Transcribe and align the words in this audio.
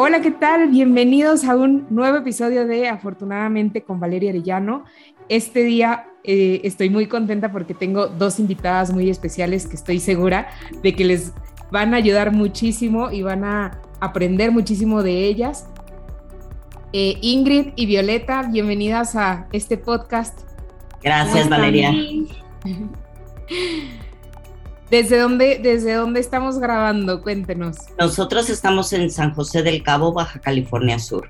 Hola, 0.00 0.20
¿qué 0.20 0.30
tal? 0.30 0.68
Bienvenidos 0.68 1.44
a 1.44 1.56
un 1.56 1.88
nuevo 1.90 2.18
episodio 2.18 2.68
de 2.68 2.86
Afortunadamente 2.88 3.82
con 3.82 3.98
Valeria 3.98 4.30
Arellano. 4.30 4.84
Este 5.28 5.64
día 5.64 6.06
eh, 6.22 6.60
estoy 6.62 6.88
muy 6.88 7.08
contenta 7.08 7.50
porque 7.50 7.74
tengo 7.74 8.06
dos 8.06 8.38
invitadas 8.38 8.92
muy 8.92 9.10
especiales 9.10 9.66
que 9.66 9.74
estoy 9.74 9.98
segura 9.98 10.50
de 10.84 10.94
que 10.94 11.04
les 11.04 11.32
van 11.72 11.94
a 11.94 11.96
ayudar 11.96 12.30
muchísimo 12.30 13.10
y 13.10 13.22
van 13.22 13.42
a 13.42 13.80
aprender 13.98 14.52
muchísimo 14.52 15.02
de 15.02 15.24
ellas. 15.24 15.66
Eh, 16.92 17.18
Ingrid 17.20 17.72
y 17.74 17.86
Violeta, 17.86 18.42
bienvenidas 18.42 19.16
a 19.16 19.48
este 19.50 19.78
podcast. 19.78 20.42
Gracias, 21.02 21.48
Valeria. 21.48 21.92
¿Desde 24.90 25.18
dónde, 25.18 25.60
¿Desde 25.62 25.94
dónde 25.94 26.20
estamos 26.20 26.58
grabando? 26.58 27.22
Cuéntenos. 27.22 27.76
Nosotros 27.98 28.48
estamos 28.48 28.92
en 28.92 29.10
San 29.10 29.34
José 29.34 29.62
del 29.62 29.82
Cabo, 29.82 30.12
Baja 30.12 30.40
California 30.40 30.98
Sur. 30.98 31.28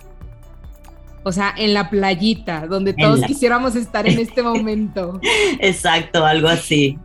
O 1.25 1.33
sea, 1.33 1.53
en 1.57 1.75
la 1.75 1.91
playita, 1.91 2.67
donde 2.67 2.95
todos 2.95 3.21
quisiéramos 3.23 3.75
estar 3.75 4.07
en 4.07 4.19
este 4.19 4.43
momento. 4.45 5.21
Exacto, 5.59 6.25
algo 6.25 6.49
así. 6.49 6.99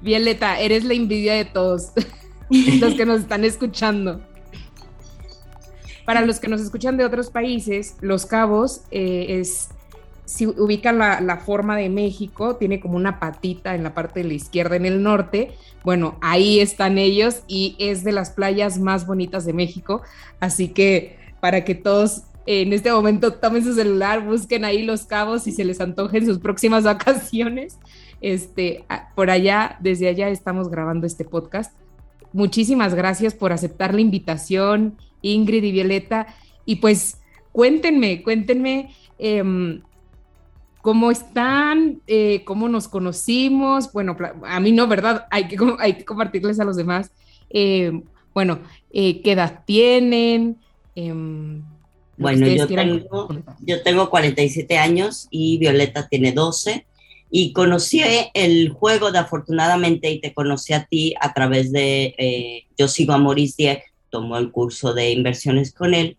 Violeta, 0.00 0.58
eres 0.60 0.84
la 0.84 0.94
envidia 0.94 1.34
de 1.34 1.44
todos 1.44 1.90
los 2.48 2.94
que 2.94 3.04
nos 3.04 3.20
están 3.20 3.44
escuchando. 3.44 4.20
Para 6.06 6.24
los 6.24 6.40
que 6.40 6.48
nos 6.48 6.60
escuchan 6.60 6.96
de 6.96 7.04
otros 7.04 7.30
países, 7.30 7.96
Los 8.00 8.24
Cabos 8.26 8.82
eh, 8.90 9.26
es 9.40 9.68
si 10.30 10.46
ubican 10.46 10.96
la, 10.96 11.42
forma 11.44 11.76
de 11.76 11.88
México, 11.88 12.54
tiene 12.54 12.78
como 12.78 12.94
una 12.94 13.18
patita 13.18 13.74
en 13.74 13.82
la 13.82 13.94
parte 13.94 14.22
de 14.22 14.28
la 14.28 14.34
izquierda 14.34 14.76
en 14.76 14.86
el 14.86 15.02
norte. 15.02 15.50
Bueno, 15.82 16.18
ahí 16.20 16.60
están 16.60 16.98
ellos 16.98 17.42
y 17.48 17.74
es 17.80 18.04
de 18.04 18.12
las 18.12 18.30
playas 18.30 18.78
más 18.78 19.08
bonitas 19.08 19.44
de 19.44 19.52
México. 19.52 20.02
Así 20.38 20.68
que 20.68 21.18
para 21.40 21.64
que 21.64 21.74
todos 21.74 22.22
en 22.46 22.72
este 22.72 22.92
momento 22.92 23.32
tomen 23.32 23.64
su 23.64 23.74
celular, 23.74 24.24
busquen 24.24 24.64
ahí 24.64 24.82
los 24.82 25.04
cabos 25.04 25.48
y 25.48 25.52
se 25.52 25.64
les 25.64 25.80
antojen 25.80 26.24
sus 26.24 26.38
próximas 26.38 26.84
vacaciones. 26.84 27.80
Este, 28.20 28.84
por 29.16 29.30
allá, 29.30 29.78
desde 29.80 30.06
allá 30.06 30.28
estamos 30.28 30.70
grabando 30.70 31.08
este 31.08 31.24
podcast. 31.24 31.74
Muchísimas 32.32 32.94
gracias 32.94 33.34
por 33.34 33.52
aceptar 33.52 33.94
la 33.94 34.00
invitación, 34.00 34.96
Ingrid 35.22 35.64
y 35.64 35.72
Violeta. 35.72 36.28
Y 36.64 36.76
pues 36.76 37.18
cuéntenme, 37.50 38.22
cuéntenme. 38.22 38.94
Em, 39.18 39.82
cómo 40.82 41.10
están, 41.10 42.00
eh, 42.06 42.42
cómo 42.44 42.68
nos 42.68 42.88
conocimos. 42.88 43.92
Bueno, 43.92 44.16
a 44.44 44.60
mí 44.60 44.72
no, 44.72 44.86
¿verdad? 44.86 45.26
Hay 45.30 45.48
que, 45.48 45.56
hay 45.78 45.94
que 45.94 46.04
compartirles 46.04 46.60
a 46.60 46.64
los 46.64 46.76
demás. 46.76 47.10
Eh, 47.50 48.02
bueno, 48.34 48.60
eh, 48.92 49.20
¿qué 49.22 49.32
edad 49.32 49.62
tienen? 49.66 50.56
Em, 50.94 51.62
bueno, 52.16 52.46
yo 52.46 52.66
tengo, 52.66 53.28
yo 53.60 53.82
tengo 53.82 54.10
47 54.10 54.78
años 54.78 55.26
y 55.30 55.58
Violeta 55.58 56.08
tiene 56.08 56.32
12 56.32 56.86
y 57.30 57.52
conocí 57.52 58.02
el 58.34 58.70
juego 58.70 59.10
de 59.10 59.18
afortunadamente 59.18 60.10
y 60.10 60.20
te 60.20 60.34
conocí 60.34 60.72
a 60.74 60.84
ti 60.84 61.14
a 61.20 61.32
través 61.32 61.72
de, 61.72 62.66
yo 62.76 62.88
sigo 62.88 63.14
a 63.14 63.18
Maurice 63.18 63.54
Dieck, 63.56 63.84
tomó 64.10 64.36
el 64.36 64.50
curso 64.50 64.92
de 64.92 65.12
inversiones 65.12 65.72
con 65.72 65.94
él 65.94 66.18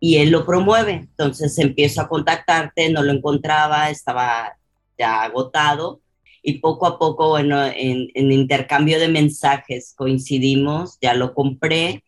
y 0.00 0.16
él 0.16 0.30
lo 0.30 0.46
promueve. 0.46 0.92
Entonces 0.94 1.56
empiezo 1.58 2.00
a 2.00 2.08
contactarte, 2.08 2.90
no 2.90 3.02
lo 3.02 3.12
encontraba, 3.12 3.90
estaba 3.90 4.56
ya 4.98 5.22
agotado 5.22 6.00
y 6.42 6.58
poco 6.60 6.86
a 6.86 6.98
poco, 6.98 7.28
bueno, 7.28 7.64
en, 7.66 8.08
en, 8.14 8.32
intercambio 8.32 8.98
de 8.98 9.08
mensajes 9.08 9.94
coincidimos, 9.96 10.98
ya 11.02 11.14
lo 11.14 11.34
compré 11.34 12.02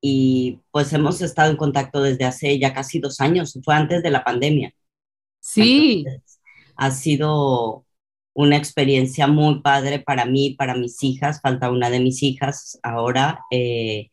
y 0.00 0.60
pues 0.70 0.92
hemos 0.92 1.20
estado 1.22 1.50
en 1.50 1.56
contacto 1.56 2.02
desde 2.02 2.24
hace 2.24 2.58
ya 2.58 2.74
casi 2.74 2.98
dos 2.98 3.20
años, 3.20 3.58
fue 3.64 3.74
antes 3.74 4.02
de 4.02 4.10
la 4.10 4.24
pandemia. 4.24 4.74
Sí. 5.40 6.04
ha 6.76 6.90
sido 6.90 7.84
una 8.34 8.56
experiencia 8.56 9.26
muy 9.26 9.60
padre 9.62 10.00
para 10.00 10.24
mí, 10.26 10.54
para 10.54 10.74
mis 10.74 11.02
hijas, 11.04 11.40
falta 11.40 11.70
una 11.70 11.90
de 11.90 12.00
mis 12.00 12.22
hijas 12.22 12.78
ahora, 12.82 13.44
eh, 13.50 14.10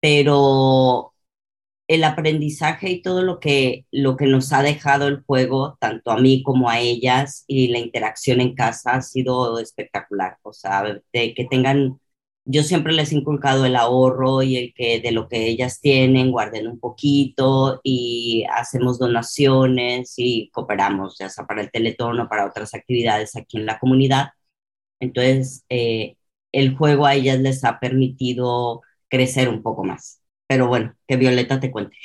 pero 0.00 1.13
el 1.88 2.04
aprendizaje 2.04 2.90
y 2.90 3.02
todo 3.02 3.22
lo 3.22 3.40
que, 3.40 3.86
lo 3.90 4.16
que 4.16 4.26
nos 4.26 4.52
ha 4.52 4.62
dejado 4.62 5.08
el 5.08 5.22
juego, 5.24 5.76
tanto 5.80 6.10
a 6.10 6.18
mí 6.18 6.42
como 6.42 6.70
a 6.70 6.80
ellas, 6.80 7.44
y 7.46 7.68
la 7.68 7.78
interacción 7.78 8.40
en 8.40 8.54
casa 8.54 8.92
ha 8.94 9.02
sido 9.02 9.58
espectacular. 9.58 10.38
O 10.42 10.52
sea, 10.52 10.82
de 11.12 11.34
que 11.34 11.44
tengan, 11.44 12.00
yo 12.44 12.62
siempre 12.62 12.92
les 12.92 13.12
he 13.12 13.16
inculcado 13.16 13.66
el 13.66 13.76
ahorro 13.76 14.42
y 14.42 14.56
el 14.56 14.74
que 14.74 15.00
de 15.00 15.12
lo 15.12 15.28
que 15.28 15.46
ellas 15.46 15.80
tienen, 15.80 16.30
guarden 16.32 16.68
un 16.68 16.80
poquito 16.80 17.80
y 17.82 18.44
hacemos 18.54 18.98
donaciones 18.98 20.14
y 20.18 20.50
cooperamos, 20.52 21.16
ya 21.18 21.28
sea 21.28 21.46
para 21.46 21.62
el 21.62 21.70
teletón 21.70 22.20
o 22.20 22.28
para 22.28 22.46
otras 22.46 22.74
actividades 22.74 23.36
aquí 23.36 23.58
en 23.58 23.66
la 23.66 23.78
comunidad. 23.78 24.28
Entonces, 25.00 25.64
eh, 25.68 26.16
el 26.52 26.76
juego 26.76 27.06
a 27.06 27.14
ellas 27.14 27.38
les 27.40 27.64
ha 27.64 27.80
permitido 27.80 28.82
crecer 29.08 29.48
un 29.48 29.62
poco 29.62 29.84
más. 29.84 30.23
Pero 30.46 30.68
bueno, 30.68 30.94
que 31.06 31.16
Violeta 31.16 31.60
te 31.60 31.70
cuente. 31.70 31.96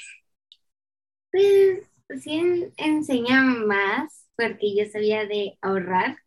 Pues 1.31 1.89
sí 2.21 2.71
enseña 2.77 3.41
más 3.43 4.25
porque 4.35 4.75
yo 4.75 4.85
sabía 4.91 5.25
de 5.25 5.57
ahorrar 5.61 6.17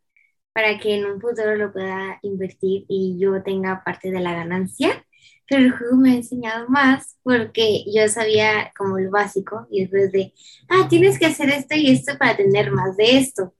para 0.53 0.79
que 0.79 0.95
en 0.95 1.05
un 1.05 1.19
futuro 1.19 1.55
lo 1.55 1.73
pueda 1.73 2.19
invertir 2.21 2.85
y 2.87 3.17
yo 3.19 3.41
tenga 3.43 3.83
parte 3.83 4.11
de 4.11 4.19
la 4.19 4.33
ganancia. 4.33 5.05
Pero 5.49 5.65
el 5.65 5.71
juego 5.71 5.97
me 5.97 6.11
ha 6.11 6.15
enseñado 6.15 6.69
más 6.69 7.17
porque 7.23 7.83
yo 7.93 8.07
sabía 8.07 8.71
como 8.77 8.97
lo 8.99 9.11
básico 9.11 9.67
y 9.69 9.81
después 9.81 10.11
de, 10.11 10.33
ah, 10.69 10.87
tienes 10.89 11.19
que 11.19 11.25
hacer 11.25 11.49
esto 11.49 11.75
y 11.75 11.91
esto 11.91 12.17
para 12.17 12.37
tener 12.37 12.71
más 12.71 12.95
de 12.95 13.17
esto. 13.17 13.53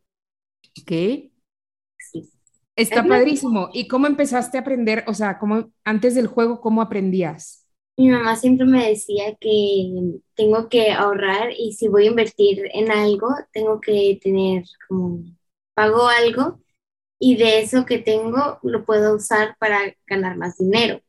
Ok. 0.82 1.32
Sí. 2.00 2.32
Está 2.76 3.06
padrísimo. 3.06 3.70
¿Y 3.74 3.88
cómo 3.88 4.08
empezaste 4.08 4.58
a 4.58 4.62
aprender? 4.62 5.04
O 5.08 5.14
sea, 5.14 5.38
¿cómo, 5.40 5.72
antes 5.84 6.16
del 6.16 6.28
juego, 6.28 6.62
¿cómo 6.62 6.82
aprendías? 6.82 7.63
Mi 7.96 8.10
mamá 8.10 8.36
siempre 8.36 8.66
me 8.66 8.90
decía 8.90 9.36
que 9.40 10.20
tengo 10.36 10.68
que 10.68 10.92
ahorrar 10.92 11.52
y 11.56 11.74
si 11.74 11.88
voy 11.88 12.06
a 12.06 12.10
invertir 12.10 12.64
en 12.74 12.92
algo, 12.92 13.28
tengo 13.52 13.80
que 13.80 14.20
tener 14.22 14.64
como, 14.88 15.24
pago 15.76 16.08
algo 16.08 16.60
y 17.20 17.36
de 17.36 17.60
eso 17.60 17.86
que 17.86 18.00
tengo 18.00 18.58
lo 18.64 18.84
puedo 18.84 19.16
usar 19.16 19.56
para 19.60 19.96
ganar 20.08 20.38
más 20.38 20.58
dinero. 20.58 21.02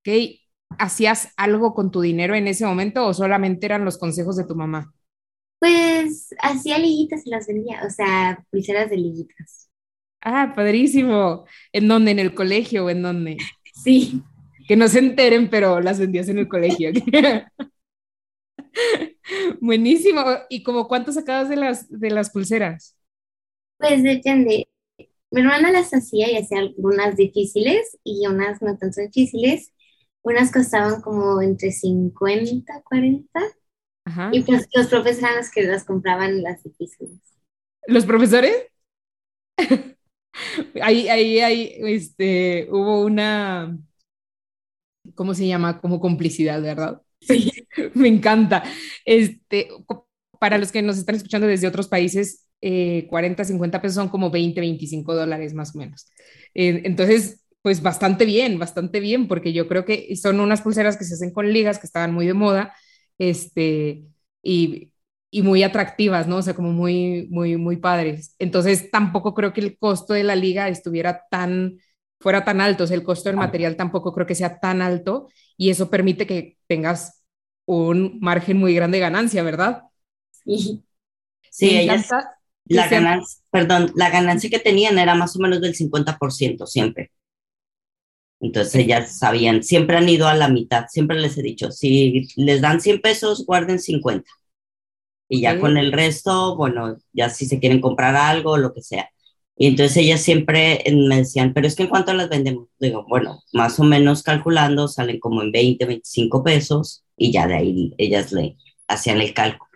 Ok, 0.00 0.40
¿hacías 0.78 1.32
algo 1.36 1.74
con 1.74 1.92
tu 1.92 2.00
dinero 2.00 2.34
en 2.34 2.48
ese 2.48 2.66
momento 2.66 3.06
o 3.06 3.14
solamente 3.14 3.66
eran 3.66 3.84
los 3.84 3.98
consejos 3.98 4.36
de 4.36 4.46
tu 4.46 4.56
mamá? 4.56 4.92
Pues 5.60 6.34
hacía 6.42 6.78
liguitas 6.78 7.24
y 7.24 7.30
las 7.30 7.46
vendía, 7.46 7.82
o 7.86 7.90
sea, 7.90 8.44
pulseras 8.50 8.90
de 8.90 8.96
liguitas. 8.96 9.70
Ah, 10.20 10.52
padrísimo. 10.56 11.46
¿En 11.72 11.86
dónde? 11.86 12.10
¿En 12.10 12.18
el 12.18 12.34
colegio 12.34 12.86
o 12.86 12.90
en 12.90 13.02
dónde? 13.02 13.36
Sí 13.72 14.24
que 14.68 14.76
no 14.76 14.86
se 14.86 14.98
enteren, 14.98 15.48
pero 15.48 15.80
las 15.80 15.98
vendías 15.98 16.28
en 16.28 16.38
el 16.38 16.46
colegio. 16.46 16.90
Buenísimo. 19.60 20.22
¿Y 20.50 20.62
como 20.62 20.86
cuánto 20.86 21.10
sacabas 21.10 21.48
de 21.48 21.56
las, 21.56 21.88
de 21.88 22.10
las 22.10 22.28
pulseras? 22.28 22.94
Pues 23.78 24.02
depende. 24.02 24.68
Mi 25.30 25.40
hermana 25.40 25.72
las 25.72 25.94
hacía 25.94 26.30
y 26.30 26.36
hacía 26.36 26.58
algunas 26.58 27.16
difíciles 27.16 27.98
y 28.04 28.26
unas 28.26 28.60
no 28.60 28.76
tan 28.76 28.90
difíciles. 28.90 29.72
Unas 30.20 30.52
costaban 30.52 31.00
como 31.00 31.40
entre 31.40 31.72
50, 31.72 32.82
40. 32.82 33.40
Ajá. 34.04 34.28
Y 34.32 34.42
pues 34.42 34.68
los 34.74 34.88
profesores 34.88 35.22
eran 35.22 35.36
los 35.36 35.50
que 35.50 35.62
las 35.62 35.84
compraban 35.84 36.42
las 36.42 36.62
difíciles. 36.62 37.18
¿Los 37.86 38.04
profesores? 38.04 38.54
ahí, 40.82 41.08
ahí, 41.08 41.40
ahí, 41.40 41.72
este, 41.84 42.68
hubo 42.70 43.02
una, 43.02 43.78
¿cómo 45.18 45.34
se 45.34 45.46
llama? 45.46 45.80
Como 45.82 46.00
complicidad, 46.00 46.62
¿verdad? 46.62 47.02
Sí, 47.20 47.52
me 47.94 48.08
encanta. 48.08 48.64
Este, 49.04 49.68
para 50.38 50.58
los 50.58 50.72
que 50.72 50.82
nos 50.82 50.96
están 50.98 51.16
escuchando 51.16 51.46
desde 51.46 51.66
otros 51.66 51.88
países, 51.88 52.46
40, 53.08 53.42
eh, 53.42 53.46
50 53.46 53.82
pesos 53.82 53.96
son 53.96 54.08
como 54.08 54.30
20, 54.30 54.60
25 54.60 55.14
dólares 55.14 55.54
más 55.54 55.74
o 55.74 55.78
menos. 55.78 56.06
Eh, 56.54 56.82
entonces, 56.84 57.44
pues 57.62 57.82
bastante 57.82 58.24
bien, 58.24 58.58
bastante 58.58 59.00
bien, 59.00 59.28
porque 59.28 59.52
yo 59.52 59.68
creo 59.68 59.84
que 59.84 60.14
son 60.16 60.40
unas 60.40 60.62
pulseras 60.62 60.96
que 60.96 61.04
se 61.04 61.14
hacen 61.14 61.32
con 61.32 61.52
ligas 61.52 61.78
que 61.78 61.86
estaban 61.86 62.14
muy 62.14 62.26
de 62.26 62.34
moda, 62.34 62.74
este, 63.18 64.04
y, 64.42 64.92
y 65.30 65.42
muy 65.42 65.62
atractivas, 65.62 66.26
¿no? 66.28 66.36
O 66.38 66.42
sea, 66.42 66.54
como 66.54 66.72
muy, 66.72 67.26
muy, 67.30 67.56
muy 67.56 67.76
padres. 67.76 68.34
Entonces, 68.38 68.90
tampoco 68.90 69.34
creo 69.34 69.52
que 69.52 69.60
el 69.60 69.78
costo 69.78 70.14
de 70.14 70.24
la 70.24 70.36
liga 70.36 70.68
estuviera 70.68 71.24
tan 71.30 71.78
fuera 72.20 72.44
tan 72.44 72.60
alto, 72.60 72.84
o 72.84 72.86
sea, 72.86 72.96
el 72.96 73.04
costo 73.04 73.28
del 73.28 73.38
material 73.38 73.76
tampoco 73.76 74.12
creo 74.12 74.26
que 74.26 74.34
sea 74.34 74.58
tan 74.60 74.82
alto 74.82 75.28
y 75.56 75.70
eso 75.70 75.90
permite 75.90 76.26
que 76.26 76.58
tengas 76.66 77.22
un 77.66 78.18
margen 78.20 78.56
muy 78.58 78.74
grande 78.74 78.96
de 78.98 79.02
ganancia, 79.02 79.42
¿verdad? 79.42 79.84
Sí. 80.44 80.84
Sí, 81.50 81.76
ellas, 81.76 82.08
la 82.66 82.88
ganancia, 82.88 83.42
perdón, 83.50 83.92
la 83.96 84.10
ganancia 84.10 84.50
que 84.50 84.58
tenían 84.58 84.98
era 84.98 85.14
más 85.14 85.36
o 85.36 85.40
menos 85.40 85.60
del 85.60 85.74
50% 85.74 86.66
siempre. 86.66 87.10
Entonces 88.40 88.74
ellas 88.76 89.18
sabían, 89.18 89.62
siempre 89.62 89.96
han 89.96 90.08
ido 90.08 90.28
a 90.28 90.34
la 90.34 90.48
mitad, 90.48 90.86
siempre 90.88 91.18
les 91.18 91.36
he 91.38 91.42
dicho, 91.42 91.72
si 91.72 92.28
les 92.36 92.60
dan 92.60 92.80
100 92.80 93.00
pesos, 93.00 93.44
guarden 93.46 93.80
50. 93.80 94.30
Y 95.28 95.42
ya 95.42 95.58
con 95.60 95.76
el 95.76 95.92
resto, 95.92 96.56
bueno, 96.56 96.96
ya 97.12 97.30
si 97.30 97.46
se 97.46 97.60
quieren 97.60 97.80
comprar 97.80 98.16
algo, 98.16 98.56
lo 98.58 98.72
que 98.74 98.82
sea. 98.82 99.10
Y 99.60 99.66
entonces 99.66 99.96
ellas 99.96 100.22
siempre 100.22 100.84
me 100.92 101.16
decían, 101.16 101.52
pero 101.52 101.66
es 101.66 101.74
que 101.74 101.82
en 101.82 101.88
cuánto 101.88 102.14
las 102.14 102.28
vendemos, 102.28 102.68
digo, 102.78 103.04
bueno, 103.08 103.42
más 103.52 103.80
o 103.80 103.84
menos 103.84 104.22
calculando, 104.22 104.86
salen 104.86 105.18
como 105.18 105.42
en 105.42 105.50
20, 105.50 105.84
25 105.84 106.44
pesos 106.44 107.04
y 107.16 107.32
ya 107.32 107.48
de 107.48 107.56
ahí 107.56 107.94
ellas 107.98 108.32
le 108.32 108.56
hacían 108.86 109.20
el 109.20 109.34
cálculo. 109.34 109.68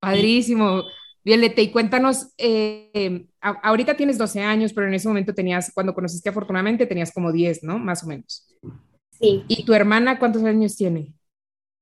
Padrísimo. 0.00 0.84
Violeta, 1.24 1.60
y 1.60 1.70
cuéntanos, 1.70 2.32
eh, 2.36 3.26
ahorita 3.40 3.94
tienes 3.96 4.18
12 4.18 4.40
años, 4.40 4.72
pero 4.72 4.88
en 4.88 4.94
ese 4.94 5.06
momento 5.06 5.34
tenías, 5.34 5.70
cuando 5.72 5.94
conociste 5.94 6.30
afortunadamente, 6.30 6.86
tenías 6.86 7.12
como 7.12 7.30
10, 7.30 7.62
¿no? 7.62 7.78
Más 7.78 8.02
o 8.02 8.08
menos. 8.08 8.48
Sí. 9.20 9.44
¿Y 9.46 9.64
tu 9.64 9.72
hermana 9.74 10.18
cuántos 10.18 10.42
años 10.42 10.74
tiene? 10.76 11.12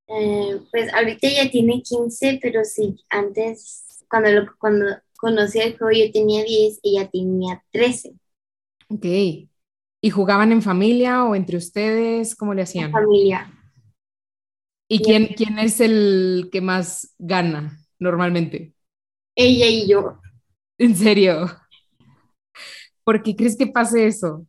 Eh, 0.08 0.60
pues 0.70 0.92
ahorita 0.92 1.26
ella 1.28 1.50
tiene 1.50 1.80
15, 1.80 2.38
pero 2.42 2.64
sí, 2.64 2.96
antes, 3.08 4.04
cuando, 4.10 4.30
lo, 4.30 4.56
cuando 4.58 4.86
conocí 5.20 5.58
el 5.58 5.76
juego 5.76 5.92
yo 5.92 6.12
tenía 6.12 6.42
10, 6.44 6.80
ella 6.82 7.08
tenía 7.10 7.62
13. 7.72 8.14
Ok. 8.88 9.04
¿Y 10.02 10.10
jugaban 10.10 10.50
en 10.52 10.62
familia 10.62 11.24
o 11.24 11.34
entre 11.34 11.58
ustedes? 11.58 12.34
¿Cómo 12.34 12.54
le 12.54 12.62
hacían? 12.62 12.86
En 12.86 12.92
familia. 12.92 13.52
¿Y 14.88 15.00
quién, 15.00 15.28
quién 15.36 15.58
es 15.58 15.80
el 15.80 16.48
que 16.50 16.60
más 16.60 17.14
gana 17.18 17.78
normalmente? 17.98 18.74
Ella 19.36 19.66
y 19.66 19.86
yo. 19.86 20.18
¿En 20.78 20.96
serio? 20.96 21.46
¿Por 23.04 23.22
qué 23.22 23.36
crees 23.36 23.56
que 23.56 23.66
pase 23.66 24.06
eso? 24.06 24.46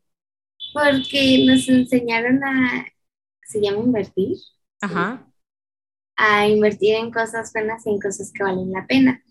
Porque 0.73 1.45
nos 1.45 1.67
enseñaron 1.67 2.43
a, 2.43 2.85
se 3.43 3.61
llama 3.61 3.79
invertir. 3.83 4.37
Ajá. 4.81 5.27
A 6.15 6.47
invertir 6.47 6.95
en 6.95 7.11
cosas 7.11 7.51
buenas 7.53 7.85
y 7.85 7.89
en 7.89 7.99
cosas 7.99 8.31
que 8.33 8.43
valen 8.43 8.71
la 8.71 8.87
pena. 8.87 9.21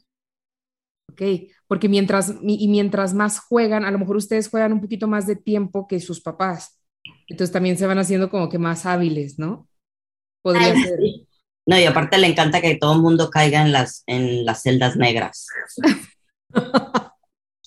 Ok, 1.11 1.23
porque 1.67 1.89
mientras, 1.89 2.35
y 2.43 2.69
mientras 2.69 3.15
más 3.15 3.41
juegan, 3.41 3.85
a 3.85 3.91
lo 3.91 3.99
mejor 3.99 4.17
ustedes 4.17 4.49
juegan 4.49 4.73
un 4.73 4.81
poquito 4.81 5.09
más 5.09 5.27
de 5.27 5.37
tiempo 5.37 5.87
que 5.89 6.01
sus 6.01 6.21
papás. 6.21 6.81
Entonces 7.29 7.53
también 7.53 7.77
se 7.77 7.87
van 7.87 7.99
haciendo 7.99 8.31
como 8.31 8.49
que 8.49 8.59
más 8.59 8.87
hábiles, 8.87 9.39
¿no? 9.39 9.69
Podría 10.43 10.75
ser. 10.75 10.99
No, 11.67 11.79
y 11.79 11.85
aparte 11.85 12.19
le 12.19 12.27
encanta 12.27 12.61
que 12.61 12.77
todo 12.77 12.95
el 12.95 13.03
mundo 13.03 13.31
caiga 13.31 13.63
en 13.63 13.73
las, 13.73 14.03
en 14.07 14.45
las 14.45 14.63
celdas 14.63 14.97
negras. 14.97 15.47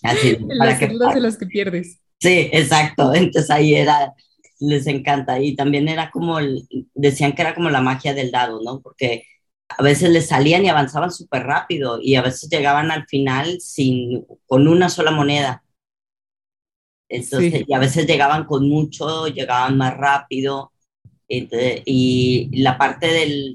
Así, 0.04 0.30
en 0.30 0.58
las 0.58 0.80
celdas 0.80 1.14
de 1.14 1.22
las 1.22 1.38
que 1.38 1.46
pierdes. 1.46 2.00
Sí, 2.20 2.50
exacto. 2.52 3.14
Entonces 3.14 3.50
ahí 3.52 3.76
era, 3.76 4.14
les 4.60 4.88
encanta. 4.88 5.40
Y 5.40 5.56
también 5.56 5.88
era 5.88 6.12
como, 6.12 6.38
decían 6.94 7.34
que 7.34 7.42
era 7.42 7.56
como 7.56 7.70
la 7.70 7.82
magia 7.82 8.14
del 8.14 8.32
dado, 8.32 8.62
¿no? 8.64 8.82
Porque 8.82 9.26
a 9.78 9.84
veces 9.84 10.10
les 10.10 10.28
salían 10.28 10.66
y 10.66 10.70
avanzaban 10.70 11.12
súper 11.12 11.44
rápido 11.44 12.00
y 12.02 12.16
a 12.16 12.22
veces 12.22 12.50
llegaban 12.50 12.92
al 12.92 13.06
final 13.08 13.60
sin, 13.62 14.26
con 14.46 14.68
una 14.68 14.90
sola 14.90 15.12
moneda. 15.12 15.64
Entonces, 17.10 17.64
y 17.68 17.74
a 17.74 17.80
veces 17.80 18.08
llegaban 18.08 18.46
con 18.46 18.68
mucho, 18.68 19.28
llegaban 19.28 19.78
más 19.78 19.96
rápido. 19.96 20.72
y 21.28 22.50
la 22.62 22.78
parte 22.78 23.08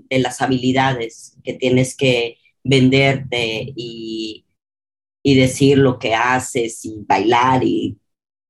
de 0.08 0.18
las 0.18 0.40
habilidades 0.42 1.36
que 1.44 1.54
tienes 1.54 1.96
que 1.96 2.38
venderte 2.64 3.72
y, 3.76 4.44
y, 5.22 5.34
decir 5.36 5.78
lo 5.78 5.98
que 5.98 6.14
haces 6.14 6.84
y 6.84 7.04
bailar 7.06 7.62
y 7.64 7.96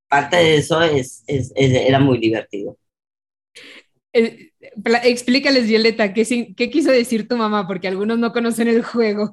parte 0.08 0.36
de 0.36 0.56
eso 0.56 0.82
es, 0.82 1.24
es, 1.26 1.52
era 1.54 2.00
muy 2.00 2.18
divertido. 2.18 2.78
Eh, 4.12 4.47
explícales, 5.04 5.66
Violeta, 5.66 6.12
¿qué, 6.12 6.54
¿qué 6.56 6.70
quiso 6.70 6.90
decir 6.90 7.28
tu 7.28 7.36
mamá? 7.36 7.66
Porque 7.66 7.88
algunos 7.88 8.18
no 8.18 8.32
conocen 8.32 8.68
el 8.68 8.82
juego. 8.82 9.32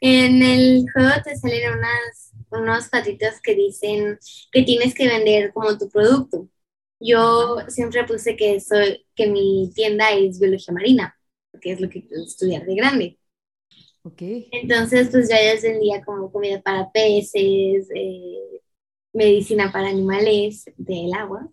En 0.00 0.42
el 0.42 0.84
juego 0.92 1.10
te 1.24 1.36
salen 1.36 1.72
unas, 1.72 2.32
unos 2.50 2.88
patitos 2.88 3.40
que 3.42 3.54
dicen 3.54 4.18
que 4.52 4.62
tienes 4.62 4.94
que 4.94 5.08
vender 5.08 5.52
como 5.52 5.76
tu 5.78 5.88
producto. 5.88 6.48
Yo 7.00 7.58
siempre 7.68 8.04
puse 8.04 8.36
que, 8.36 8.60
soy, 8.60 9.06
que 9.14 9.28
mi 9.28 9.70
tienda 9.74 10.10
es 10.12 10.40
biología 10.40 10.74
marina, 10.74 11.16
porque 11.50 11.72
es 11.72 11.80
lo 11.80 11.88
que 11.88 12.06
quiero 12.06 12.24
estudiar 12.24 12.64
de 12.64 12.74
grande. 12.74 13.18
Okay. 14.02 14.48
Entonces, 14.52 15.08
pues 15.10 15.28
yo 15.28 15.36
ya 15.36 15.60
vendía 15.60 16.04
como 16.04 16.32
comida 16.32 16.60
para 16.62 16.90
peces, 16.90 17.88
eh, 17.94 18.60
medicina 19.12 19.70
para 19.72 19.88
animales 19.88 20.64
del 20.76 21.12
agua, 21.14 21.48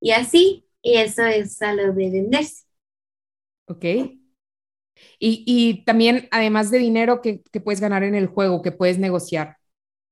y 0.00 0.12
así. 0.12 0.67
Y 0.82 0.96
eso 0.96 1.24
es 1.24 1.60
a 1.62 1.74
lo 1.74 1.92
de 1.92 2.10
venderse. 2.10 2.64
Ok. 3.66 3.84
Y, 5.18 5.44
y 5.46 5.84
también, 5.84 6.28
además 6.30 6.70
de 6.70 6.78
dinero 6.78 7.20
que, 7.20 7.42
que, 7.52 7.60
puedes 7.60 7.80
ganar 7.80 8.02
en 8.02 8.14
el 8.14 8.26
juego, 8.26 8.62
que 8.62 8.72
puedes 8.72 8.98
negociar. 8.98 9.56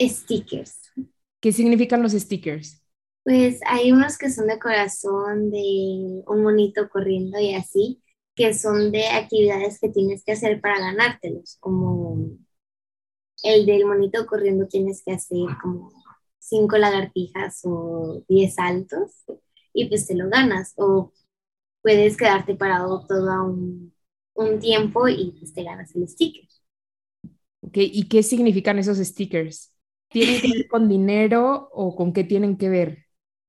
Stickers. 0.01 0.93
¿Qué 1.41 1.53
significan 1.53 2.03
los 2.03 2.13
stickers? 2.13 2.83
Pues 3.25 3.61
hay 3.67 3.91
unos 3.91 4.19
que 4.19 4.31
son 4.31 4.47
de 4.47 4.59
corazón, 4.59 5.51
de 5.51 6.23
un 6.27 6.43
monito 6.43 6.89
corriendo 6.89 7.41
y 7.41 7.55
así, 7.55 8.03
que 8.35 8.55
son 8.55 8.93
de 8.93 9.09
actividades 9.09 9.81
que 9.81 9.89
tienes 9.89 10.23
que 10.23 10.33
hacer 10.33 10.61
para 10.61 10.79
ganártelos, 10.79 11.57
como 11.59 12.37
el 13.43 13.67
del 13.67 13.87
monito 13.87 14.27
corriendo 14.27 14.69
tienes 14.69 15.03
que 15.05 15.13
hacer 15.13 15.47
como 15.61 15.93
cinco 16.39 16.79
lagartijas 16.79 17.61
o 17.65 18.23
diez 18.29 18.55
saltos 18.55 19.25
y 19.77 19.89
pues 19.89 20.07
te 20.09 20.17
lo 20.17 20.29
ganas. 20.31 20.75
O 20.79 21.13
puedes 21.83 22.17
quedarte 22.19 22.57
parado 22.57 23.07
todo 23.09 23.45
un, 23.47 23.95
un 24.35 24.61
tiempo 24.61 25.09
y 25.09 25.33
pues 25.41 25.55
te 25.55 25.65
ganas 25.65 25.95
el 25.97 26.09
sticker. 26.09 26.45
Ok, 27.61 27.73
¿y 27.79 28.09
qué 28.09 28.23
significan 28.23 28.79
esos 28.79 28.99
stickers? 28.99 29.75
¿Tienen 30.11 30.41
que 30.41 30.49
ver 30.49 30.67
con 30.69 30.89
dinero 30.89 31.69
o 31.73 31.95
con 31.97 32.13
qué 32.13 32.25
tienen 32.25 32.57
que 32.57 32.69
ver? 32.69 33.07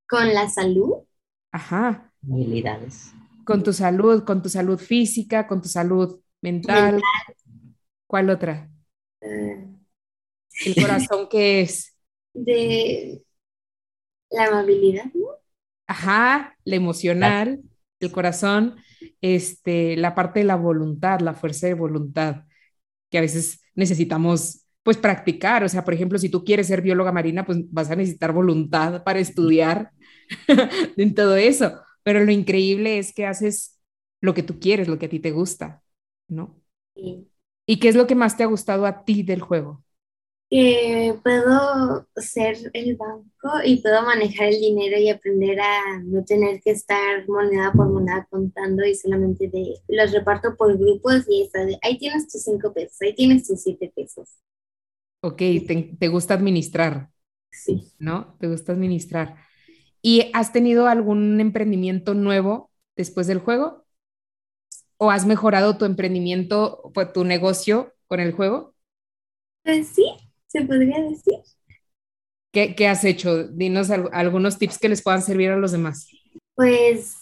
Con 0.09 0.33
la 0.33 0.49
salud. 0.49 1.05
Ajá. 1.51 2.13
Habilidades. 2.31 3.11
Con 3.43 3.63
tu 3.63 3.73
salud, 3.73 4.23
con 4.25 4.41
tu 4.43 4.49
salud 4.49 4.77
física, 4.79 5.47
con 5.47 5.61
tu 5.61 5.69
salud 5.69 6.21
mental. 6.41 7.09
¿Cuál 8.07 8.29
otra? 8.29 8.69
Uh, 9.21 9.77
¿El 10.63 10.77
corazón 10.77 11.27
qué 11.29 11.61
es? 11.61 11.95
De 12.45 13.23
la 14.31 14.45
amabilidad, 14.45 15.11
¿no? 15.13 15.26
Ajá, 15.87 16.57
la 16.65 16.75
emocional, 16.75 17.61
el 17.99 18.11
corazón, 18.11 18.75
este, 19.21 19.95
la 19.97 20.15
parte 20.15 20.39
de 20.39 20.45
la 20.45 20.55
voluntad, 20.55 21.21
la 21.21 21.33
fuerza 21.33 21.67
de 21.67 21.73
voluntad, 21.73 22.43
que 23.09 23.17
a 23.19 23.21
veces 23.21 23.61
necesitamos 23.75 24.65
pues 24.83 24.97
practicar, 24.97 25.63
o 25.63 25.69
sea, 25.69 25.83
por 25.85 25.93
ejemplo, 25.93 26.19
si 26.19 26.29
tú 26.29 26.43
quieres 26.45 26.67
ser 26.67 26.81
bióloga 26.81 27.11
marina, 27.11 27.45
pues 27.45 27.59
vas 27.71 27.91
a 27.91 27.95
necesitar 27.95 28.33
voluntad 28.33 29.03
para 29.03 29.19
estudiar 29.19 29.91
en 30.97 31.13
todo 31.15 31.35
eso, 31.35 31.81
pero 32.03 32.23
lo 32.23 32.31
increíble 32.31 32.97
es 32.99 33.13
que 33.13 33.25
haces 33.25 33.79
lo 34.21 34.33
que 34.33 34.43
tú 34.43 34.59
quieres, 34.59 34.87
lo 34.87 34.97
que 34.99 35.07
a 35.07 35.09
ti 35.09 35.19
te 35.19 35.31
gusta, 35.31 35.83
¿no? 36.27 36.61
Sí. 36.95 37.29
¿Y 37.65 37.79
qué 37.79 37.89
es 37.89 37.95
lo 37.95 38.07
que 38.07 38.15
más 38.15 38.37
te 38.37 38.43
ha 38.43 38.47
gustado 38.47 38.85
a 38.85 39.03
ti 39.05 39.23
del 39.23 39.41
juego? 39.41 39.83
Que 40.49 41.19
puedo 41.23 42.07
ser 42.15 42.57
el 42.73 42.95
banco 42.95 43.63
y 43.65 43.81
puedo 43.81 44.01
manejar 44.03 44.47
el 44.47 44.59
dinero 44.59 44.97
y 44.97 45.09
aprender 45.09 45.59
a 45.59 45.99
no 46.03 46.23
tener 46.23 46.61
que 46.61 46.71
estar 46.71 47.27
moneda 47.27 47.73
por 47.73 47.89
moneda 47.89 48.25
contando 48.29 48.85
y 48.85 48.95
solamente 48.95 49.49
de 49.49 49.75
los 49.89 50.11
reparto 50.13 50.55
por 50.55 50.77
grupos 50.77 51.25
y 51.27 51.43
esa 51.43 51.65
de 51.65 51.77
ahí 51.81 51.97
tienes 51.97 52.29
tus 52.29 52.43
cinco 52.43 52.73
pesos, 52.73 52.97
ahí 53.01 53.13
tienes 53.13 53.45
tus 53.45 53.61
siete 53.61 53.91
pesos. 53.93 54.29
Ok, 55.21 55.37
te, 55.99 56.07
gusta 56.07 56.35
administrar. 56.35 57.09
Sí. 57.49 57.91
¿No? 57.99 58.37
Te 58.39 58.47
gusta 58.47 58.71
administrar. 58.71 59.35
¿Y 60.01 60.29
has 60.33 60.53
tenido 60.53 60.87
algún 60.87 61.41
emprendimiento 61.41 62.13
nuevo 62.13 62.71
después 62.95 63.27
del 63.27 63.39
juego? 63.39 63.85
¿O 64.97 65.11
has 65.11 65.25
mejorado 65.25 65.77
tu 65.77 65.85
emprendimiento, 65.85 66.91
tu 67.13 67.25
negocio 67.25 67.93
con 68.07 68.19
el 68.19 68.31
juego? 68.31 68.75
Pues 69.63 69.87
sí, 69.87 70.05
se 70.47 70.61
podría 70.63 71.01
decir. 71.01 71.35
¿Qué, 72.51 72.87
has 72.87 73.03
hecho? 73.03 73.47
Dinos 73.47 73.91
algunos 73.91 74.57
tips 74.57 74.79
que 74.79 74.89
les 74.89 75.03
puedan 75.03 75.21
servir 75.21 75.51
a 75.51 75.57
los 75.57 75.71
demás. 75.71 76.09
Pues, 76.55 77.15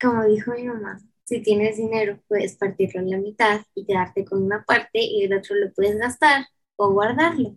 como 0.00 0.24
dijo 0.24 0.52
mi 0.52 0.64
mamá, 0.64 0.98
si 1.24 1.42
tienes 1.42 1.76
dinero, 1.76 2.18
puedes 2.26 2.56
partirlo 2.56 3.00
en 3.00 3.10
la 3.10 3.18
mitad 3.18 3.60
y 3.74 3.86
quedarte 3.86 4.24
con 4.24 4.42
una 4.42 4.64
parte 4.64 4.98
y 5.00 5.22
el 5.22 5.32
otro 5.32 5.54
lo 5.54 5.72
puedes 5.72 5.96
gastar 5.96 6.46
o 6.74 6.92
guardarlo. 6.92 7.56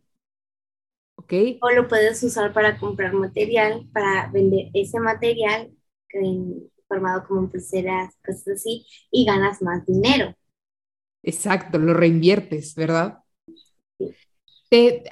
Ok. 1.16 1.34
O 1.62 1.72
lo 1.72 1.88
puedes 1.88 2.22
usar 2.22 2.54
para 2.54 2.78
comprar 2.78 3.14
material, 3.14 3.90
para 3.92 4.30
vender 4.32 4.68
ese 4.74 5.00
material 5.00 5.72
formado 6.88 7.26
como 7.28 7.50
pulseras, 7.50 8.14
cosas 8.24 8.48
así, 8.50 8.86
y 9.10 9.26
ganas 9.26 9.62
más 9.62 9.86
dinero. 9.86 10.36
Exacto, 11.24 11.80
lo 11.80 11.94
reinviertes, 11.94 12.76
¿verdad? 12.76 13.23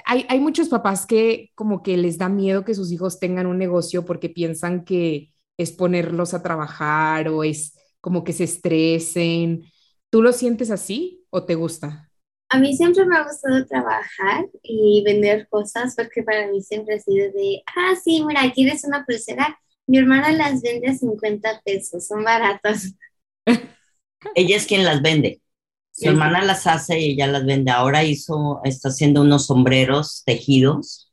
Hay, 0.04 0.40
muchos 0.40 0.68
papás 0.68 1.06
que 1.06 1.50
como 1.54 1.82
que 1.82 1.96
les 1.96 2.18
da 2.18 2.28
miedo 2.28 2.64
que 2.64 2.74
sus 2.74 2.90
hijos 2.92 3.20
tengan 3.20 3.46
un 3.46 3.58
negocio 3.58 4.04
porque 4.04 4.28
piensan 4.28 4.84
que, 4.84 5.32
es 5.56 5.72
ponerlos 5.72 6.34
a 6.34 6.42
trabajar 6.42 7.28
o 7.28 7.44
es 7.44 7.78
como 8.00 8.24
que 8.24 8.32
se 8.32 8.44
estresen. 8.44 9.64
¿Tú 10.10 10.22
lo 10.22 10.32
sientes 10.32 10.70
así 10.70 11.24
o 11.30 11.44
te 11.44 11.54
gusta? 11.54 12.10
A 12.48 12.58
mí 12.58 12.76
siempre 12.76 13.06
me 13.06 13.16
ha 13.16 13.24
gustado 13.24 13.64
trabajar 13.66 14.46
y 14.62 15.02
vender 15.04 15.48
cosas 15.48 15.94
porque 15.96 16.22
para 16.22 16.48
mí 16.48 16.60
siempre 16.60 16.96
ha 16.96 17.00
sido 17.00 17.32
de, 17.32 17.62
ah, 17.76 17.94
sí, 18.02 18.22
mira, 18.24 18.50
¿quieres 18.52 18.84
una 18.84 19.04
pulsera? 19.06 19.58
Mi 19.86 19.98
hermana 19.98 20.32
las 20.32 20.60
vende 20.60 20.88
a 20.88 20.94
50 20.94 21.62
pesos, 21.64 22.06
son 22.06 22.24
baratas. 22.24 22.94
ella 24.34 24.56
es 24.56 24.66
quien 24.66 24.84
las 24.84 25.00
vende. 25.00 25.40
Su 25.92 26.08
hermana 26.08 26.42
las 26.42 26.66
hace 26.66 26.98
y 26.98 27.12
ella 27.12 27.26
las 27.26 27.44
vende. 27.44 27.70
Ahora 27.70 28.02
hizo, 28.02 28.60
está 28.64 28.88
haciendo 28.88 29.20
unos 29.20 29.46
sombreros 29.46 30.22
tejidos. 30.24 31.12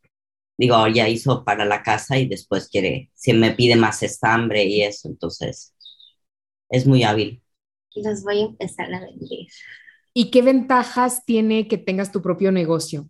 Digo, 0.57 0.87
ya 0.87 1.07
hizo 1.07 1.43
para 1.43 1.65
la 1.65 1.83
casa 1.83 2.17
y 2.17 2.27
después 2.27 2.69
quiere, 2.69 3.11
si 3.13 3.33
me 3.33 3.51
pide 3.51 3.75
más 3.75 4.03
estambre 4.03 4.65
y 4.65 4.81
eso, 4.81 5.07
entonces 5.07 5.73
es 6.69 6.85
muy 6.85 7.03
hábil. 7.03 7.41
Los 7.95 8.23
voy 8.23 8.39
a 8.39 8.45
empezar 8.45 8.93
a 8.93 9.01
vender. 9.01 9.47
¿Y 10.13 10.31
qué 10.31 10.41
ventajas 10.41 11.25
tiene 11.25 11.67
que 11.67 11.77
tengas 11.77 12.11
tu 12.11 12.21
propio 12.21 12.51
negocio? 12.51 13.09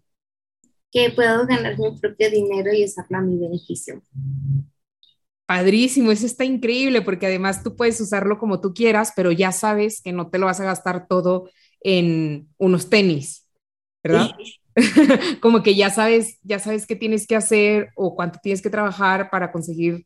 Que 0.92 1.12
puedo 1.12 1.46
ganar 1.46 1.78
mi 1.78 1.98
propio 2.00 2.30
dinero 2.32 2.74
y 2.74 2.86
usarlo 2.86 3.18
a 3.18 3.22
mi 3.22 3.38
beneficio. 3.38 4.02
Padrísimo, 5.50 6.12
eso 6.12 6.28
está 6.28 6.46
increíble 6.46 7.02
porque 7.02 7.26
además 7.26 7.64
tú 7.64 7.76
puedes 7.76 8.00
usarlo 8.00 8.38
como 8.38 8.62
tú 8.62 8.74
quieras, 8.74 9.14
pero 9.16 9.32
ya 9.32 9.52
sabes 9.52 10.02
que 10.02 10.14
no 10.14 10.30
te 10.30 10.38
lo 10.38 10.46
vas 10.46 10.60
a 10.60 10.66
gastar 10.66 11.08
todo 11.08 11.50
en 11.82 12.48
unos 12.58 12.90
tenis, 12.90 13.50
¿verdad? 14.04 14.30
como 15.42 15.64
que 15.64 15.74
ya 15.74 15.90
sabes, 15.90 16.38
ya 16.44 16.60
sabes 16.60 16.86
qué 16.86 16.96
tienes 16.96 17.26
que 17.26 17.36
hacer 17.36 17.90
o 17.96 18.16
cuánto 18.16 18.40
tienes 18.44 18.62
que 18.62 18.70
trabajar 18.70 19.32
para 19.32 19.52
conseguir 19.52 20.06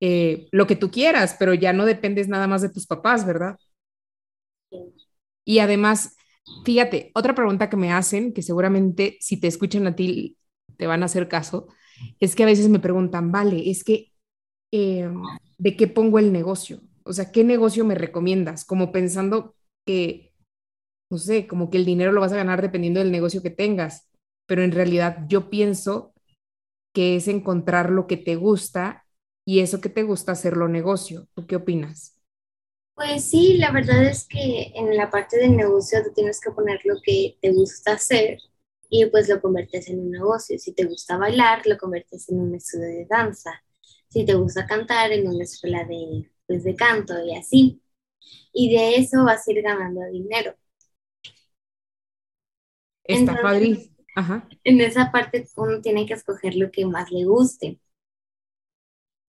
eh, 0.00 0.48
lo 0.50 0.66
que 0.66 0.74
tú 0.74 0.90
quieras, 0.90 1.36
pero 1.38 1.54
ya 1.54 1.72
no 1.72 1.84
dependes 1.86 2.26
nada 2.26 2.48
más 2.48 2.60
de 2.60 2.70
tus 2.70 2.86
papás, 2.88 3.24
¿verdad? 3.24 3.56
Y 5.44 5.60
además, 5.60 6.16
Fíjate, 6.64 7.10
otra 7.14 7.34
pregunta 7.34 7.70
que 7.70 7.76
me 7.76 7.92
hacen, 7.92 8.32
que 8.32 8.42
seguramente 8.42 9.16
si 9.20 9.38
te 9.38 9.46
escuchan 9.46 9.86
a 9.86 9.94
ti 9.96 10.36
te 10.76 10.86
van 10.86 11.02
a 11.02 11.06
hacer 11.06 11.28
caso, 11.28 11.68
es 12.18 12.34
que 12.34 12.42
a 12.42 12.46
veces 12.46 12.68
me 12.68 12.80
preguntan, 12.80 13.30
vale, 13.32 13.70
es 13.70 13.84
que, 13.84 14.12
em, 14.72 15.22
¿de 15.58 15.76
qué 15.76 15.86
pongo 15.86 16.18
el 16.18 16.32
negocio? 16.32 16.80
O 17.04 17.12
sea, 17.12 17.32
¿qué 17.32 17.44
negocio 17.44 17.84
me 17.84 17.94
recomiendas? 17.94 18.64
Como 18.64 18.92
pensando 18.92 19.54
que, 19.86 20.32
no 21.10 21.18
sé, 21.18 21.46
como 21.46 21.70
que 21.70 21.78
el 21.78 21.84
dinero 21.86 22.12
lo 22.12 22.20
vas 22.20 22.32
a 22.32 22.36
ganar 22.36 22.62
dependiendo 22.62 23.00
del 23.00 23.12
negocio 23.12 23.42
que 23.42 23.50
tengas, 23.50 24.08
pero 24.46 24.62
en 24.64 24.72
realidad 24.72 25.26
yo 25.28 25.50
pienso 25.50 26.14
que 26.94 27.16
es 27.16 27.28
encontrar 27.28 27.90
lo 27.90 28.06
que 28.06 28.16
te 28.16 28.36
gusta 28.36 29.06
y 29.46 29.60
eso 29.60 29.80
que 29.80 29.88
te 29.88 30.02
gusta 30.04 30.32
hacerlo 30.32 30.68
negocio. 30.68 31.28
¿Tú 31.34 31.46
qué 31.46 31.56
opinas? 31.56 32.20
Pues 32.94 33.24
sí, 33.30 33.56
la 33.58 33.72
verdad 33.72 34.04
es 34.04 34.26
que 34.28 34.72
en 34.76 34.96
la 34.96 35.10
parte 35.10 35.38
del 35.38 35.56
negocio 35.56 36.02
tú 36.04 36.12
tienes 36.14 36.40
que 36.40 36.50
poner 36.52 36.80
lo 36.84 36.96
que 37.02 37.36
te 37.40 37.50
gusta 37.52 37.92
hacer 37.94 38.38
y 38.90 39.06
pues 39.06 39.28
lo 39.28 39.40
conviertes 39.40 39.88
en 39.88 40.00
un 40.00 40.10
negocio. 40.10 40.58
Si 40.58 40.72
te 40.74 40.84
gusta 40.84 41.16
bailar, 41.16 41.66
lo 41.66 41.78
conviertes 41.78 42.28
en 42.28 42.40
un 42.40 42.54
estudio 42.54 42.86
de 42.86 43.06
danza. 43.08 43.62
Si 44.10 44.24
te 44.26 44.34
gusta 44.34 44.66
cantar, 44.66 45.12
en 45.12 45.26
una 45.28 45.44
escuela 45.44 45.84
de, 45.84 46.30
pues, 46.46 46.64
de 46.64 46.74
canto 46.74 47.14
y 47.24 47.34
así. 47.36 47.82
Y 48.52 48.74
de 48.74 48.96
eso 48.96 49.24
vas 49.24 49.46
a 49.46 49.52
ir 49.52 49.62
ganando 49.62 50.00
dinero. 50.12 50.54
Está 53.04 53.40
padrísimo. 53.40 53.94
En 54.64 54.80
esa 54.80 55.12
parte 55.12 55.46
uno 55.56 55.80
tiene 55.80 56.06
que 56.06 56.14
escoger 56.14 56.54
lo 56.56 56.70
que 56.70 56.86
más 56.86 57.10
le 57.10 57.24
guste 57.24 57.78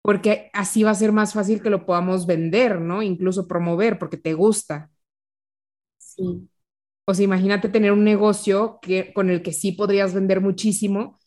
porque 0.02 0.50
así 0.54 0.84
va 0.84 0.92
a 0.92 0.96
ser 0.96 1.12
más 1.12 1.34
fácil 1.34 1.62
que 1.62 1.70
lo 1.70 1.86
podamos 1.86 2.26
vender, 2.26 2.80
¿no? 2.82 3.02
Incluso 3.02 3.48
promover, 3.48 4.00
porque 4.00 4.18
te 4.18 4.34
gusta. 4.34 4.92
Sí. 5.98 6.50
O 7.06 7.14
sea, 7.14 7.26
imagínate 7.26 7.70
tener 7.70 7.92
un 7.92 8.04
negocio 8.04 8.80
que, 8.82 9.14
con 9.14 9.30
el 9.30 9.42
que 9.44 9.54
sí 9.54 9.72
podrías 9.74 10.14
vender 10.14 10.42
muchísimo, 10.42 11.20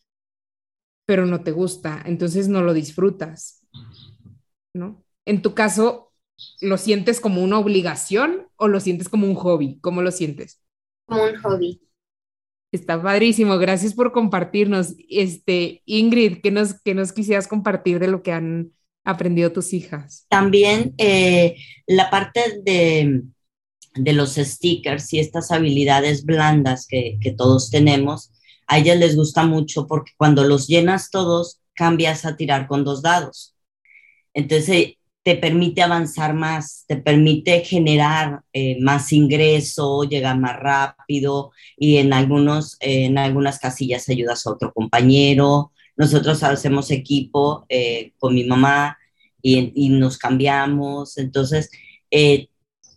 pero 1.06 1.26
no 1.26 1.42
te 1.42 1.52
gusta, 1.52 2.02
entonces 2.06 2.49
no 2.49 2.62
lo 2.62 2.73
disfrutas, 2.73 3.66
¿no? 4.75 5.04
En 5.26 5.42
tu 5.42 5.54
caso, 5.54 6.12
¿lo 6.61 6.78
sientes 6.78 7.20
como 7.20 7.42
una 7.42 7.58
obligación 7.58 8.49
o 8.56 8.68
lo 8.68 8.80
sientes 8.80 9.08
como 9.08 9.26
un 9.26 9.34
hobby? 9.34 9.78
¿Cómo 9.80 10.02
lo 10.02 10.11
sientes? 10.11 10.61
Como 11.06 11.25
un 11.25 11.37
hobby. 11.37 11.80
Está 12.73 13.00
padrísimo, 13.00 13.56
gracias 13.58 13.94
por 13.94 14.12
compartirnos. 14.12 14.94
Este, 15.08 15.82
Ingrid, 15.87 16.40
¿qué 16.42 16.50
nos, 16.50 16.80
qué 16.82 16.94
nos 16.94 17.12
quisieras 17.12 17.46
compartir 17.46 18.00
de 18.00 18.08
lo 18.08 18.23
que 18.23 18.32
han 18.32 18.73
aprendido 19.04 19.52
tus 19.52 19.73
hijas? 19.73 20.26
También 20.28 20.92
eh, 20.99 21.54
la 21.87 22.11
parte 22.11 22.40
de, 22.64 23.23
de, 23.94 24.12
los 24.12 24.34
stickers 24.34 25.12
y 25.12 25.20
estas 25.20 25.52
habilidades 25.52 26.25
blandas 26.25 26.88
que, 26.88 27.18
que 27.20 27.32
todos 27.32 27.70
tenemos, 27.70 28.32
a 28.66 28.78
ellas 28.78 28.99
les 28.99 29.16
gusta 29.16 29.44
mucho 29.44 29.87
porque 29.87 30.12
cuando 30.16 30.44
los 30.44 30.66
llenas 30.66 31.11
todos, 31.11 31.61
cambias 31.75 32.25
a 32.25 32.37
tirar 32.37 32.66
con 32.66 32.85
dos 32.85 33.02
dados. 33.02 33.54
Entonces, 34.33 34.94
te 35.25 35.37
permite 35.37 35.83
avanzar 35.83 36.35
más, 36.35 36.85
te 36.87 36.97
permite 36.97 37.61
generar 37.61 38.42
eh, 38.52 38.76
más 38.80 39.11
ingreso, 39.12 40.04
llegar 40.04 40.38
más 40.38 40.56
rápido 40.61 41.50
y 41.78 41.97
en, 41.97 42.12
algunos, 42.12 42.76
en 42.80 43.16
algunas 43.16 43.59
casillas 43.59 44.09
ayudas 44.09 44.47
a 44.47 44.50
otro 44.50 44.73
compañero. 44.73 45.73
Nosotros 45.97 46.42
hacemos 46.42 46.90
equipo 46.90 47.64
eh, 47.71 48.12
con 48.18 48.35
mi 48.35 48.44
mamá 48.44 48.99
y, 49.40 49.88
nos 49.88 50.18
cambiamos. 50.18 51.16
Entonces, 51.16 51.71
eh, 52.11 52.49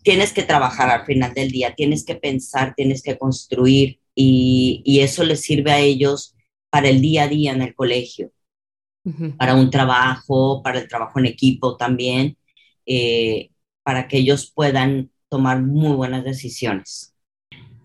tienes 0.02 0.32
que 0.34 0.42
trabajar 0.42 0.90
al 0.90 1.06
final 1.06 1.32
del 1.32 1.50
día, 1.50 1.74
tienes 1.74 2.04
que 2.04 2.16
pensar, 2.16 2.74
tienes 2.76 3.02
que 3.02 3.16
construir 3.16 4.00
y, 4.18 4.82
y 4.84 5.00
eso 5.00 5.24
les 5.24 5.42
sirve 5.42 5.70
a 5.72 5.80
ellos 5.80 6.34
para 6.70 6.88
el 6.88 7.00
día 7.00 7.24
a 7.24 7.28
día 7.28 7.52
en 7.52 7.62
el 7.62 7.74
colegio 7.74 8.32
para 9.36 9.54
un 9.54 9.70
trabajo, 9.70 10.62
para 10.62 10.80
el 10.80 10.88
trabajo 10.88 11.18
en 11.18 11.26
equipo 11.26 11.76
también, 11.76 12.36
eh, 12.86 13.50
para 13.82 14.08
que 14.08 14.18
ellos 14.18 14.52
puedan 14.54 15.10
tomar 15.28 15.62
muy 15.62 15.94
buenas 15.94 16.24
decisiones. 16.24 17.14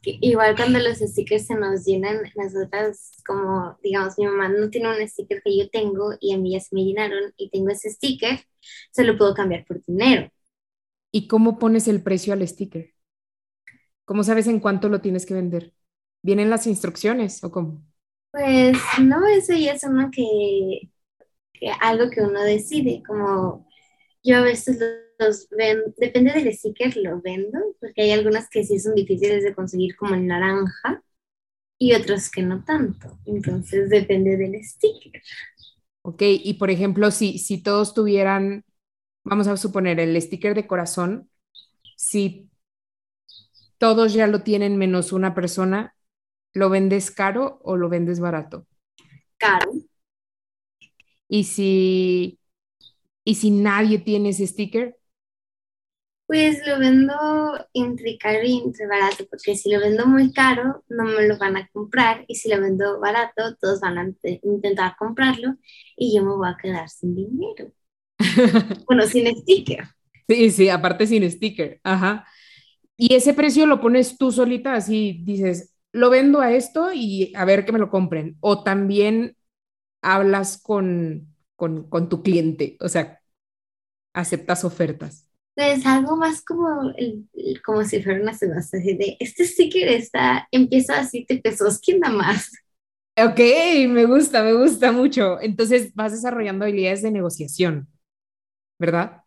Igual 0.06 0.56
cuando 0.58 0.80
los 0.80 0.98
stickers 0.98 1.48
se 1.48 1.56
nos 1.56 1.86
llenan, 1.86 2.18
nosotras 2.36 3.12
como, 3.26 3.78
digamos, 3.82 4.16
mi 4.18 4.26
mamá 4.26 4.50
no 4.50 4.70
tiene 4.70 4.90
un 4.90 5.08
sticker 5.08 5.42
que 5.44 5.58
yo 5.58 5.70
tengo 5.70 6.14
y 6.20 6.34
a 6.34 6.38
mí 6.38 6.52
ya 6.52 6.60
se 6.60 6.76
me 6.76 6.84
llenaron 6.84 7.32
y 7.38 7.50
tengo 7.50 7.70
ese 7.70 7.90
sticker, 7.90 8.42
se 8.92 9.04
lo 9.06 9.18
puedo 9.18 9.34
cambiar 9.34 9.64
por 9.66 9.82
dinero. 9.86 10.30
¿Y 11.12 11.28
cómo 11.28 11.58
pones 11.58 11.88
el 11.88 12.02
precio 12.02 12.34
al 12.34 12.46
sticker? 12.46 12.94
¿Cómo 14.04 14.24
sabes 14.24 14.48
en 14.48 14.60
cuánto 14.60 14.90
lo 14.90 15.00
tienes 15.00 15.26
que 15.26 15.36
vender? 15.36 15.74
¿Vienen 16.24 16.50
las 16.50 16.66
instrucciones 16.68 17.44
o 17.44 17.52
cómo? 17.52 17.84
Pues 18.32 18.78
no, 19.00 19.26
eso 19.28 19.54
ya 19.54 19.74
es 19.74 19.84
uno 19.84 20.10
que 20.12 20.90
algo 21.82 22.10
que 22.10 22.22
uno 22.22 22.44
decide, 22.44 23.04
como 23.06 23.68
yo 24.24 24.38
a 24.38 24.42
veces 24.42 24.80
los, 25.20 25.48
vendo, 25.52 25.86
depende 25.98 26.34
del 26.34 26.54
sticker, 26.54 26.98
lo 26.98 27.22
vendo, 27.22 27.60
porque 27.80 28.04
hay 28.04 28.12
algunas 28.12 28.50
que 28.50 28.64
sí 28.64 28.80
son 28.80 28.96
difíciles 28.96 29.44
de 29.44 29.56
conseguir 29.56 29.96
como 29.96 30.16
el 30.16 30.28
naranja 30.28 31.04
y 31.80 31.94
otros 31.94 32.32
que 32.32 32.44
no 32.44 32.64
tanto, 32.66 33.20
entonces 33.26 33.90
depende 33.90 34.38
del 34.38 34.64
sticker. 34.64 35.22
Ok, 36.02 36.22
y 36.22 36.56
por 36.56 36.70
ejemplo, 36.70 37.12
si, 37.12 37.38
si 37.40 37.62
todos 37.62 37.94
tuvieran, 37.94 38.66
vamos 39.24 39.48
a 39.48 39.58
suponer, 39.58 40.00
el 40.00 40.22
sticker 40.22 40.56
de 40.56 40.68
corazón, 40.68 41.30
si 41.98 42.50
todos 43.78 44.14
ya 44.14 44.28
lo 44.28 44.42
tienen 44.44 44.78
menos 44.78 45.12
una 45.14 45.36
persona, 45.36 45.96
¿lo 46.54 46.70
vendes 46.70 47.12
caro 47.12 47.60
o 47.64 47.76
lo 47.78 47.90
vendes 47.90 48.20
barato? 48.20 48.68
Caro. 49.38 49.72
Y 51.28 51.46
si, 51.46 52.40
y 53.24 53.36
si 53.36 53.52
nadie 53.52 54.00
tiene 54.00 54.30
ese 54.30 54.48
sticker. 54.48 54.98
Pues 56.26 56.66
lo 56.66 56.80
vendo 56.80 57.14
entre 57.74 58.18
caro 58.18 58.40
y 58.44 58.60
entre 58.60 58.88
barato, 58.88 59.26
porque 59.30 59.56
si 59.56 59.70
lo 59.72 59.80
vendo 59.80 60.06
muy 60.06 60.32
caro, 60.32 60.84
no 60.88 61.04
me 61.04 61.28
lo 61.28 61.38
van 61.38 61.58
a 61.58 61.68
comprar, 61.68 62.24
y 62.28 62.36
si 62.36 62.50
lo 62.50 62.62
vendo 62.62 63.00
barato, 63.00 63.56
todos 63.60 63.82
van 63.82 63.98
a 63.98 64.14
intentar 64.44 64.96
comprarlo 64.98 65.58
y 65.98 66.16
yo 66.16 66.24
me 66.24 66.34
voy 66.34 66.48
a 66.48 66.58
quedar 66.60 66.90
sin 66.90 67.16
dinero. 67.16 67.72
bueno, 68.88 69.06
sin 69.06 69.28
sticker. 69.36 69.86
Sí, 70.28 70.52
sí, 70.52 70.70
aparte 70.70 71.06
sin 71.06 71.30
sticker, 71.30 71.82
ajá. 71.84 72.26
Y 72.96 73.16
ese 73.16 73.34
precio 73.34 73.66
lo 73.66 73.82
pones 73.82 74.18
tú 74.18 74.32
solita, 74.32 74.76
así 74.76 75.20
dices, 75.24 75.73
lo 75.94 76.10
vendo 76.10 76.42
a 76.42 76.52
esto 76.52 76.92
y 76.92 77.32
a 77.36 77.46
ver 77.46 77.66
que 77.66 77.72
me 77.72 77.80
lo 77.80 77.90
compren. 77.90 78.36
O 78.42 78.64
también 78.64 79.38
hablas 80.02 80.62
con, 80.62 81.34
con, 81.56 82.10
tu 82.10 82.22
cliente? 82.22 82.76
O 82.82 82.90
sea, 82.90 83.22
¿aceptas 84.14 84.66
ofertas? 84.66 85.30
Pues 85.56 85.86
algo 85.86 86.18
más 86.18 86.44
como, 86.44 86.92
como 87.64 87.84
si 87.86 88.02
fuera 88.02 88.22
una 88.22 88.38
subasta, 88.38 88.78
de 88.78 89.18
este 89.20 89.46
sticker 89.46 89.88
está, 89.88 90.48
empieza 90.52 91.00
a 91.00 91.06
7 91.06 91.40
pesos, 91.44 91.80
¿quién 91.80 92.00
da 92.00 92.10
más? 92.10 92.52
Ok, 93.16 93.40
me 93.88 94.06
gusta, 94.06 94.44
me 94.44 94.54
gusta 94.54 94.92
mucho. 94.92 95.40
Entonces 95.40 95.94
vas 95.94 96.12
desarrollando 96.12 96.66
habilidades 96.66 97.04
de 97.04 97.12
negociación, 97.12 97.88
¿verdad? 98.80 99.22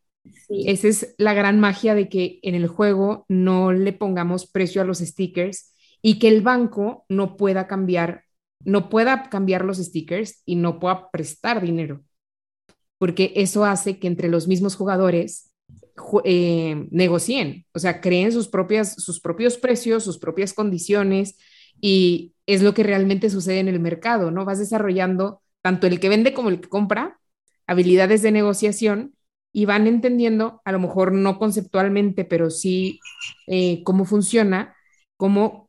Esa 0.48 0.88
es 0.88 1.14
la 1.18 1.34
gran 1.34 1.60
magia 1.60 1.94
de 1.94 2.08
que 2.08 2.40
en 2.42 2.56
el 2.56 2.66
juego 2.66 3.24
no 3.28 3.72
le 3.72 3.92
pongamos 3.92 4.50
precio 4.50 4.82
a 4.82 4.84
los 4.84 4.98
stickers 4.98 5.72
y 6.06 6.20
que 6.20 6.28
el 6.28 6.40
banco 6.40 7.04
no 7.08 7.36
pueda 7.36 7.66
cambiar, 7.66 8.22
no 8.60 8.90
pueda 8.90 9.28
cambiar 9.28 9.64
los 9.64 9.78
stickers 9.78 10.40
y 10.44 10.54
no 10.54 10.78
pueda 10.78 11.10
prestar 11.10 11.60
dinero, 11.60 12.04
porque 12.96 13.32
eso 13.34 13.64
hace 13.64 13.98
que 13.98 14.06
entre 14.06 14.28
los 14.28 14.46
mismos 14.46 14.76
jugadores 14.76 15.50
eh, 16.22 16.86
negocien, 16.92 17.66
o 17.72 17.80
sea, 17.80 18.00
creen 18.00 18.30
sus, 18.30 18.46
propias, 18.46 19.02
sus 19.02 19.18
propios 19.18 19.58
precios, 19.58 20.04
sus 20.04 20.16
propias 20.18 20.54
condiciones 20.54 21.38
y 21.80 22.34
es 22.46 22.62
lo 22.62 22.72
que 22.72 22.84
realmente 22.84 23.28
sucede 23.28 23.58
en 23.58 23.66
el 23.66 23.80
mercado, 23.80 24.30
¿no? 24.30 24.44
Vas 24.44 24.60
desarrollando 24.60 25.42
tanto 25.60 25.88
el 25.88 25.98
que 25.98 26.08
vende 26.08 26.32
como 26.32 26.50
el 26.50 26.60
que 26.60 26.68
compra 26.68 27.18
habilidades 27.66 28.22
de 28.22 28.30
negociación 28.30 29.16
y 29.52 29.64
van 29.64 29.88
entendiendo, 29.88 30.62
a 30.64 30.70
lo 30.70 30.78
mejor 30.78 31.10
no 31.10 31.36
conceptualmente, 31.40 32.24
pero 32.24 32.50
sí 32.50 33.00
eh, 33.48 33.82
cómo 33.82 34.04
funciona, 34.04 34.76
cómo 35.16 35.65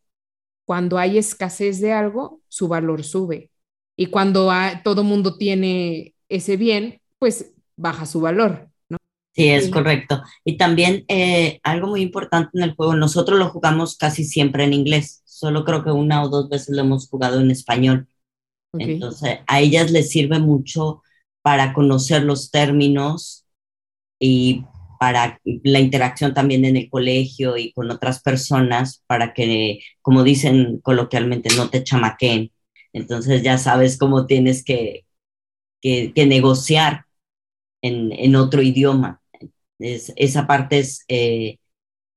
cuando 0.67 0.97
hay 0.97 1.17
escasez 1.17 1.79
de 1.79 1.93
algo, 1.93 2.41
su 2.49 2.67
valor 2.67 3.05
sube. 3.05 3.51
Y 3.95 4.07
cuando 4.07 4.51
todo 4.83 5.05
mundo 5.05 5.37
tiene 5.37 6.13
ese 6.27 6.57
bien, 6.57 6.99
pues 7.19 7.53
baja 7.77 8.05
su 8.05 8.19
valor. 8.19 8.69
¿no? 8.89 8.97
Sí, 9.33 9.47
es 9.47 9.69
correcto. 9.69 10.21
Y 10.43 10.57
también 10.57 11.05
eh, 11.07 11.61
algo 11.63 11.87
muy 11.87 12.01
importante 12.01 12.49
en 12.55 12.63
el 12.63 12.75
juego, 12.75 12.97
nosotros 12.97 13.39
lo 13.39 13.47
jugamos 13.47 13.95
casi 13.95 14.25
siempre 14.25 14.65
en 14.65 14.73
inglés, 14.73 15.21
solo 15.23 15.63
creo 15.63 15.85
que 15.85 15.91
una 15.91 16.21
o 16.21 16.27
dos 16.27 16.49
veces 16.49 16.75
lo 16.75 16.81
hemos 16.81 17.07
jugado 17.07 17.39
en 17.39 17.49
español. 17.49 18.05
Entonces, 18.73 19.39
a 19.47 19.61
ellas 19.61 19.89
les 19.91 20.09
sirve 20.09 20.39
mucho 20.39 21.01
para 21.41 21.71
conocer 21.71 22.23
los 22.23 22.51
términos 22.51 23.45
y 24.19 24.65
para 24.99 25.39
la 25.43 25.79
interacción 25.79 26.33
también 26.33 26.65
en 26.65 26.77
el 26.77 26.89
colegio 26.89 27.57
y 27.57 27.71
con 27.73 27.89
otras 27.91 28.21
personas, 28.21 29.03
para 29.07 29.33
que, 29.33 29.79
como 30.01 30.23
dicen 30.23 30.79
coloquialmente, 30.81 31.55
no 31.55 31.69
te 31.69 31.83
chamaquen. 31.83 32.51
Entonces 32.93 33.43
ya 33.43 33.57
sabes 33.57 33.97
cómo 33.97 34.25
tienes 34.25 34.63
que, 34.63 35.05
que, 35.81 36.25
negociar 36.27 37.05
en, 37.81 38.11
en, 38.11 38.35
otro 38.35 38.61
idioma. 38.61 39.21
Es, 39.79 40.13
esa 40.15 40.47
parte 40.47 40.79
es 40.79 41.05
eh, 41.07 41.59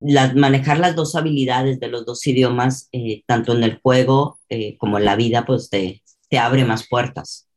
manejar 0.00 0.78
las 0.78 0.96
dos 0.96 1.14
habilidades 1.14 1.78
de 1.78 1.88
los 1.88 2.06
dos 2.06 2.26
idiomas, 2.26 2.88
eh, 2.92 3.22
tanto 3.26 3.54
en 3.54 3.62
el 3.62 3.80
juego 3.80 4.38
eh, 4.48 4.76
como 4.78 4.98
en 4.98 5.04
la 5.04 5.16
vida, 5.16 5.44
pues 5.44 5.68
te, 5.68 6.02
te 6.28 6.38
abre 6.38 6.64
más 6.64 6.88
puertas. 6.88 7.48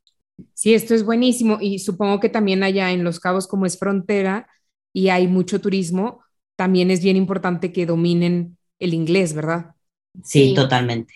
Sí, 0.53 0.74
esto 0.74 0.94
es 0.94 1.06
buenísimo 1.06 1.58
y 1.62 1.80
supongo 1.80 2.20
que 2.20 2.30
también 2.30 2.63
allá 2.63 2.92
en 2.92 3.03
Los 3.03 3.20
Cabos, 3.20 3.48
como 3.48 3.65
es 3.65 3.77
frontera 3.77 4.48
y 4.93 5.09
hay 5.09 5.27
mucho 5.27 5.59
turismo, 5.59 6.21
también 6.55 6.91
es 6.91 7.03
bien 7.03 7.17
importante 7.17 7.71
que 7.71 7.85
dominen 7.85 8.57
el 8.79 8.93
inglés, 8.93 9.33
¿verdad? 9.33 9.75
Sí, 10.23 10.53
totalmente. 10.53 11.13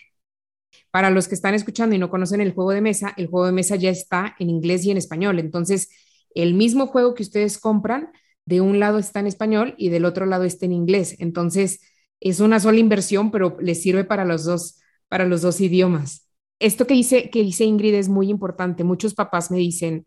Para 0.90 1.10
los 1.10 1.28
que 1.28 1.34
están 1.34 1.54
escuchando 1.54 1.94
y 1.94 1.98
no 1.98 2.10
conocen 2.10 2.40
el 2.40 2.52
juego 2.52 2.72
de 2.72 2.80
mesa, 2.80 3.14
el 3.16 3.28
juego 3.28 3.46
de 3.46 3.52
mesa 3.52 3.76
ya 3.76 3.90
está 3.90 4.34
en 4.38 4.50
inglés 4.50 4.84
y 4.84 4.90
en 4.90 4.96
español. 4.96 5.38
Entonces, 5.38 5.90
el 6.34 6.54
mismo 6.54 6.86
juego 6.88 7.14
que 7.14 7.22
ustedes 7.22 7.58
compran, 7.58 8.10
de 8.44 8.60
un 8.60 8.80
lado 8.80 8.98
está 8.98 9.20
en 9.20 9.26
español 9.26 9.74
y 9.78 9.90
del 9.90 10.04
otro 10.04 10.26
lado 10.26 10.44
está 10.44 10.66
en 10.66 10.72
inglés. 10.72 11.14
Entonces, 11.18 11.80
es 12.20 12.40
una 12.40 12.58
sola 12.60 12.78
inversión, 12.78 13.30
pero 13.30 13.56
les 13.60 13.80
sirve 13.82 14.04
para 14.04 14.24
los 14.24 14.44
dos, 14.44 14.80
para 15.08 15.24
los 15.24 15.42
dos 15.42 15.60
idiomas 15.60 16.28
esto 16.58 16.86
que 16.86 16.94
dice, 16.94 17.30
que 17.30 17.42
dice 17.42 17.64
Ingrid 17.64 17.94
es 17.94 18.08
muy 18.08 18.30
importante. 18.30 18.84
Muchos 18.84 19.14
papás 19.14 19.50
me 19.50 19.58
dicen, 19.58 20.06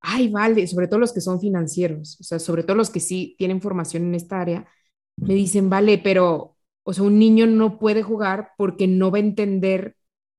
ay, 0.00 0.28
vale, 0.28 0.66
sobre 0.66 0.88
todo 0.88 1.00
los 1.00 1.12
que 1.12 1.20
son 1.20 1.40
financieros, 1.40 2.18
o 2.20 2.24
sea, 2.24 2.38
sobre 2.38 2.62
todo 2.62 2.76
los 2.76 2.90
que 2.90 3.00
sí 3.00 3.34
tienen 3.38 3.60
formación 3.60 4.04
en 4.04 4.14
esta 4.14 4.40
área, 4.40 4.68
me 5.16 5.34
dicen, 5.34 5.70
vale, 5.70 5.98
pero, 5.98 6.56
o 6.82 6.92
sea, 6.92 7.04
un 7.04 7.18
niño 7.18 7.46
no 7.46 7.78
puede 7.78 8.02
jugar 8.02 8.52
porque 8.56 8.86
no 8.86 9.10
va 9.10 9.18
a 9.18 9.20
entender 9.20 9.96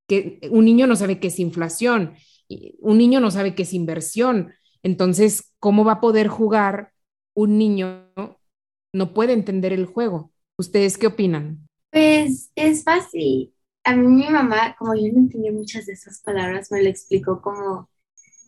que 0.08 0.40
un 0.52 0.66
niño 0.66 0.88
no 0.88 0.96
sabe 0.96 1.20
qué 1.20 1.28
es 1.28 1.40
inflación, 1.40 2.16
un 2.80 2.98
niño 2.98 3.20
no 3.20 3.32
sabe 3.32 3.56
qué 3.56 3.64
es 3.64 3.74
inversión. 3.74 4.52
Entonces, 4.84 5.54
¿cómo 5.60 5.86
va 5.86 5.94
a 5.94 6.02
poder 6.02 6.28
jugar 6.28 6.92
un 7.34 7.58
niño? 7.58 8.08
No 8.94 9.14
puede 9.14 9.34
entender 9.34 9.72
el 9.72 9.86
juego. 9.86 10.34
¿Ustedes 10.58 10.98
qué 10.98 11.08
opinan? 11.08 11.68
Pues 11.92 12.52
es 12.56 12.84
fácil 12.84 13.54
a 13.84 13.96
mí 13.96 14.08
mi 14.08 14.30
mamá, 14.30 14.76
como 14.78 14.96
yo 14.96 15.12
no 15.14 15.20
entendía 15.20 15.52
muchas 15.52 15.86
de 15.86 15.94
esas 15.94 16.22
palabras, 16.22 16.72
me 16.72 16.84
lo 16.84 16.90
explicó 16.90 17.42
como, 17.42 17.90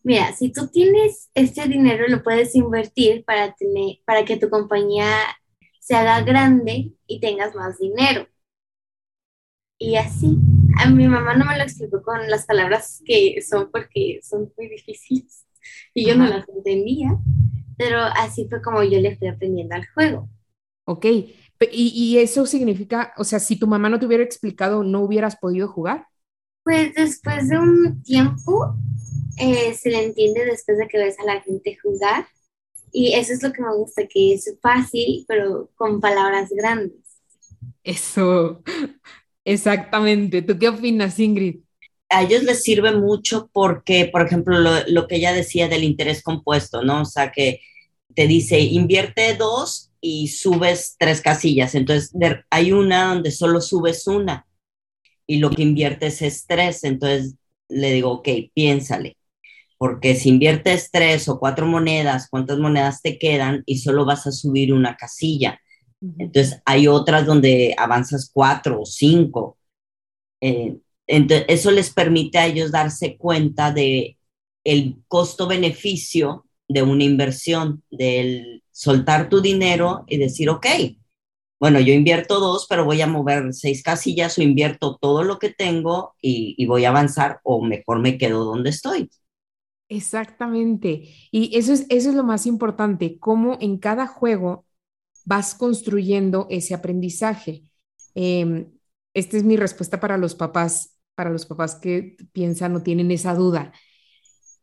mira, 0.04 0.34
si 0.34 0.52
tú 0.52 0.68
tienes 0.68 1.30
este 1.34 1.68
dinero, 1.68 2.06
lo 2.08 2.24
puedes 2.24 2.56
invertir 2.56 3.24
para, 3.26 3.54
tener, 3.56 3.98
para 4.06 4.26
que 4.26 4.38
tu 4.38 4.50
compañía 4.50 5.10
se 5.80 5.96
haga 5.96 6.22
grande 6.22 6.92
y 7.08 7.20
tengas 7.20 7.56
más 7.56 7.80
dinero. 7.80 8.28
Y 9.80 9.96
así, 9.96 10.38
a 10.78 10.90
mi 10.90 11.08
mamá 11.08 11.36
no 11.36 11.46
me 11.46 11.58
lo 11.58 11.64
explicó 11.64 12.02
con 12.04 12.30
las 12.30 12.46
palabras 12.46 13.02
que 13.06 13.42
son 13.42 13.70
porque 13.72 14.20
son 14.24 14.52
muy 14.58 14.70
difíciles 14.70 15.46
y 15.94 16.08
yo 16.08 16.16
no 16.16 16.26
las 16.26 16.48
entendía, 16.48 17.18
pero 17.78 18.00
así 18.00 18.48
fue 18.48 18.62
como 18.62 18.84
yo 18.84 19.00
le 19.00 19.18
fui 19.18 19.28
aprendiendo 19.28 19.76
al 19.76 19.86
juego. 19.88 20.30
Ok, 20.86 21.06
y, 21.72 22.18
eso 22.18 22.46
significa, 22.46 23.14
o 23.18 23.24
sea, 23.24 23.40
si 23.40 23.58
tu 23.58 23.68
mamá 23.68 23.90
no 23.90 24.00
te 24.00 24.06
hubiera 24.06 24.24
explicado, 24.24 24.84
¿no 24.84 25.02
hubieras 25.02 25.38
podido 25.38 25.68
jugar? 25.68 26.08
Pues 26.64 26.94
después 26.96 27.50
de 27.50 27.58
un 27.58 28.02
tiempo 28.04 28.76
eh, 29.38 29.74
se 29.74 29.90
le 29.90 30.04
entiende 30.04 30.46
después 30.46 30.78
de 30.78 30.88
que 30.88 30.98
ves 30.98 31.20
a 31.20 31.26
la 31.26 31.42
gente 31.42 31.78
jugar. 31.82 32.28
Y 32.92 33.14
eso 33.14 33.34
es 33.34 33.42
lo 33.42 33.52
que 33.52 33.62
me 33.62 33.76
gusta, 33.76 34.08
que 34.08 34.36
es 34.36 34.56
fácil, 34.62 35.26
pero 35.28 35.70
con 35.76 36.00
palabras 36.00 36.50
grandes. 36.52 37.00
Eso, 37.84 38.62
exactamente. 39.44 40.42
¿Tú 40.42 40.58
qué 40.58 40.70
opinas, 40.70 41.20
Ingrid? 41.20 41.62
A 42.10 42.22
ellos 42.22 42.44
les 42.44 42.62
sirve 42.62 42.92
mucho 42.92 43.50
porque, 43.52 44.06
por 44.06 44.22
ejemplo, 44.22 44.60
lo, 44.60 44.72
lo 44.88 45.08
que 45.08 45.16
ella 45.16 45.34
decía 45.34 45.68
del 45.68 45.84
interés 45.84 46.22
compuesto, 46.22 46.84
¿no? 46.84 47.02
O 47.02 47.06
sea, 47.06 47.32
que 47.32 47.62
te 48.14 48.28
dice, 48.28 48.60
invierte 48.60 49.36
dos 49.36 49.92
y 50.00 50.28
subes 50.28 50.96
tres 51.00 51.22
casillas. 51.22 51.74
Entonces, 51.74 52.14
hay 52.52 52.72
una 52.72 53.14
donde 53.14 53.32
solo 53.32 53.60
subes 53.60 54.06
una 54.06 54.46
y 55.28 55.38
lo 55.38 55.50
que 55.50 55.64
inviertes 55.64 56.22
es 56.22 56.46
tres. 56.48 56.84
Entonces, 56.84 57.36
le 57.70 57.92
digo, 57.92 58.12
ok, 58.12 58.28
piénsale, 58.54 59.18
porque 59.78 60.16
si 60.16 60.30
inviertes 60.30 60.90
tres 60.92 61.28
o 61.30 61.40
cuatro 61.40 61.66
monedas, 61.66 62.28
¿cuántas 62.30 62.60
monedas 62.60 63.02
te 63.02 63.18
quedan? 63.18 63.64
Y 63.66 63.80
solo 63.80 64.06
vas 64.06 64.28
a 64.28 64.32
subir 64.32 64.74
una 64.74 64.96
casilla. 64.96 65.60
Entonces, 66.18 66.62
hay 66.66 66.88
otras 66.88 67.26
donde 67.26 67.74
avanzas 67.78 68.30
cuatro 68.34 68.82
o 68.82 68.86
cinco. 68.86 69.58
Eh, 70.42 70.78
entonces, 71.08 71.46
eso 71.48 71.72
les 71.72 71.90
permite 71.92 72.38
a 72.38 72.48
ellos 72.48 72.72
darse 72.72 73.18
cuenta 73.18 73.72
de 73.72 74.18
el 74.64 74.98
costo-beneficio 75.08 76.46
de 76.68 76.82
una 76.82 77.04
inversión, 77.04 77.84
del 77.92 78.64
soltar 78.72 79.30
tu 79.30 79.42
dinero 79.42 80.06
y 80.08 80.18
decir, 80.18 80.50
ok, 80.50 80.66
bueno, 81.64 81.80
yo 81.80 81.94
invierto 81.94 82.42
dos, 82.42 82.68
pero 82.68 82.84
voy 82.84 83.02
a 83.02 83.08
mover 83.08 83.54
seis 83.54 83.84
casillas 83.84 84.38
o 84.38 84.42
invierto 84.42 84.98
todo 85.00 85.24
lo 85.24 85.40
que 85.40 85.50
tengo 85.50 86.14
y, 86.22 86.66
voy 86.66 86.84
a 86.84 86.90
avanzar 86.90 87.40
o 87.42 87.64
mejor 87.64 88.00
me 88.00 88.18
quedo 88.18 88.44
donde 88.44 88.70
estoy. 88.70 89.10
Exactamente. 89.88 91.08
Y 91.32 91.58
eso 91.58 91.72
es, 91.72 91.86
eso 91.88 92.10
es 92.10 92.16
lo 92.16 92.26
más 92.26 92.48
importante, 92.48 93.18
cómo 93.18 93.58
en 93.62 93.78
cada 93.78 94.08
juego 94.08 94.66
vas 95.24 95.56
construyendo 95.56 96.48
ese 96.50 96.74
aprendizaje. 96.74 97.64
Em, 98.14 98.70
esta 99.14 99.38
es 99.38 99.46
mi 99.46 99.56
respuesta 99.56 100.02
para 100.02 100.18
los 100.18 100.36
papás, 100.36 101.00
para 101.16 101.30
los 101.30 101.46
papás 101.46 101.76
que 101.76 102.18
piensan 102.34 102.76
o 102.76 102.84
tienen 102.84 103.10
esa 103.10 103.36
duda. 103.36 103.72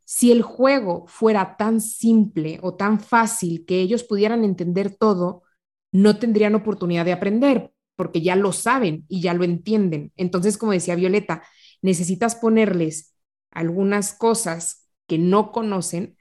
Si 0.04 0.30
el 0.30 0.42
juego 0.42 1.06
fuera 1.06 1.56
tan 1.56 1.80
simple 1.80 2.58
o 2.62 2.74
tan 2.74 3.00
fácil 3.00 3.64
que 3.64 3.80
ellos 3.80 4.04
pudieran 4.04 4.44
entender 4.44 4.94
todo, 4.94 5.44
no 5.92 6.18
tendrían 6.18 6.54
oportunidad 6.54 7.04
de 7.04 7.12
aprender 7.12 7.72
porque 7.96 8.22
ya 8.22 8.34
lo 8.34 8.52
saben 8.52 9.04
y 9.08 9.20
ya 9.20 9.34
lo 9.34 9.44
entienden. 9.44 10.12
Entonces, 10.16 10.56
como 10.56 10.72
decía 10.72 10.94
Violeta, 10.94 11.42
necesitas 11.82 12.34
ponerles 12.34 13.14
algunas 13.50 14.14
cosas 14.14 14.88
que 15.06 15.18
no 15.18 15.52
conocen 15.52 16.16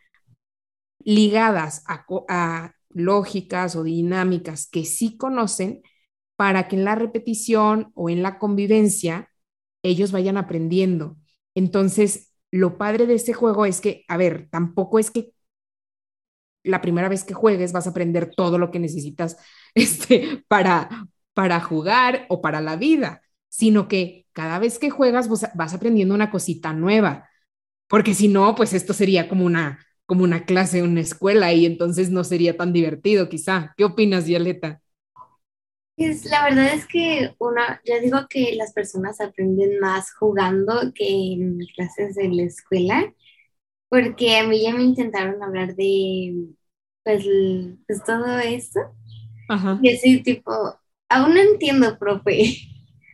ligadas 0.99 1.83
a, 1.87 2.73
lógicas 2.89 3.75
o 3.75 3.83
dinámicas 3.83 4.67
que 4.67 4.83
sí 4.83 5.15
conocen 5.15 5.81
para 6.35 6.67
que 6.67 6.75
en 6.75 6.83
la 6.83 6.95
repetición 6.95 7.91
o 7.93 8.09
en 8.09 8.23
la 8.23 8.39
convivencia 8.39 9.29
ellos 9.83 10.11
vayan 10.11 10.37
aprendiendo. 10.37 11.17
Entonces, 11.55 12.33
lo 12.51 12.77
padre 12.77 13.05
de 13.05 13.13
este 13.13 13.33
juego 13.33 13.65
es 13.65 13.79
que, 13.79 14.03
a 14.07 14.17
ver, 14.17 14.49
tampoco 14.49 14.99
es 14.99 15.11
que 15.11 15.31
la 16.63 16.81
primera 16.81 17.09
vez 17.09 17.23
que 17.23 17.33
juegues 17.33 17.71
vas 17.71 17.87
a 17.87 17.91
aprender 17.91 18.31
todo 18.35 18.57
lo 18.57 18.71
que 18.71 18.79
necesitas 18.79 19.37
este, 19.75 20.43
para, 20.47 21.07
para 21.33 21.59
jugar 21.61 22.25
o 22.29 22.41
para 22.41 22.61
la 22.61 22.75
vida, 22.75 23.21
sino 23.49 23.87
que 23.87 24.27
cada 24.33 24.59
vez 24.59 24.79
que 24.79 24.89
juegas 24.89 25.27
vas 25.55 25.73
aprendiendo 25.73 26.13
una 26.15 26.31
cosita 26.31 26.73
nueva, 26.73 27.29
porque 27.87 28.13
si 28.13 28.27
no, 28.27 28.55
pues 28.55 28.73
esto 28.73 28.93
sería 28.93 29.29
como 29.29 29.45
una, 29.45 29.85
como 30.05 30.23
una 30.23 30.45
clase 30.45 30.83
una 30.83 31.01
escuela 31.01 31.53
y 31.53 31.65
entonces 31.65 32.09
no 32.11 32.23
sería 32.23 32.57
tan 32.57 32.73
divertido 32.73 33.29
quizá. 33.29 33.73
¿Qué 33.77 33.85
opinas, 33.85 34.25
Violeta? 34.27 34.81
Pues 35.95 36.23
la 36.25 36.45
verdad 36.45 36.73
es 36.73 36.87
que 36.87 37.35
una, 37.39 37.81
ya 37.85 37.99
digo 37.99 38.19
que 38.29 38.55
las 38.55 38.71
personas 38.73 39.19
aprenden 39.19 39.79
más 39.79 40.13
jugando 40.15 40.93
que 40.95 41.33
en 41.33 41.59
clases 41.75 42.15
de 42.15 42.29
la 42.29 42.43
escuela, 42.43 43.13
porque 43.89 44.37
a 44.37 44.47
mí 44.47 44.63
ya 44.63 44.73
me 44.75 44.83
intentaron 44.83 45.43
hablar 45.43 45.75
de 45.75 46.49
pues, 47.03 47.25
pues 47.87 48.03
todo 48.05 48.39
esto. 48.39 48.79
Ajá. 49.49 49.79
Y 49.81 49.93
así 49.93 50.23
tipo, 50.23 50.51
aún 51.09 51.33
no 51.33 51.41
entiendo, 51.41 51.97
profe. 51.99 52.55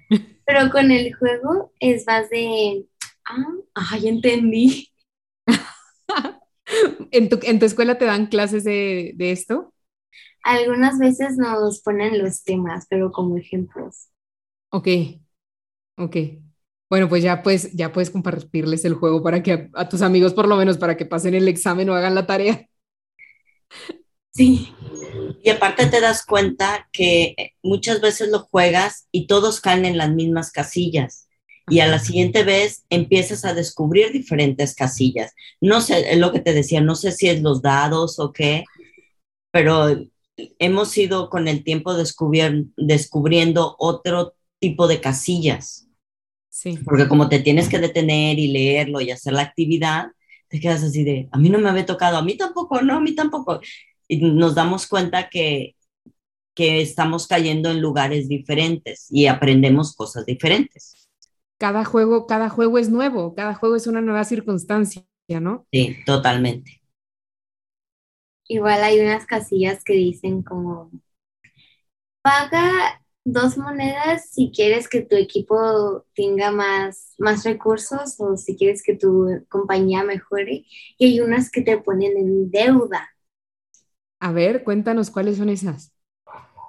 Pero 0.45 0.69
con 0.69 0.91
el 0.91 1.15
juego 1.15 1.73
es 1.79 2.05
más 2.05 2.29
de, 2.29 2.85
ah, 3.25 3.53
ah 3.73 3.97
ya 3.97 4.09
entendí. 4.09 4.91
¿En 7.11 7.29
tu, 7.29 7.39
¿En 7.41 7.59
tu 7.59 7.65
escuela 7.65 7.97
te 7.97 8.05
dan 8.05 8.27
clases 8.27 8.63
de, 8.63 9.13
de 9.15 9.31
esto? 9.31 9.73
Algunas 10.43 10.99
veces 10.99 11.37
nos 11.37 11.81
ponen 11.81 12.21
los 12.21 12.43
temas, 12.43 12.85
pero 12.87 13.11
como 13.11 13.37
ejemplos. 13.37 14.09
Ok, 14.69 14.87
ok. 15.97 16.15
Bueno, 16.87 17.09
pues 17.09 17.23
ya 17.23 17.41
puedes, 17.41 17.71
ya 17.73 17.91
puedes 17.91 18.11
compartirles 18.11 18.85
el 18.85 18.93
juego 18.93 19.23
para 19.23 19.41
que 19.41 19.71
a, 19.73 19.89
tus 19.89 20.03
amigos, 20.03 20.35
por 20.35 20.47
lo 20.47 20.55
menos, 20.55 20.77
para 20.77 20.95
que 20.97 21.05
pasen 21.05 21.33
el 21.33 21.47
examen 21.47 21.89
o 21.89 21.95
hagan 21.95 22.13
la 22.13 22.27
tarea. 22.27 22.67
Sí. 24.31 24.71
Y 25.43 25.49
aparte 25.49 25.85
te 25.87 26.01
das 26.01 26.25
cuenta 26.25 26.89
que 26.91 27.53
muchas 27.63 28.01
veces 28.01 28.29
lo 28.29 28.39
juegas 28.39 29.07
y 29.11 29.27
todos 29.27 29.61
caen 29.61 29.85
en 29.85 29.97
las 29.97 30.11
mismas 30.11 30.51
casillas. 30.51 31.27
Y 31.67 31.79
a 31.79 31.87
la 31.87 31.99
siguiente 31.99 32.43
vez 32.43 32.85
empiezas 32.89 33.43
a 33.43 33.53
descubrir 33.53 34.11
diferentes 34.11 34.75
casillas. 34.75 35.33
No 35.61 35.81
sé, 35.81 36.11
es 36.11 36.17
lo 36.19 36.31
que 36.31 36.39
te 36.39 36.53
decía, 36.53 36.81
no 36.81 36.95
sé 36.95 37.11
si 37.11 37.27
es 37.27 37.41
los 37.41 37.61
dados 37.61 38.19
o 38.19 38.31
qué, 38.31 38.65
pero 39.51 39.87
hemos 40.59 40.97
ido 40.97 41.29
con 41.29 41.47
el 41.47 41.63
tiempo 41.63 41.95
descubriendo 41.95 43.75
otro 43.79 44.35
tipo 44.59 44.87
de 44.87 45.01
casillas. 45.01 45.87
Sí. 46.49 46.77
Porque 46.85 47.07
como 47.07 47.29
te 47.29 47.39
tienes 47.39 47.67
que 47.67 47.79
detener 47.79 48.37
y 48.37 48.47
leerlo 48.47 49.01
y 49.01 49.11
hacer 49.11 49.33
la 49.33 49.41
actividad, 49.41 50.07
te 50.47 50.59
quedas 50.59 50.83
así 50.83 51.03
de, 51.03 51.27
a 51.31 51.37
mí 51.37 51.49
no 51.49 51.57
me 51.57 51.69
había 51.69 51.85
tocado, 51.85 52.17
a 52.17 52.21
mí 52.21 52.37
tampoco, 52.37 52.81
no, 52.81 52.95
a 52.95 52.99
mí 52.99 53.15
tampoco. 53.15 53.59
Y 54.07 54.17
nos 54.31 54.55
damos 54.55 54.87
cuenta 54.87 55.29
que, 55.29 55.75
que 56.53 56.81
estamos 56.81 57.27
cayendo 57.27 57.69
en 57.69 57.81
lugares 57.81 58.29
diferentes 58.29 59.07
y 59.11 59.27
aprendemos 59.27 59.95
cosas 59.95 60.25
diferentes. 60.25 61.09
Cada 61.57 61.85
juego, 61.85 62.27
cada 62.27 62.49
juego 62.49 62.77
es 62.77 62.89
nuevo, 62.89 63.33
cada 63.35 63.53
juego 63.55 63.75
es 63.75 63.87
una 63.87 64.01
nueva 64.01 64.23
circunstancia, 64.23 65.05
¿no? 65.27 65.65
Sí, 65.71 65.97
totalmente. 66.05 66.81
Igual 68.47 68.83
hay 68.83 68.99
unas 68.99 69.25
casillas 69.25 69.83
que 69.83 69.93
dicen 69.93 70.43
como, 70.43 70.91
paga 72.21 73.01
dos 73.23 73.57
monedas 73.57 74.29
si 74.29 74.51
quieres 74.51 74.87
que 74.87 75.01
tu 75.01 75.15
equipo 75.15 76.05
tenga 76.13 76.51
más, 76.51 77.15
más 77.17 77.43
recursos 77.43 78.15
o 78.19 78.37
si 78.37 78.55
quieres 78.55 78.83
que 78.83 78.95
tu 78.95 79.43
compañía 79.49 80.03
mejore. 80.03 80.65
Y 80.97 81.05
hay 81.05 81.19
unas 81.21 81.49
que 81.49 81.61
te 81.61 81.77
ponen 81.79 82.17
en 82.17 82.51
deuda. 82.51 83.09
A 84.19 84.31
ver, 84.31 84.63
cuéntanos 84.63 85.11
cuáles 85.11 85.37
son 85.37 85.49
esas. 85.49 85.93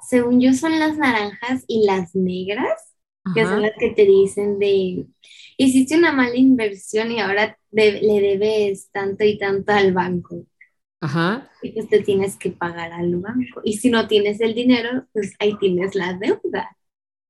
Según 0.08 0.40
yo 0.40 0.52
son 0.52 0.78
las 0.78 0.96
naranjas 0.98 1.64
y 1.66 1.84
las 1.84 2.14
negras, 2.14 2.94
que 3.34 3.42
son 3.44 3.62
las 3.62 3.72
que 3.78 3.90
te 3.90 4.04
dicen 4.04 4.58
de, 4.60 5.06
hiciste 5.56 5.96
una 5.96 6.12
mala 6.12 6.36
inversión 6.36 7.10
y 7.10 7.18
ahora 7.18 7.58
le 7.72 8.20
debes 8.20 8.88
tanto 8.92 9.24
y 9.24 9.36
tanto 9.36 9.72
al 9.72 9.92
banco. 9.92 10.44
Ajá. 11.00 11.50
Y 11.62 11.72
pues 11.72 11.88
te 11.88 12.00
tienes 12.00 12.36
que 12.36 12.50
pagar 12.50 12.92
al 12.92 13.16
banco. 13.16 13.60
Y 13.64 13.74
si 13.74 13.90
no 13.90 14.06
tienes 14.06 14.40
el 14.40 14.54
dinero, 14.54 15.06
pues 15.12 15.34
ahí 15.38 15.56
tienes 15.58 15.94
la 15.94 16.14
deuda. 16.14 16.76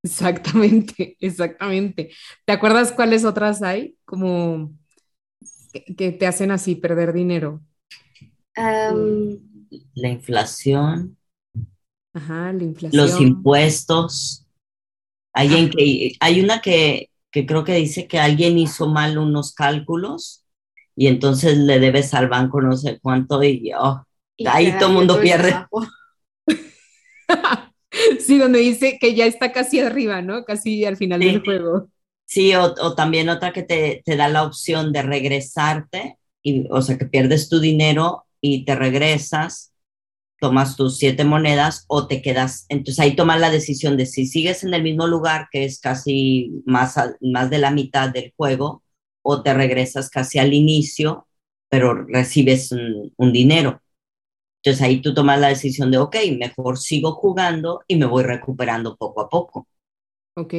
Exactamente, 0.03 1.17
exactamente. 1.19 2.11
¿Te 2.45 2.53
acuerdas 2.53 2.91
cuáles 2.91 3.25
otras 3.25 3.61
hay? 3.61 3.97
Como 4.05 4.73
que, 5.73 6.11
te 6.11 6.27
hacen 6.27 6.51
así 6.51 6.75
perder 6.75 7.13
dinero. 7.13 7.61
La 9.93 10.09
inflación. 10.09 11.17
Ajá, 12.13 12.53
la 12.53 12.63
inflación. 12.63 13.01
Los 13.01 13.21
impuestos. 13.21 14.45
Hay, 15.33 15.53
en 15.53 15.69
que, 15.69 16.13
hay 16.19 16.41
una 16.41 16.61
que, 16.61 17.11
que 17.31 17.45
creo 17.45 17.63
que 17.63 17.75
dice 17.75 18.07
que 18.07 18.19
alguien 18.19 18.57
hizo 18.57 18.87
mal 18.87 19.17
unos 19.17 19.53
cálculos 19.53 20.43
y 20.95 21.07
entonces 21.07 21.57
le 21.57 21.79
debes 21.79 22.13
al 22.15 22.27
banco 22.27 22.59
no 22.59 22.75
sé 22.75 22.99
cuánto 22.99 23.43
y, 23.43 23.71
oh, 23.77 24.03
ahí 24.47 24.73
todo 24.79 24.89
el 24.89 24.95
mundo 24.95 25.21
pierde. 25.21 25.53
sí, 28.19 28.39
donde 28.39 28.59
dice 28.59 28.97
que 28.99 29.13
ya 29.13 29.25
está 29.25 29.51
casi 29.51 29.79
arriba, 29.79 30.21
¿no? 30.21 30.43
Casi 30.43 30.85
al 30.85 30.97
final 30.97 31.19
del 31.19 31.41
juego. 31.43 31.89
Sí, 32.25 32.53
o, 32.55 32.73
o, 32.81 32.95
también 32.95 33.29
otra 33.29 33.53
que 33.53 33.63
te, 33.63 34.01
te, 34.03 34.17
da 34.17 34.27
la 34.27 34.43
opción 34.43 34.91
de 34.91 35.01
regresarte, 35.01 36.17
y, 36.41 36.67
o 36.69 36.81
sea, 36.81 36.97
que 36.97 37.05
pierdes 37.05 37.47
tu 37.47 37.59
dinero 37.59 38.26
y 38.55 38.65
te 38.65 38.75
regresas, 38.75 39.73
tomas 40.39 40.75
tus 40.75 40.97
siete 40.97 41.23
monedas 41.23 41.85
o 41.87 42.07
te 42.07 42.21
quedas. 42.21 42.65
Entonces 42.69 42.99
ahí 42.99 43.15
tomas 43.15 43.39
la 43.39 43.49
decisión 43.49 43.97
de 43.97 44.05
si 44.05 44.27
sigues 44.27 44.63
en 44.63 44.73
el 44.73 44.83
mismo 44.83 45.07
lugar, 45.07 45.47
que 45.51 45.65
es 45.65 45.79
casi 45.79 46.51
más, 46.65 46.95
más 47.21 47.49
de 47.49 47.57
la 47.57 47.71
mitad 47.71 48.09
del 48.09 48.33
juego, 48.35 48.83
o 49.21 49.43
te 49.43 49.53
regresas 49.53 50.09
casi 50.09 50.39
al 50.39 50.53
inicio, 50.53 51.27
pero 51.69 51.93
recibes 51.93 52.71
un, 52.71 53.33
dinero. 53.33 53.81
Entonces 54.63 54.81
ahí 54.81 55.01
tú 55.01 55.13
tomas 55.13 55.39
la 55.39 55.49
decisión 55.49 55.91
de, 55.91 55.97
ok, 55.97 56.15
mejor 56.37 56.77
sigo 56.77 57.13
jugando 57.13 57.81
y 57.87 57.97
me 57.97 58.05
voy 58.05 58.23
recuperando 58.23 58.95
poco 58.95 59.21
a 59.21 59.29
poco. 59.29 59.67
Ok. 60.35 60.53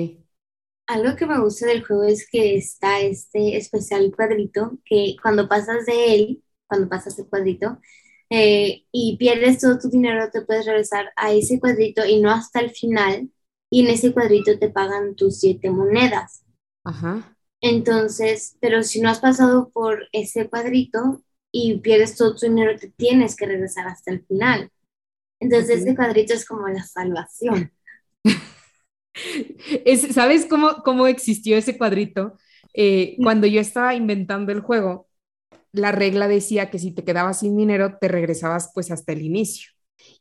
Algo 0.87 1.17
que 1.17 1.27
me 1.27 1.41
gusta 1.41 1.67
del 1.67 1.85
juego 1.85 2.05
es 2.05 2.27
que 2.31 2.57
está 2.57 3.01
este 3.01 3.57
especial 3.57 4.11
cuadrito 4.15 4.79
que 4.85 5.17
cuando 5.23 5.49
pasas 5.49 5.87
de 5.87 6.15
él, 6.15 6.43
cuando 6.69 6.89
pasas 6.89 7.19
el 7.19 7.27
cuadrito 7.27 7.79
eh, 8.31 8.85
y 8.93 9.17
pierdes 9.17 9.59
todo 9.61 9.79
tu 9.79 9.89
dinero, 9.89 10.31
te 10.31 10.43
puedes 10.43 10.67
regresar 10.67 11.13
a 11.17 11.33
ese 11.33 11.59
cuadrito 11.59 12.05
y 12.05 12.21
no 12.21 12.31
hasta 12.31 12.61
el 12.61 12.71
final. 12.71 13.31
Y 13.71 13.85
en 13.85 13.89
ese 13.89 14.13
cuadrito 14.13 14.59
te 14.59 14.71
pagan 14.71 15.15
tus 15.17 15.41
siete 15.41 15.71
monedas. 15.71 16.45
Ajá. 16.85 17.37
Entonces, 17.61 18.57
pero 18.61 18.83
si 18.83 19.01
no 19.01 19.11
has 19.11 19.21
pasado 19.21 19.71
por 19.71 20.09
ese 20.13 20.49
cuadrito 20.49 21.23
y 21.51 21.79
pierdes 21.79 22.17
todo 22.17 22.37
tu 22.37 22.47
dinero, 22.47 22.79
te 22.79 22.91
tienes 22.91 23.35
que 23.35 23.47
regresar 23.47 23.89
hasta 23.89 24.13
el 24.13 24.25
final. 24.25 24.71
Entonces, 25.41 25.81
ese 25.81 25.97
cuadrito 25.97 26.35
es 26.35 26.47
como 26.47 26.69
la 26.69 26.85
salvación. 26.85 27.73
¿Sabes 30.13 30.47
cómo, 30.47 30.83
cómo 30.85 31.07
existió 31.07 31.57
ese 31.57 31.77
cuadrito? 31.77 32.37
Eh, 32.75 33.17
cuando 33.23 33.47
yo 33.47 33.61
estaba 33.61 33.95
inventando 33.95 34.53
el 34.53 34.61
juego, 34.61 35.08
la 35.73 35.93
regla 35.93 36.29
decía 36.29 36.71
que 36.71 36.79
si 36.79 36.93
te 36.93 37.05
quedabas 37.05 37.41
sin 37.41 37.57
dinero, 37.57 37.99
te 38.01 38.09
regresabas 38.09 38.71
pues 38.75 38.91
hasta 38.91 39.13
el 39.13 39.23
inicio. 39.23 39.71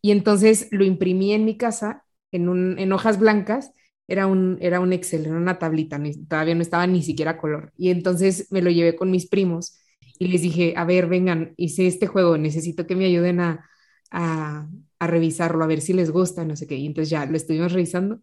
Y 0.02 0.12
entonces 0.12 0.68
lo 0.72 0.84
imprimí 0.86 1.34
en 1.34 1.46
mi 1.46 1.58
casa 1.58 2.04
en, 2.32 2.50
un, 2.50 2.78
en 2.80 2.92
hojas 2.94 3.20
blancas 3.20 3.72
era 4.08 4.26
un, 4.28 4.58
era 4.62 4.80
un 4.80 4.94
Excel, 4.94 5.26
era 5.26 5.36
una 5.36 5.60
tablita, 5.60 6.00
todavía 6.30 6.56
no 6.56 6.62
estaba 6.62 6.88
ni 6.88 7.04
siquiera 7.04 7.38
color. 7.38 7.74
Y 7.78 7.90
entonces 7.90 8.48
me 8.52 8.62
lo 8.62 8.70
llevé 8.72 8.96
con 8.96 9.12
mis 9.12 9.28
primos 9.28 9.78
y 10.18 10.28
les 10.30 10.42
dije, 10.42 10.74
a 10.78 10.86
ver, 10.86 11.08
vengan, 11.08 11.54
hice 11.58 11.88
este 11.88 12.08
juego, 12.08 12.38
necesito 12.38 12.88
que 12.88 12.96
me 12.96 13.06
ayuden 13.06 13.40
a, 13.42 13.70
a, 14.12 14.68
a 15.00 15.08
revisarlo, 15.08 15.64
a 15.64 15.68
ver 15.68 15.82
si 15.82 15.94
les 15.94 16.12
gusta, 16.12 16.46
no 16.46 16.56
sé 16.56 16.68
qué. 16.68 16.76
Y 16.76 16.86
entonces 16.86 17.10
ya 17.10 17.26
lo 17.26 17.36
estuvimos 17.36 17.74
revisando 17.74 18.22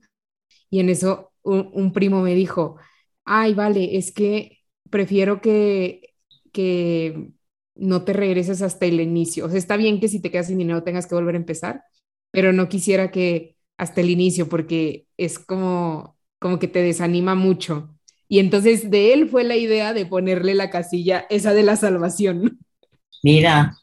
y 0.70 0.80
en 0.80 0.88
eso 0.90 1.32
un, 1.42 1.70
un 1.72 1.92
primo 1.92 2.22
me 2.22 2.34
dijo, 2.34 2.76
ay, 3.24 3.54
vale, 3.54 3.96
es 3.96 4.12
que 4.12 4.60
prefiero 4.90 5.40
que, 5.40 6.13
que 6.54 7.32
no 7.74 8.04
te 8.04 8.14
regreses 8.14 8.62
hasta 8.62 8.86
el 8.86 9.00
inicio. 9.00 9.46
O 9.46 9.50
sea, 9.50 9.58
está 9.58 9.76
bien 9.76 10.00
que 10.00 10.08
si 10.08 10.20
te 10.20 10.30
quedas 10.30 10.46
sin 10.46 10.58
dinero 10.58 10.84
tengas 10.84 11.06
que 11.06 11.16
volver 11.16 11.34
a 11.34 11.38
empezar, 11.38 11.84
pero 12.30 12.54
no 12.54 12.70
quisiera 12.70 13.10
que 13.10 13.56
hasta 13.76 14.00
el 14.00 14.10
inicio 14.10 14.48
porque 14.48 15.08
es 15.18 15.38
como, 15.38 16.16
como 16.38 16.58
que 16.60 16.68
te 16.68 16.82
desanima 16.82 17.34
mucho. 17.34 17.94
Y 18.28 18.38
entonces 18.38 18.90
de 18.90 19.12
él 19.12 19.28
fue 19.28 19.44
la 19.44 19.56
idea 19.56 19.92
de 19.92 20.06
ponerle 20.06 20.54
la 20.54 20.70
casilla 20.70 21.26
esa 21.30 21.52
de 21.52 21.64
la 21.64 21.76
salvación. 21.76 22.60
Mira, 23.22 23.76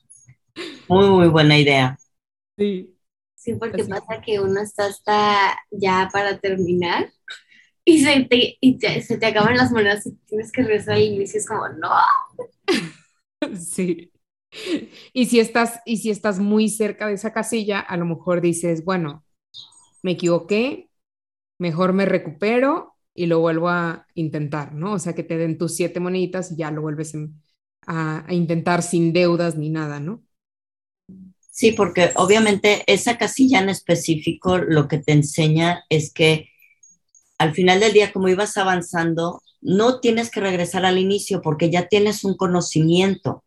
muy, 0.87 1.09
muy 1.09 1.27
buena 1.27 1.59
idea. 1.59 1.97
Sí. 2.57 2.95
Sí, 3.35 3.55
porque 3.55 3.83
pasa 3.85 4.21
que 4.23 4.39
uno 4.39 4.61
está 4.61 4.85
hasta 4.85 5.57
ya 5.71 6.09
para 6.13 6.37
terminar 6.39 7.11
y 7.85 8.03
se 8.03 8.25
te, 8.25 8.57
y 8.61 8.79
se 8.79 9.17
te 9.17 9.25
acaban 9.25 9.57
las 9.57 9.71
monedas 9.71 10.05
y 10.05 10.11
tienes 10.25 10.51
que 10.51 10.63
regresar 10.63 10.95
al 10.95 11.01
inicio. 11.01 11.39
Es 11.39 11.47
como, 11.47 11.67
no. 11.69 11.89
Sí. 13.59 14.11
Y 15.13 15.25
si 15.27 15.39
estás, 15.39 15.79
y 15.85 15.97
si 15.97 16.09
estás 16.11 16.39
muy 16.39 16.69
cerca 16.69 17.07
de 17.07 17.13
esa 17.13 17.33
casilla, 17.33 17.79
a 17.79 17.97
lo 17.97 18.05
mejor 18.05 18.41
dices, 18.41 18.83
bueno, 18.85 19.25
me 20.03 20.11
equivoqué, 20.11 20.89
mejor 21.57 21.93
me 21.93 22.05
recupero 22.05 22.95
y 23.13 23.25
lo 23.27 23.39
vuelvo 23.39 23.69
a 23.69 24.07
intentar, 24.13 24.73
¿no? 24.73 24.93
O 24.93 24.99
sea, 24.99 25.13
que 25.13 25.23
te 25.23 25.37
den 25.37 25.57
tus 25.57 25.75
siete 25.75 25.99
moneditas 25.99 26.51
y 26.51 26.57
ya 26.57 26.71
lo 26.71 26.81
vuelves 26.81 27.13
a, 27.87 28.25
intentar 28.29 28.83
sin 28.83 29.13
deudas 29.13 29.57
ni 29.57 29.69
nada, 29.69 29.99
¿no? 29.99 30.23
Sí, 31.49 31.73
porque 31.73 32.11
obviamente 32.15 32.83
esa 32.87 33.17
casilla 33.17 33.59
en 33.59 33.69
específico 33.69 34.57
lo 34.57 34.87
que 34.87 34.99
te 34.99 35.11
enseña 35.11 35.83
es 35.89 36.13
que 36.13 36.50
al 37.41 37.55
final 37.55 37.79
del 37.79 37.93
día, 37.93 38.13
como 38.13 38.27
ibas 38.27 38.55
avanzando, 38.57 39.41
no 39.61 39.99
tienes 39.99 40.29
que 40.29 40.39
regresar 40.39 40.85
al 40.85 40.99
inicio 40.99 41.41
porque 41.41 41.71
ya 41.71 41.87
tienes 41.87 42.23
un 42.23 42.37
conocimiento. 42.37 43.43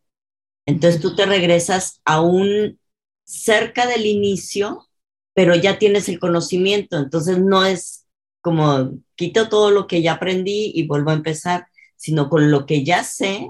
Entonces 0.66 1.00
tú 1.00 1.14
te 1.14 1.26
regresas 1.26 2.00
aún 2.04 2.80
cerca 3.22 3.87
del 3.87 4.07
inicio, 4.07 4.88
pero 5.33 5.54
ya 5.54 5.78
tienes 5.78 6.09
el 6.09 6.18
conocimiento. 6.18 6.98
Entonces 6.98 7.38
no 7.38 7.64
es 7.64 8.07
como 8.40 8.98
quito 9.14 9.48
todo 9.48 9.70
lo 9.70 9.87
que 9.87 10.02
ya 10.02 10.14
aprendí 10.14 10.72
y 10.74 10.88
vuelvo 10.88 11.11
a 11.11 11.14
empezar, 11.14 11.68
sino 11.96 12.28
con 12.28 12.50
lo 12.50 12.66
que 12.66 12.85
ya 12.85 13.04
sé, 13.04 13.48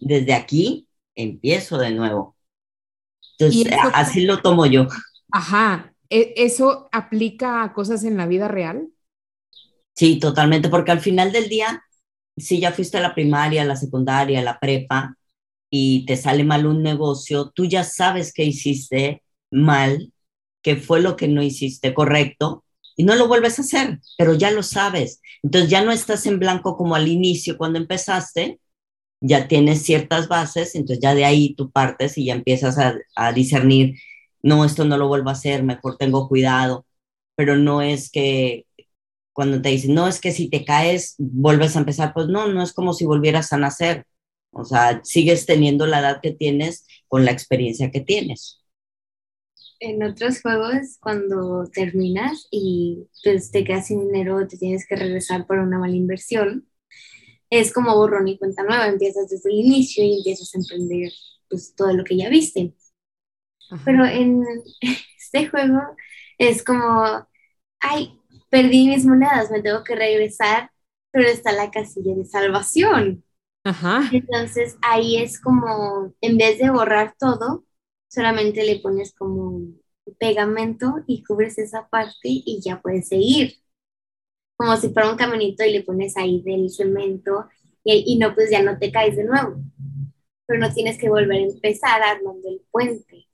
desde 0.00 0.34
aquí 0.34 0.86
empiezo 1.16 1.78
de 1.78 1.90
nuevo. 1.90 2.36
Entonces, 3.38 3.72
así 3.92 4.22
lo 4.22 4.40
tomo 4.40 4.66
yo. 4.66 4.86
Ajá, 5.32 5.92
¿E-, 6.10 6.34
¿eso 6.36 6.88
aplica 6.92 7.62
a 7.64 7.72
cosas 7.72 8.04
en 8.04 8.16
la 8.16 8.26
vida 8.26 8.48
real? 8.48 8.88
Sí, 10.00 10.18
totalmente, 10.18 10.70
porque 10.70 10.92
al 10.92 11.00
final 11.00 11.30
del 11.30 11.50
día, 11.50 11.84
si 12.34 12.58
ya 12.58 12.72
fuiste 12.72 12.96
a 12.96 13.02
la 13.02 13.14
primaria, 13.14 13.60
a 13.62 13.64
la 13.66 13.76
secundaria, 13.76 14.40
a 14.40 14.42
la 14.42 14.58
prepa 14.58 15.18
y 15.70 16.06
te 16.06 16.16
sale 16.16 16.42
mal 16.42 16.64
un 16.66 16.82
negocio, 16.82 17.50
tú 17.50 17.66
ya 17.66 17.84
sabes 17.84 18.32
que 18.32 18.44
hiciste 18.44 19.22
mal, 19.50 20.10
que 20.62 20.76
fue 20.76 21.02
lo 21.02 21.16
que 21.16 21.28
no 21.28 21.42
hiciste 21.42 21.92
correcto 21.92 22.64
y 22.96 23.04
no 23.04 23.14
lo 23.14 23.28
vuelves 23.28 23.58
a 23.58 23.62
hacer, 23.62 24.00
pero 24.16 24.34
ya 24.34 24.50
lo 24.52 24.62
sabes. 24.62 25.20
Entonces 25.42 25.70
ya 25.70 25.84
no 25.84 25.92
estás 25.92 26.24
en 26.24 26.38
blanco 26.38 26.78
como 26.78 26.94
al 26.94 27.06
inicio 27.08 27.58
cuando 27.58 27.78
empezaste, 27.78 28.58
ya 29.20 29.48
tienes 29.48 29.82
ciertas 29.82 30.28
bases, 30.28 30.76
entonces 30.76 31.02
ya 31.02 31.14
de 31.14 31.26
ahí 31.26 31.54
tú 31.56 31.70
partes 31.70 32.16
y 32.16 32.26
ya 32.26 32.34
empiezas 32.34 32.78
a, 32.78 33.32
discernir, 33.32 33.96
no, 34.42 34.64
esto 34.64 34.86
no 34.86 34.96
lo 34.96 35.08
vuelvo 35.08 35.28
a 35.28 35.32
hacer, 35.34 35.62
mejor 35.62 35.98
tengo 35.98 36.26
cuidado, 36.28 36.86
pero 37.36 37.56
no 37.56 37.82
es 37.82 38.10
que 38.10 38.66
cuando 39.40 39.62
te 39.62 39.70
dicen, 39.70 39.94
no, 39.94 40.06
es 40.06 40.20
que 40.20 40.32
si 40.32 40.50
te 40.50 40.66
caes, 40.66 41.14
vuelves 41.16 41.74
a 41.74 41.78
empezar, 41.78 42.12
pues 42.12 42.26
no, 42.26 42.46
no 42.48 42.62
es 42.62 42.74
como 42.74 42.92
si 42.92 43.06
volvieras 43.06 43.54
a 43.54 43.56
nacer, 43.56 44.04
o 44.50 44.66
sea, 44.66 45.00
sigues 45.02 45.46
teniendo 45.46 45.86
la 45.86 46.00
edad 46.00 46.20
que 46.20 46.32
tienes 46.32 46.86
con 47.08 47.24
la 47.24 47.30
experiencia 47.30 47.90
que 47.90 48.02
tienes. 48.02 48.60
En 49.78 50.02
otros 50.02 50.42
juegos, 50.42 50.98
cuando 51.00 51.64
terminas 51.72 52.48
y 52.50 53.08
pues 53.24 53.50
te 53.50 53.64
quedas 53.64 53.86
sin 53.86 54.06
dinero, 54.08 54.46
te 54.46 54.58
tienes 54.58 54.86
que 54.86 54.96
regresar 54.96 55.46
por 55.46 55.58
una 55.58 55.78
mala 55.78 55.96
inversión, 55.96 56.68
es 57.48 57.72
como 57.72 57.96
borrón 57.96 58.28
y 58.28 58.36
cuenta 58.36 58.62
nueva, 58.62 58.88
empiezas 58.88 59.30
desde 59.30 59.48
el 59.48 59.56
inicio 59.56 60.04
y 60.04 60.18
empiezas 60.18 60.54
a 60.54 60.58
emprender 60.58 61.10
pues, 61.48 61.74
todo 61.74 61.94
lo 61.94 62.04
que 62.04 62.18
ya 62.18 62.28
viste. 62.28 62.74
Pero 63.86 64.04
en 64.04 64.44
este 65.18 65.46
juego 65.48 65.80
es 66.36 66.62
como, 66.62 67.26
ay, 67.80 68.19
perdí 68.50 68.88
mis 68.88 69.06
monedas, 69.06 69.50
me 69.50 69.62
tengo 69.62 69.82
que 69.84 69.94
regresar, 69.94 70.70
pero 71.10 71.28
está 71.28 71.52
la 71.52 71.70
casilla 71.70 72.14
de 72.14 72.24
salvación. 72.24 73.24
Ajá. 73.64 74.08
Entonces 74.12 74.76
ahí 74.82 75.16
es 75.16 75.40
como, 75.40 76.12
en 76.20 76.36
vez 76.36 76.58
de 76.58 76.70
borrar 76.70 77.14
todo, 77.18 77.64
solamente 78.08 78.64
le 78.64 78.80
pones 78.80 79.14
como 79.14 79.62
pegamento 80.18 80.96
y 81.06 81.22
cubres 81.22 81.58
esa 81.58 81.88
parte 81.88 82.18
y 82.24 82.60
ya 82.62 82.80
puedes 82.80 83.08
seguir 83.08 83.60
como 84.60 84.76
si 84.76 84.90
fuera 84.90 85.10
un 85.10 85.16
caminito 85.16 85.64
y 85.64 85.72
le 85.72 85.82
pones 85.82 86.18
ahí 86.18 86.42
del 86.42 86.68
cemento 86.68 87.48
y, 87.82 88.18
no, 88.18 88.34
pues 88.34 88.50
ya 88.50 88.62
no 88.62 88.78
te 88.78 88.92
caes 88.92 89.16
de 89.16 89.24
nuevo. 89.24 89.56
Pero 90.44 90.60
no 90.60 90.70
tienes 90.74 90.98
que 90.98 91.08
volver 91.08 91.38
a 91.38 91.44
empezar 91.44 92.02
armando 92.02 92.46
el 92.46 92.60
puente. 92.70 93.26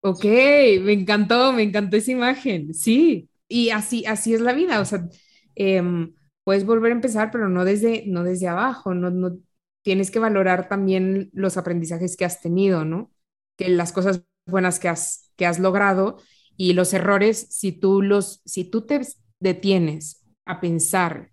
Ok, 0.00 0.24
me 0.24 0.92
encantó, 0.92 1.52
me 1.52 1.62
encantó 1.62 1.96
esa 1.96 2.10
imagen, 2.10 2.74
sí. 2.74 3.28
Y 3.48 3.70
así, 3.70 4.06
así 4.06 4.34
es 4.34 4.40
la 4.40 4.52
vida, 4.54 4.80
o 4.80 4.84
sea, 4.84 5.08
em, 5.54 6.14
puedes 6.44 6.64
volver 6.66 6.92
a 6.92 6.94
empezar, 6.94 7.30
pero 7.30 7.48
no 7.48 7.64
desde, 7.64 8.04
no 8.06 8.24
desde 8.24 8.48
abajo, 8.48 8.94
no, 8.94 9.10
no, 9.10 9.38
tienes 9.82 10.10
que 10.10 10.18
valorar 10.18 10.68
también 10.68 11.30
los 11.32 11.56
aprendizajes 11.56 12.16
que 12.16 12.24
has 12.24 12.40
tenido, 12.40 12.84
¿no? 12.84 13.12
Que 13.56 13.68
las 13.68 13.92
cosas 13.92 14.24
buenas 14.46 14.78
que 14.80 14.88
has, 14.88 15.30
que 15.36 15.46
has 15.46 15.58
logrado 15.58 16.18
y 16.56 16.72
los 16.72 16.94
errores, 16.94 17.46
si 17.50 17.72
tú 17.72 18.02
los, 18.02 18.40
si 18.46 18.64
tú 18.64 18.86
te 18.86 19.00
detienes 19.40 20.24
a 20.46 20.60
pensar 20.60 21.32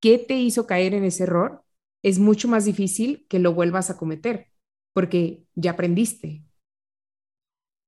qué 0.00 0.18
te 0.18 0.34
hizo 0.36 0.66
caer 0.66 0.94
en 0.94 1.04
ese 1.04 1.24
error, 1.24 1.64
es 2.02 2.18
mucho 2.18 2.48
más 2.48 2.64
difícil 2.64 3.26
que 3.28 3.38
lo 3.40 3.54
vuelvas 3.54 3.90
a 3.90 3.96
cometer, 3.98 4.48
porque 4.94 5.44
ya 5.54 5.72
aprendiste, 5.72 6.44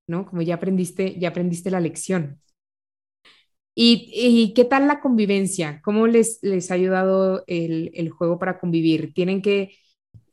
¿no? 0.07 0.27
Como 0.27 0.43
ya 0.43 0.55
aprendiste, 0.57 1.19
ya 1.19 1.29
aprendiste 1.29 1.71
la 1.71 1.81
lección. 1.81 2.41
¿Y, 3.81 4.55
qué 4.55 4.65
tal 4.65 4.89
la 4.89 4.99
convivencia? 4.99 5.81
¿Cómo 5.85 6.09
les, 6.09 6.41
les 6.43 6.73
ha 6.73 6.75
ayudado 6.75 7.45
el, 7.47 7.93
el 7.95 8.11
juego 8.11 8.37
para 8.37 8.59
convivir? 8.59 9.15
¿Tienen 9.15 9.41
que 9.41 9.71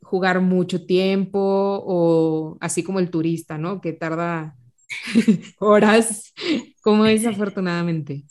jugar 0.02 0.40
mucho 0.40 0.84
tiempo 0.84 1.38
o 1.40 2.58
así 2.60 2.82
como 2.82 2.98
el 2.98 3.08
turista, 3.08 3.56
¿no? 3.56 3.80
Que 3.80 3.92
tarda 3.92 4.56
horas. 5.60 6.34
¿Cómo 6.82 7.06
es 7.06 7.24
afortunadamente? 7.24 8.24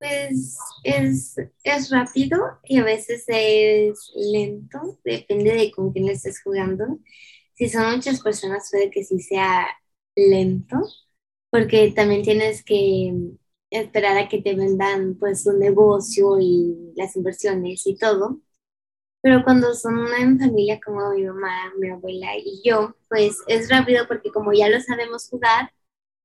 Pues 0.00 0.58
es, 0.82 1.36
es 1.62 1.90
rápido 1.90 2.58
y 2.64 2.78
a 2.78 2.84
veces 2.84 3.22
es 3.28 4.10
lento, 4.16 4.98
depende 5.04 5.52
de 5.54 5.70
con 5.70 5.92
quién 5.92 6.08
estés 6.08 6.42
jugando. 6.42 6.98
Si 7.54 7.68
son 7.68 7.94
muchas 7.94 8.20
personas 8.20 8.68
puede 8.72 8.90
que 8.90 9.04
sí 9.04 9.20
sea 9.20 9.68
lento, 10.16 10.78
porque 11.50 11.92
también 11.94 12.22
tienes 12.22 12.64
que 12.64 13.12
esperar 13.70 14.16
a 14.18 14.28
que 14.28 14.42
te 14.42 14.54
vendan 14.54 15.16
pues 15.18 15.46
un 15.46 15.58
negocio 15.60 16.38
y 16.40 16.92
las 16.96 17.16
inversiones 17.16 17.86
y 17.86 17.96
todo. 17.96 18.40
Pero 19.22 19.44
cuando 19.44 19.74
son 19.74 19.98
una 19.98 20.18
familia 20.38 20.80
como 20.84 21.10
mi 21.12 21.24
mamá, 21.24 21.72
mi 21.78 21.90
abuela 21.90 22.28
y 22.38 22.62
yo, 22.64 22.96
pues 23.08 23.38
es 23.48 23.68
rápido 23.70 24.06
porque 24.08 24.30
como 24.32 24.52
ya 24.52 24.68
lo 24.70 24.80
sabemos 24.80 25.28
jugar, 25.28 25.72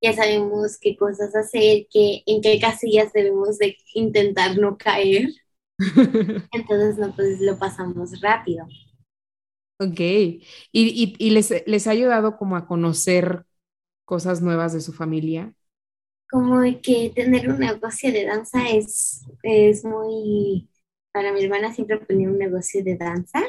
ya 0.01 0.13
sabemos 0.13 0.77
qué 0.79 0.97
cosas 0.97 1.35
hacer, 1.35 1.87
qué, 1.91 2.23
en 2.27 2.41
qué 2.41 2.59
casillas 2.59 3.13
debemos 3.13 3.57
de 3.59 3.77
intentar 3.95 4.57
no 4.57 4.77
caer. 4.77 5.29
Entonces, 6.51 6.97
no, 6.97 7.15
pues 7.15 7.39
lo 7.39 7.59
pasamos 7.59 8.19
rápido. 8.19 8.65
Ok, 9.77 9.99
¿y, 9.99 10.41
y, 10.71 11.15
y 11.19 11.29
les, 11.31 11.53
les, 11.67 11.87
ha 11.87 11.91
ayudado 11.91 12.37
como 12.37 12.55
a 12.55 12.65
conocer 12.65 13.45
cosas 14.05 14.41
nuevas 14.41 14.73
de 14.73 14.81
su 14.81 14.93
familia? 14.93 15.53
Como 16.29 16.61
que 16.81 17.11
tener 17.15 17.49
un 17.49 17.59
negocio 17.59 18.11
de 18.11 18.25
danza 18.25 18.67
es, 18.69 19.25
es 19.43 19.85
muy, 19.85 20.69
para 21.11 21.31
mi 21.31 21.43
hermana 21.43 21.73
siempre 21.73 21.97
ponía 21.97 22.29
un 22.29 22.37
negocio 22.37 22.83
de 22.83 22.97
danza 22.97 23.41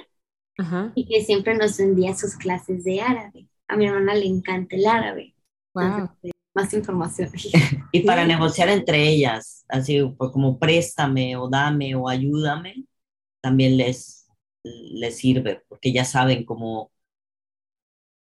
Ajá. 0.58 0.92
y 0.94 1.06
que 1.08 1.24
siempre 1.24 1.56
nos 1.56 1.78
vendía 1.78 2.14
sus 2.14 2.36
clases 2.36 2.84
de 2.84 3.00
árabe. 3.00 3.48
A 3.68 3.76
mi 3.76 3.86
hermana 3.86 4.14
le 4.14 4.26
encanta 4.26 4.76
el 4.76 4.86
árabe. 4.86 5.34
Wow 5.74 6.10
más 6.56 6.72
información. 6.72 7.30
y 7.92 8.00
para 8.00 8.26
negociar 8.26 8.70
entre 8.70 9.06
ellas, 9.08 9.64
así 9.68 10.02
pues, 10.16 10.32
como 10.32 10.58
préstame 10.58 11.36
o 11.36 11.48
dame 11.48 11.94
o 11.94 12.08
ayúdame, 12.08 12.86
también 13.42 13.76
les, 13.76 14.26
les 14.64 15.18
sirve, 15.18 15.62
porque 15.68 15.92
ya 15.92 16.04
saben 16.04 16.44
cómo 16.44 16.90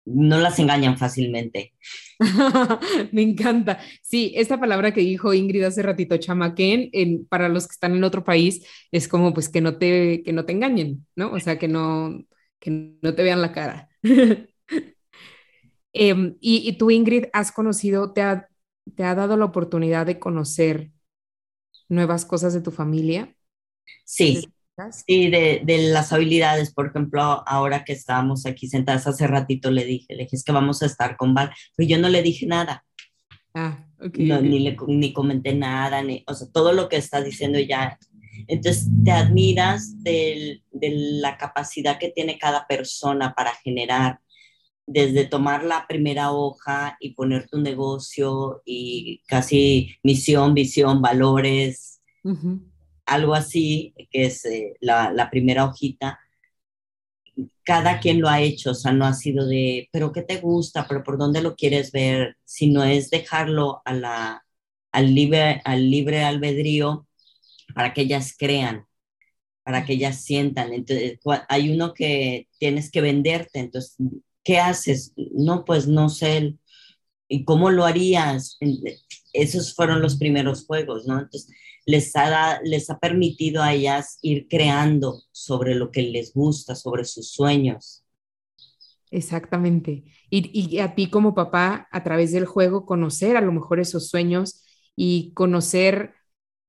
no 0.06 0.38
las 0.38 0.58
engañan 0.58 0.96
fácilmente. 0.96 1.74
Me 3.12 3.22
encanta. 3.22 3.78
Sí, 4.02 4.32
esta 4.36 4.58
palabra 4.58 4.94
que 4.94 5.00
dijo 5.00 5.34
Ingrid 5.34 5.64
hace 5.64 5.82
ratito, 5.82 6.16
chamaquén, 6.16 6.88
en, 6.92 7.26
para 7.26 7.48
los 7.48 7.66
que 7.66 7.72
están 7.72 7.94
en 7.94 8.04
otro 8.04 8.24
país, 8.24 8.64
es 8.92 9.08
como 9.08 9.34
pues 9.34 9.48
que 9.48 9.60
no 9.60 9.78
te, 9.78 10.22
que 10.22 10.32
no 10.32 10.44
te 10.44 10.52
engañen, 10.52 11.06
¿no? 11.16 11.32
O 11.32 11.40
sea, 11.40 11.58
que 11.58 11.68
no, 11.68 12.24
que 12.58 12.96
no 13.02 13.14
te 13.14 13.22
vean 13.22 13.42
la 13.42 13.52
cara. 13.52 13.88
Em, 15.98 16.36
y, 16.40 16.76
tú, 16.76 16.90
Ingrid, 16.90 17.24
has 17.32 17.52
conocido, 17.52 18.12
te 18.12 18.20
ha, 18.20 18.50
te 18.94 19.04
ha 19.04 19.14
dado 19.14 19.38
la 19.38 19.46
oportunidad 19.46 20.04
de 20.04 20.18
conocer 20.18 20.90
nuevas 21.88 22.26
cosas 22.26 22.52
de 22.52 22.60
tu 22.60 22.70
familia. 22.70 23.34
Sí, 24.04 24.46
sí, 24.90 25.30
de, 25.30 25.62
de, 25.64 25.78
las 25.88 26.12
habilidades, 26.12 26.72
por 26.72 26.86
ejemplo, 26.88 27.22
ahora 27.46 27.84
que 27.84 27.92
estábamos 27.92 28.46
aquí 28.46 28.68
sentadas 28.68 29.06
hace 29.06 29.26
ratito 29.26 29.70
le 29.70 29.84
dije, 29.84 30.14
le 30.14 30.24
dije, 30.24 30.36
es 30.36 30.44
que 30.44 30.52
vamos 30.52 30.82
a 30.82 30.86
estar 30.86 31.16
con 31.16 31.34
Val, 31.34 31.50
pero 31.76 31.88
yo 31.88 31.98
no 31.98 32.08
le 32.08 32.22
dije 32.22 32.46
nada. 32.46 32.84
Ah, 33.54 33.86
ok. 34.00 34.18
Ni, 34.18 34.60
le, 34.60 34.76
ni 34.88 35.12
comenté 35.12 35.54
nada, 35.54 36.02
ni, 36.02 36.22
o 36.26 36.34
sea, 36.34 36.48
todo 36.52 36.72
lo 36.72 36.88
que 36.88 36.96
estás 36.96 37.24
diciendo 37.24 37.58
ya. 37.58 37.98
Entonces, 38.48 38.88
te 39.04 39.10
admiras 39.10 40.02
de 40.02 40.60
la 40.72 41.38
capacidad 41.38 41.98
que 41.98 42.10
tiene 42.10 42.38
cada 42.38 42.66
persona 42.66 43.34
para 43.34 43.54
generar 43.54 44.20
desde 44.86 45.24
tomar 45.24 45.64
la 45.64 45.86
primera 45.88 46.30
hoja 46.32 46.96
y 47.00 47.14
poner 47.14 47.48
tu 47.48 47.60
negocio 47.60 48.62
y 48.64 49.20
casi 49.26 49.96
misión, 50.02 50.54
visión, 50.54 51.02
valores, 51.02 52.00
algo 53.06 53.34
así, 53.34 53.94
que 54.10 54.26
es 54.26 54.44
eh, 54.44 54.74
la, 54.80 55.28
primera 55.30 55.64
hojita, 55.64 56.18
cada 57.64 58.00
quien 58.00 58.20
lo 58.20 58.28
ha 58.28 58.40
hecho, 58.40 58.70
o 58.70 58.74
sea, 58.74 58.92
no 58.92 59.04
ha 59.04 59.12
sido 59.12 59.46
de, 59.46 59.88
pero 59.92 60.12
¿qué 60.12 60.22
te 60.22 60.38
gusta? 60.38 60.86
¿Pero 60.88 61.02
por 61.02 61.18
dónde 61.18 61.42
lo 61.42 61.54
quieres 61.56 61.92
ver? 61.92 62.36
Sino 62.44 62.84
es 62.84 63.10
dejarlo 63.10 63.82
a 63.84 63.94
la, 63.94 64.44
al, 64.92 65.14
libre, 65.14 65.60
al 65.64 65.90
libre 65.90 66.22
albedrío 66.24 67.06
para 67.74 67.94
que 67.94 68.02
ellas 68.02 68.34
crean, 68.38 68.86
para 69.64 69.84
que 69.84 69.94
ellas 69.94 70.24
sientan. 70.24 70.72
Entonces, 70.72 71.18
hay 71.48 71.70
uno 71.70 71.94
que 71.94 72.48
tienes 72.58 72.90
que 72.90 73.00
venderte, 73.02 73.60
entonces, 73.60 73.96
¿qué 74.44 74.58
haces? 74.58 75.12
No, 75.16 75.64
pues 75.64 75.88
no 75.88 76.08
sé, 76.08 76.56
¿y 77.28 77.44
cómo 77.44 77.70
lo 77.70 77.84
harías? 77.84 78.58
Esos 79.32 79.74
fueron 79.74 80.00
los 80.02 80.16
primeros 80.16 80.66
juegos, 80.66 81.06
¿no? 81.06 81.18
Entonces, 81.20 81.50
les 81.86 82.14
ha, 82.16 82.60
les 82.62 82.90
ha 82.90 82.98
permitido 82.98 83.62
a 83.62 83.72
ellas 83.72 84.18
ir 84.22 84.48
creando 84.48 85.22
sobre 85.30 85.74
lo 85.74 85.90
que 85.92 86.02
les 86.02 86.34
gusta, 86.34 86.74
sobre 86.74 87.04
sus 87.04 87.30
sueños. 87.30 88.04
Exactamente. 89.10 90.04
Y, 90.30 90.50
y, 90.52 90.80
a 90.80 90.94
ti 90.96 91.08
como 91.10 91.34
papá, 91.34 91.88
a 91.92 92.02
través 92.02 92.32
del 92.32 92.44
juego, 92.44 92.84
conocer 92.86 93.36
a 93.36 93.40
lo 93.40 93.52
mejor 93.52 93.78
esos 93.80 94.08
sueños 94.08 94.64
y 94.96 95.32
conocer, 95.34 96.14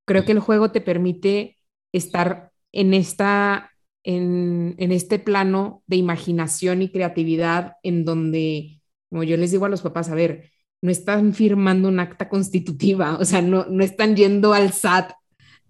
creo 0.06 0.23
que 0.23 0.34
el 0.34 0.39
juego 0.39 0.71
te 0.71 0.82
permite 0.82 1.58
estar 1.91 2.51
en, 2.71 2.93
esta, 2.93 3.71
en, 4.03 4.75
en 4.77 4.91
este 4.91 5.17
plano 5.17 5.84
de 5.88 5.95
imaginación 5.97 6.84
y 6.84 6.91
creatividad 6.91 7.73
en 7.82 8.06
donde, 8.06 8.82
como 9.10 9.23
yo 9.23 9.36
les 9.38 9.51
digo 9.51 9.65
a 9.65 9.69
los 9.69 9.82
papás, 9.82 10.10
a 10.10 10.15
ver, 10.15 10.51
no 10.82 10.92
están 10.92 11.34
firmando 11.34 11.90
un 11.90 12.00
acta 12.00 12.30
constitutiva, 12.30 13.18
o 13.20 13.26
sea, 13.26 13.42
no, 13.42 13.66
no 13.66 13.84
están 13.84 14.16
yendo 14.16 14.54
al 14.54 14.74
SAT 14.74 15.12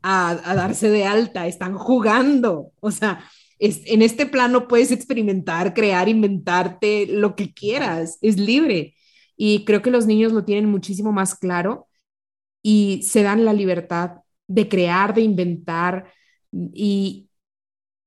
a, 0.02 0.30
a 0.32 0.56
darse 0.56 0.90
de 0.90 1.06
alta, 1.06 1.48
están 1.48 1.78
jugando, 1.78 2.72
o 2.80 2.92
sea, 2.92 3.24
es, 3.60 3.82
en 3.86 4.02
este 4.02 4.26
plano 4.26 4.68
puedes 4.68 4.92
experimentar, 4.92 5.74
crear, 5.74 6.10
inventarte 6.10 7.08
lo 7.08 7.36
que 7.36 7.54
quieras, 7.54 8.18
es 8.22 8.38
libre. 8.38 8.96
Y 9.36 9.66
creo 9.66 9.82
que 9.82 9.92
los 9.92 10.06
niños 10.08 10.32
lo 10.32 10.44
tienen 10.46 10.70
muchísimo 10.70 11.12
más 11.12 11.36
claro 11.36 11.88
y 12.62 13.02
se 13.04 13.24
dan 13.24 13.46
la 13.46 13.54
libertad 13.54 14.18
de 14.48 14.70
crear, 14.70 15.14
de 15.14 15.22
inventar. 15.22 16.12
Y 16.74 17.30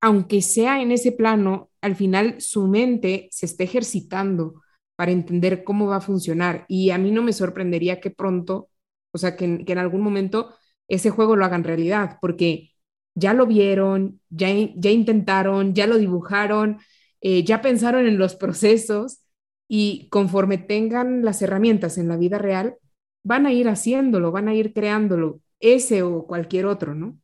aunque 0.01 0.43
sea 0.43 0.83
en 0.83 0.93
ese 0.93 1.13
plano, 1.13 1.71
al 1.81 1.97
final 1.97 2.41
su 2.41 2.67
mente 2.69 3.29
se 3.33 3.47
está 3.47 3.65
ejercitando 3.65 4.63
para 5.01 5.13
entender 5.13 5.65
cómo 5.65 5.87
va 5.87 5.97
a 5.97 6.01
funcionar. 6.03 6.67
Y 6.69 6.91
a 6.91 6.99
mí 6.99 7.11
no 7.11 7.23
me 7.23 7.33
sorprendería 7.33 8.01
que 8.01 8.11
pronto, 8.11 8.69
o 9.13 9.17
sea, 9.17 9.35
que, 9.35 9.47
en 9.67 9.79
algún 9.79 10.03
momento 10.03 10.55
ese 10.89 11.09
juego 11.09 11.37
lo 11.37 11.47
hagan 11.47 11.65
realidad, 11.65 12.19
porque 12.21 12.73
ya 13.15 13.33
lo 13.33 13.47
vieron, 13.47 14.21
ya, 14.29 14.49
ya 14.77 14.91
intentaron, 14.91 15.75
ya 15.75 15.87
lo 15.87 15.97
dibujaron, 15.97 16.81
eh, 17.23 17.45
ya 17.45 17.63
pensaron 17.63 18.07
en 18.07 18.19
los 18.19 18.37
procesos 18.37 19.23
y 19.67 20.11
conforme 20.11 20.59
tengan 20.59 21.25
las 21.25 21.41
herramientas 21.41 21.97
en 21.97 22.09
la 22.09 22.19
vida 22.19 22.37
real, 22.37 22.77
van 23.23 23.47
a 23.47 23.55
ir 23.55 23.71
haciéndolo, 23.71 24.33
van 24.33 24.49
a 24.49 24.55
ir 24.55 24.75
creándolo, 24.75 25.41
ese 25.61 26.03
o 26.03 26.27
cualquier 26.27 26.67
otro, 26.67 26.95
¿no? 26.95 27.19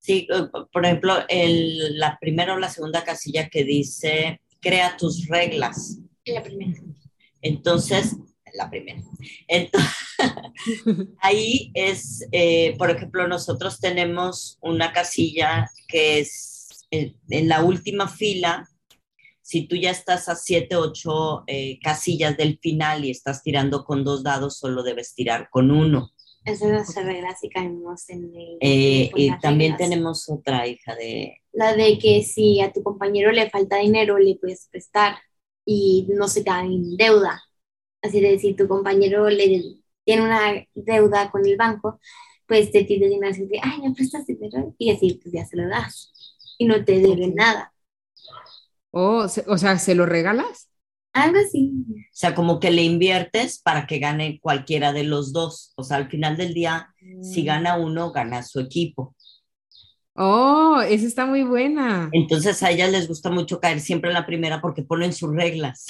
Sí, 0.00 0.26
por 0.72 0.84
ejemplo, 0.84 1.14
la 1.28 2.18
primera 2.20 2.54
o 2.54 2.58
la 2.58 2.70
segunda 2.70 3.04
casilla 3.04 3.48
que 3.48 3.62
dice, 3.62 4.40
crea 4.60 4.96
tus 4.96 5.28
reglas. 5.28 6.00
La 6.34 6.42
primera. 6.42 6.80
Entonces, 7.42 8.16
la 8.54 8.68
primera. 8.70 9.00
Entonces, 9.46 9.90
ahí 11.20 11.70
es, 11.74 12.26
eh, 12.32 12.74
por 12.78 12.90
ejemplo, 12.90 13.26
nosotros 13.28 13.80
tenemos 13.80 14.58
una 14.60 14.92
casilla 14.92 15.70
que 15.86 16.20
es 16.20 16.86
en, 16.90 17.16
la 17.48 17.62
última 17.62 18.08
fila. 18.08 18.68
Si 19.40 19.66
tú 19.66 19.76
ya 19.76 19.90
estás 19.90 20.28
a 20.28 20.34
siete, 20.34 20.76
ocho 20.76 21.44
eh, 21.46 21.78
casillas 21.82 22.36
del 22.36 22.58
final 22.58 23.04
y 23.04 23.10
estás 23.10 23.42
tirando 23.42 23.84
con 23.84 24.04
dos 24.04 24.22
dados, 24.22 24.58
solo 24.58 24.82
debes 24.82 25.14
tirar 25.14 25.48
con 25.50 25.70
uno. 25.70 26.10
Esa 26.44 26.66
es 26.66 26.72
nuestra 26.72 27.02
regla 27.02 27.34
si 27.38 27.48
caemos 27.50 28.08
en 28.08 28.24
el... 28.34 28.58
Eh, 28.60 29.10
y 29.14 29.38
también 29.38 29.76
tenemos 29.76 30.28
otra 30.30 30.66
hija 30.66 30.94
de... 30.94 31.42
La 31.52 31.74
de 31.74 31.98
que 31.98 32.22
si 32.22 32.60
a 32.60 32.72
tu 32.72 32.82
compañero 32.82 33.32
le 33.32 33.50
falta 33.50 33.76
dinero, 33.76 34.18
le 34.18 34.36
puedes 34.36 34.68
prestar 34.70 35.18
y 35.70 36.06
no 36.08 36.28
se 36.28 36.42
queda 36.42 36.62
en 36.62 36.96
deuda. 36.96 37.42
Así 38.00 38.20
de 38.22 38.38
si 38.38 38.54
tu 38.54 38.66
compañero 38.66 39.28
le 39.28 39.76
tiene 40.02 40.22
una 40.22 40.66
deuda 40.74 41.30
con 41.30 41.44
el 41.44 41.58
banco, 41.58 42.00
pues 42.46 42.72
te 42.72 42.86
pide 42.86 43.06
dinero 43.06 43.36
y 43.36 43.40
dice, 43.42 43.60
ay, 43.62 43.82
me 43.82 43.94
prestas 43.94 44.26
dinero 44.26 44.74
y 44.78 44.90
así 44.90 45.20
pues 45.22 45.34
ya 45.34 45.44
se 45.44 45.58
lo 45.58 45.68
das 45.68 46.10
y 46.56 46.64
no 46.64 46.82
te 46.86 47.00
debe 47.00 47.26
nada. 47.28 47.74
Oh, 48.92 49.26
o 49.46 49.58
sea, 49.58 49.78
¿se 49.78 49.94
lo 49.94 50.06
regalas? 50.06 50.70
Algo 51.12 51.38
así. 51.38 51.70
O 51.86 52.16
sea, 52.16 52.34
como 52.34 52.60
que 52.60 52.70
le 52.70 52.82
inviertes 52.82 53.58
para 53.58 53.86
que 53.86 53.98
gane 53.98 54.40
cualquiera 54.40 54.94
de 54.94 55.04
los 55.04 55.34
dos. 55.34 55.74
O 55.76 55.84
sea, 55.84 55.98
al 55.98 56.08
final 56.08 56.38
del 56.38 56.54
día, 56.54 56.94
si 57.20 57.42
mm. 57.42 57.46
gana 57.46 57.76
uno, 57.76 58.10
gana 58.10 58.42
su 58.42 58.60
equipo. 58.60 59.14
Oh, 60.20 60.80
esa 60.80 61.06
está 61.06 61.26
muy 61.26 61.44
buena. 61.44 62.10
Entonces 62.12 62.60
a 62.64 62.72
ellas 62.72 62.90
les 62.90 63.06
gusta 63.06 63.30
mucho 63.30 63.60
caer 63.60 63.78
siempre 63.78 64.10
en 64.10 64.14
la 64.14 64.26
primera 64.26 64.60
porque 64.60 64.82
ponen 64.82 65.12
sus 65.12 65.32
reglas. 65.32 65.86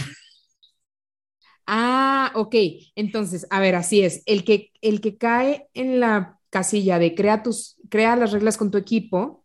Ah, 1.67 2.33
ok. 2.35 2.55
Entonces, 2.95 3.47
a 3.49 3.59
ver, 3.59 3.75
así 3.75 4.03
es. 4.03 4.23
El 4.27 4.45
que, 4.45 4.71
el 4.83 5.01
que 5.01 5.17
cae 5.17 5.69
en 5.73 6.01
la 6.01 6.39
casilla 6.51 6.99
de 6.99 7.15
crea, 7.15 7.43
tus, 7.43 7.77
crea 7.89 8.17
las 8.17 8.33
reglas 8.33 8.59
con 8.59 8.71
tu 8.71 8.77
equipo, 8.77 9.45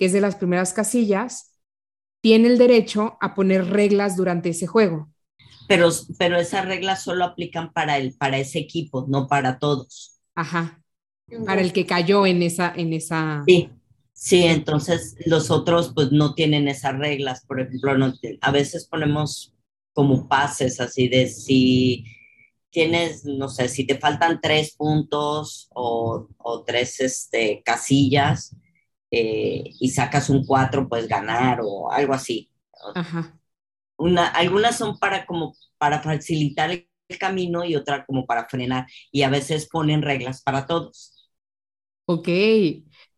que 0.00 0.06
es 0.06 0.12
de 0.12 0.20
las 0.20 0.34
primeras 0.34 0.72
casillas, 0.72 1.52
tiene 2.20 2.48
el 2.48 2.58
derecho 2.58 3.16
a 3.20 3.36
poner 3.36 3.70
reglas 3.70 4.16
durante 4.16 4.48
ese 4.48 4.66
juego. 4.66 5.10
Pero, 5.68 5.90
pero 6.18 6.38
esas 6.38 6.64
reglas 6.64 7.04
solo 7.04 7.24
aplican 7.24 7.72
para, 7.72 7.98
el, 7.98 8.14
para 8.16 8.38
ese 8.38 8.58
equipo, 8.58 9.06
no 9.08 9.28
para 9.28 9.60
todos. 9.60 10.20
Ajá. 10.34 10.80
Para 11.46 11.60
el 11.60 11.72
que 11.72 11.86
cayó 11.86 12.26
en 12.26 12.42
esa, 12.42 12.72
en 12.74 12.92
esa. 12.92 13.44
Sí. 13.46 13.70
Sí, 14.24 14.44
entonces 14.44 15.16
los 15.26 15.50
otros 15.50 15.92
pues 15.94 16.10
no 16.10 16.32
tienen 16.32 16.66
esas 16.66 16.98
reglas. 16.98 17.44
Por 17.44 17.60
ejemplo, 17.60 17.98
no, 17.98 18.14
a 18.40 18.50
veces 18.50 18.86
ponemos 18.86 19.54
como 19.92 20.28
pases 20.28 20.80
así 20.80 21.08
de 21.08 21.28
si 21.28 22.06
tienes, 22.70 23.26
no 23.26 23.50
sé, 23.50 23.68
si 23.68 23.86
te 23.86 23.98
faltan 23.98 24.40
tres 24.40 24.76
puntos 24.76 25.68
o, 25.74 26.26
tres 26.66 27.00
este, 27.00 27.62
casillas 27.62 28.56
eh, 29.10 29.64
y 29.78 29.90
sacas 29.90 30.30
un 30.30 30.46
cuatro, 30.46 30.88
pues 30.88 31.06
ganar 31.06 31.60
o 31.62 31.92
algo 31.92 32.14
así. 32.14 32.50
Ajá. 32.94 33.38
Una, 33.98 34.28
algunas 34.28 34.78
son 34.78 34.98
para 34.98 35.26
como 35.26 35.54
para 35.76 36.00
facilitar 36.00 36.70
el 36.70 36.88
camino 37.20 37.62
y 37.62 37.76
otra 37.76 38.06
como 38.06 38.24
para 38.24 38.48
frenar 38.48 38.86
y 39.12 39.20
a 39.20 39.28
veces 39.28 39.68
ponen 39.68 40.00
reglas 40.00 40.40
para 40.40 40.66
todos. 40.66 41.14
Ok, 42.06 42.28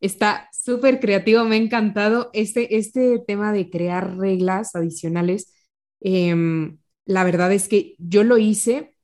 Está 0.00 0.48
súper 0.52 1.00
creativo, 1.00 1.44
me 1.44 1.56
ha 1.56 1.58
encantado 1.58 2.30
este, 2.32 2.76
este 2.76 3.18
tema 3.26 3.52
de 3.52 3.70
crear 3.70 4.16
reglas 4.18 4.74
adicionales. 4.74 5.54
Em, 6.00 6.78
la 7.06 7.24
verdad 7.24 7.52
es 7.52 7.68
que 7.68 7.94
yo 7.98 8.24
lo 8.24 8.38
hice 8.38 8.96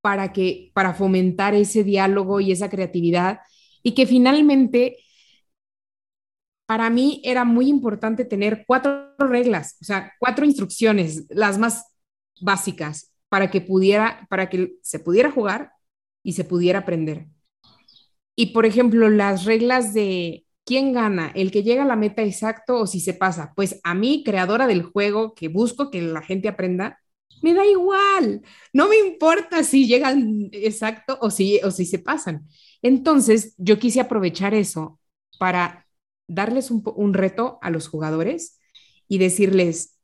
para 0.00 0.32
que 0.32 0.70
para 0.74 0.94
fomentar 0.94 1.54
ese 1.54 1.84
diálogo 1.84 2.40
y 2.40 2.52
esa 2.52 2.70
creatividad 2.70 3.40
y 3.82 3.94
que 3.94 4.06
finalmente 4.06 4.96
para 6.66 6.88
mí 6.90 7.20
era 7.24 7.44
muy 7.44 7.68
importante 7.68 8.24
tener 8.24 8.64
cuatro 8.66 9.12
reglas, 9.18 9.76
o 9.80 9.84
sea, 9.84 10.12
cuatro 10.20 10.44
instrucciones, 10.46 11.26
las 11.28 11.58
más 11.58 11.84
básicas 12.40 13.12
para 13.28 13.50
que 13.50 13.60
pudiera 13.60 14.26
para 14.30 14.48
que 14.48 14.74
se 14.82 14.98
pudiera 15.00 15.30
jugar 15.30 15.72
y 16.22 16.32
se 16.34 16.44
pudiera 16.44 16.80
aprender. 16.80 17.26
Y 18.40 18.46
por 18.54 18.64
ejemplo, 18.64 19.10
las 19.10 19.44
reglas 19.44 19.92
de 19.92 20.46
quién 20.64 20.94
gana, 20.94 21.30
el 21.34 21.50
que 21.50 21.62
llega 21.62 21.82
a 21.82 21.86
la 21.86 21.94
meta 21.94 22.22
exacto 22.22 22.78
o 22.78 22.86
si 22.86 22.98
se 22.98 23.12
pasa. 23.12 23.52
Pues 23.54 23.78
a 23.84 23.94
mí, 23.94 24.22
creadora 24.24 24.66
del 24.66 24.82
juego, 24.82 25.34
que 25.34 25.48
busco 25.48 25.90
que 25.90 26.00
la 26.00 26.22
gente 26.22 26.48
aprenda, 26.48 26.98
me 27.42 27.52
da 27.52 27.66
igual. 27.66 28.40
No 28.72 28.88
me 28.88 28.96
importa 28.96 29.62
si 29.62 29.86
llegan 29.86 30.48
exacto 30.52 31.18
o 31.20 31.30
si, 31.30 31.60
o 31.64 31.70
si 31.70 31.84
se 31.84 31.98
pasan. 31.98 32.48
Entonces, 32.80 33.54
yo 33.58 33.78
quise 33.78 34.00
aprovechar 34.00 34.54
eso 34.54 34.98
para 35.38 35.86
darles 36.26 36.70
un, 36.70 37.12
reto 37.12 37.58
a 37.60 37.68
los 37.68 37.88
jugadores 37.88 38.58
y 39.06 39.18
decirles, 39.18 40.00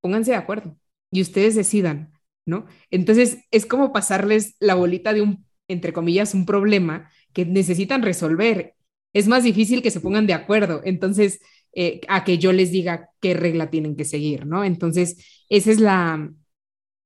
pónganse 0.00 0.32
de 0.32 0.36
acuerdo 0.36 0.76
y 1.12 1.22
ustedes 1.22 1.54
decidan, 1.54 2.12
¿no? 2.44 2.66
Entonces, 2.90 3.38
es 3.52 3.66
como 3.66 3.92
pasarles 3.92 4.56
la 4.58 4.74
bolita 4.74 5.12
de 5.12 5.22
un, 5.22 5.46
entre 5.68 5.92
comillas, 5.92 6.34
un 6.34 6.44
problema 6.44 7.08
que 7.32 7.44
necesitan 7.46 8.02
resolver. 8.02 8.74
Es 9.12 9.28
más 9.28 9.44
difícil 9.44 9.82
que 9.82 9.90
se 9.90 10.00
pongan 10.00 10.26
de 10.26 10.34
acuerdo, 10.34 10.82
entonces, 10.84 11.40
eh, 11.74 12.00
a 12.08 12.24
que 12.24 12.38
yo 12.38 12.52
les 12.52 12.70
diga 12.70 13.10
qué 13.20 13.34
regla 13.34 13.70
tienen 13.70 13.96
que 13.96 14.04
seguir, 14.04 14.46
¿no? 14.46 14.64
Entonces, 14.64 15.44
esa 15.48 15.70
es 15.70 15.80
la 15.80 16.30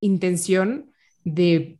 intención 0.01 0.93
de, 1.25 1.79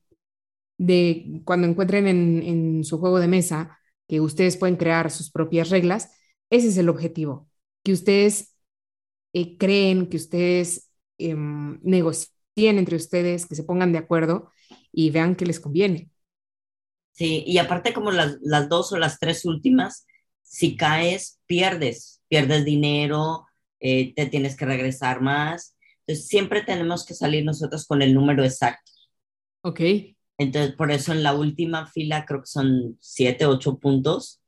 de 0.79 1.43
cuando 1.45 1.67
encuentren 1.69 2.09
en, 2.09 2.43
en 2.43 2.85
su 2.85 2.99
juego 2.99 3.21
de 3.21 3.29
mesa 3.29 3.79
que 4.09 4.21
ustedes 4.21 4.57
pueden 4.57 4.77
crear 4.77 5.11
sus 5.11 5.31
propias 5.31 5.71
reglas, 5.71 6.11
ese 6.51 6.69
es 6.69 6.77
el 6.77 6.89
objetivo, 6.89 7.49
que 7.83 7.93
ustedes 7.93 8.55
eh, 9.33 9.57
creen 9.59 10.09
que 10.09 10.17
ustedes 10.19 10.91
em, 11.19 11.81
negocien 11.83 12.33
entre 12.79 12.97
ustedes, 12.97 13.47
que 13.47 13.57
se 13.57 13.65
pongan 13.65 13.93
de 13.93 13.99
acuerdo 13.99 14.53
y 14.93 15.11
vean 15.11 15.37
que 15.37 15.47
les 15.47 15.61
conviene. 15.61 16.12
Sí, 17.13 17.45
y 17.47 17.59
aparte 17.59 17.93
como 17.93 18.11
las, 18.11 18.39
las 18.43 18.69
dos 18.69 18.93
o 18.93 18.99
las 18.99 19.19
tres 19.19 19.45
últimas, 19.45 20.07
si 20.43 20.77
caes, 20.77 21.41
pierdes, 21.47 22.23
pierdes 22.29 22.65
dinero, 22.65 23.47
eh, 23.81 24.15
te 24.15 24.27
tienes 24.27 24.57
que 24.57 24.65
regresar 24.65 25.21
más. 25.21 25.77
Entonces, 26.07 26.29
siempre 26.29 26.63
tenemos 26.63 27.05
que 27.07 27.15
salir 27.15 27.45
nosotros 27.45 27.87
con 27.87 28.03
el 28.03 28.15
número 28.15 28.45
exacto. 28.45 28.93
Ok. 29.63 29.81
Entonces, 30.39 30.75
por 30.75 30.91
eso 30.91 31.13
en 31.13 31.23
la 31.23 31.35
última 31.35 31.87
fila 31.87 32.25
creo 32.27 32.41
que 32.41 32.47
son 32.47 32.97
siete, 33.01 33.47
ocho 33.47 33.79
puntos. 33.79 34.41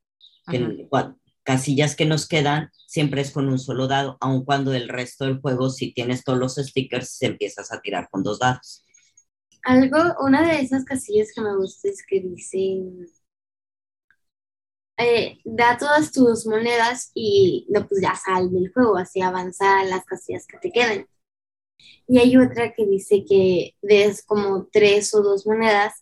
casillas 1.42 1.94
que 1.94 2.06
nos 2.06 2.26
quedan 2.26 2.70
siempre 2.86 3.20
es 3.20 3.30
con 3.30 3.48
un 3.48 3.58
solo 3.58 3.86
dado, 3.86 4.16
aun 4.20 4.44
cuando 4.44 4.72
el 4.72 4.88
resto 4.88 5.24
del 5.24 5.40
juego, 5.40 5.68
si 5.68 5.92
tienes 5.92 6.24
todos 6.24 6.38
los 6.38 6.54
stickers, 6.54 7.20
empiezas 7.22 7.72
a 7.72 7.80
tirar 7.80 8.08
con 8.10 8.22
dos 8.22 8.38
dados. 8.38 8.83
Algo, 9.64 9.98
una 10.20 10.46
de 10.46 10.60
esas 10.60 10.84
casillas 10.84 11.32
que 11.34 11.40
me 11.42 11.56
gusta 11.56 11.88
es 11.88 12.04
que 12.06 12.20
dice, 12.20 12.82
eh, 14.96 15.38
da 15.44 15.76
todas 15.78 16.12
tus 16.12 16.46
monedas 16.46 17.10
y 17.14 17.66
no, 17.70 17.86
pues 17.88 18.00
ya 18.02 18.14
sal 18.14 18.50
del 18.52 18.72
juego, 18.72 18.96
así 18.96 19.20
avanza 19.20 19.84
las 19.84 20.04
casillas 20.04 20.46
que 20.46 20.58
te 20.58 20.70
queden. 20.72 21.08
Y 22.06 22.18
hay 22.18 22.36
otra 22.36 22.72
que 22.74 22.86
dice 22.86 23.24
que 23.28 23.74
des 23.82 24.24
como 24.24 24.68
tres 24.72 25.14
o 25.14 25.22
dos 25.22 25.46
monedas 25.46 25.94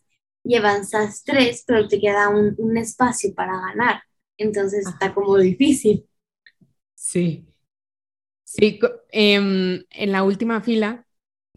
y 0.45 0.57
avanzas 0.57 1.23
tres, 1.25 1.65
pero 1.67 1.89
te 1.89 2.01
queda 2.01 2.29
un, 2.29 2.55
un 2.59 2.77
espacio 2.77 3.35
para 3.35 3.53
ganar. 3.61 4.03
Entonces 4.37 4.87
está 4.87 5.15
como 5.15 5.37
difícil. 5.39 6.07
Sí. 6.95 7.47
Sí, 8.45 8.79
em, 9.11 9.85
en 9.91 10.13
la 10.13 10.25
última 10.25 10.61
fila 10.61 11.07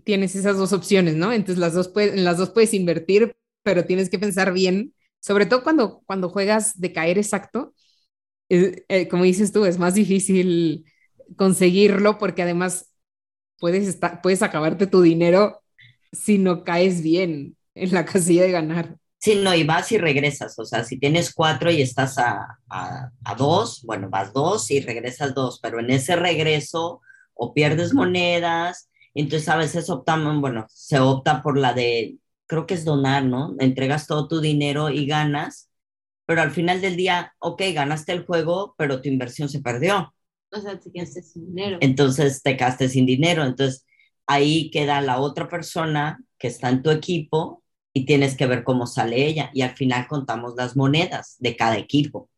tienes 0.06 0.36
esas 0.36 0.58
dos 0.58 0.72
opciones, 0.72 1.16
¿no? 1.16 1.34
Entonces 1.34 1.58
las 1.60 1.74
dos 1.74 1.91
en 1.97 2.24
las 2.24 2.38
dos 2.38 2.51
puedes 2.51 2.74
invertir, 2.74 3.36
pero 3.64 3.86
tienes 3.86 4.10
que 4.10 4.20
pensar 4.20 4.53
bien, 4.53 4.93
sobre 5.20 5.45
todo 5.45 5.64
cuando, 5.64 6.01
cuando 6.06 6.30
juegas 6.30 6.80
de 6.80 6.93
caer 6.93 7.18
exacto, 7.18 7.74
eh, 8.49 9.08
como 9.10 9.24
dices 9.24 9.51
tú, 9.51 9.66
es 9.66 9.80
más 9.80 9.95
difícil 9.95 10.86
conseguirlo 11.36 12.18
porque 12.20 12.43
además 12.43 12.93
puedes, 13.60 13.88
estar, 13.88 14.22
puedes 14.22 14.43
acabarte 14.43 14.88
tu 14.88 15.01
dinero 15.01 15.62
si 16.12 16.38
no 16.38 16.64
caes 16.64 17.01
bien 17.01 17.58
en 17.74 17.93
la 17.93 18.06
casilla 18.06 18.43
de 18.43 18.51
ganar. 18.51 18.97
Sí, 19.18 19.36
no, 19.36 19.56
y 19.56 19.64
vas 19.64 19.91
y 19.91 19.97
regresas. 19.97 20.58
O 20.60 20.66
sea, 20.66 20.84
si 20.84 20.99
tienes 20.99 21.34
cuatro 21.34 21.72
y 21.72 21.82
estás 21.82 22.20
a, 22.20 22.60
a, 22.70 23.36
dos, 23.36 23.82
bueno, 23.84 24.10
vas 24.10 24.32
dos 24.34 24.70
y 24.70 24.82
regresas 24.82 25.34
dos, 25.34 25.60
pero 25.62 25.80
en 25.80 25.89
ese 25.89 26.16
regreso 26.16 27.01
o 27.34 27.53
pierdes 27.53 27.93
monedas, 27.93 28.89
entonces 29.24 29.49
a 29.49 29.57
veces 29.57 29.89
optamos, 29.89 30.39
bueno, 30.41 30.66
se 30.70 30.99
opta 30.99 31.41
por 31.41 31.57
la 31.57 31.74
de, 31.74 32.18
creo 32.47 32.66
que 32.68 32.76
es 32.76 32.86
donar, 32.86 33.26
¿no? 33.26 33.55
Entregas 33.59 34.07
todo 34.07 34.28
tu 34.28 34.41
dinero 34.41 34.89
y 34.89 35.05
ganas, 35.07 35.70
pero 36.26 36.41
al 36.41 36.51
final 36.51 36.82
del 36.82 36.95
día, 36.97 37.34
ok, 37.39 37.61
ganaste 37.74 38.11
el 38.11 38.26
juego, 38.26 38.76
pero 38.78 39.01
tu 39.01 39.09
inversión 39.09 39.49
se 39.49 39.61
perdió. 39.61 40.13
O 40.51 40.59
sea, 40.59 40.80
te 40.80 40.91
quedaste 40.91 41.22
sin 41.22 41.47
dinero. 41.47 41.78
Entonces 41.82 42.41
te 42.41 42.57
quedaste 42.57 42.89
sin 42.89 43.05
dinero. 43.05 43.43
Entonces 43.43 43.86
ahí 44.28 44.72
queda 44.72 45.01
la 45.01 45.20
otra 45.20 45.47
persona 45.49 46.20
que 46.38 46.47
está 46.47 46.70
en 46.70 46.82
tu 46.82 46.91
equipo 46.91 47.63
y 47.93 48.05
tienes 48.05 48.36
que 48.36 48.47
ver 48.47 48.63
cómo 48.63 48.88
sale 48.88 49.26
ella. 49.26 49.51
Y 49.53 49.61
al 49.61 49.76
final 49.76 50.07
contamos 50.07 50.55
las 50.57 50.76
monedas 50.76 51.36
de 51.39 51.55
cada 51.55 51.78
equipo. 51.78 52.30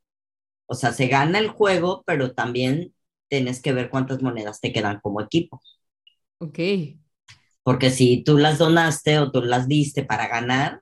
O 0.68 0.76
sea, 0.76 0.92
se 0.94 1.08
gana 1.08 1.40
el 1.40 1.50
juego, 1.50 2.04
pero 2.06 2.34
también 2.34 2.94
tienes 3.30 3.62
que 3.62 3.74
ver 3.74 3.90
cuántas 3.90 4.22
monedas 4.22 4.60
te 4.62 4.74
quedan 4.74 5.00
como 5.02 5.22
equipo. 5.22 5.62
Ok. 6.40 6.60
Porque 7.64 7.90
si 7.92 8.24
tú 8.24 8.38
las 8.38 8.58
donaste 8.60 9.20
o 9.20 9.32
tú 9.32 9.42
las 9.44 9.68
diste 9.68 10.04
para 10.04 10.28
ganar, 10.28 10.82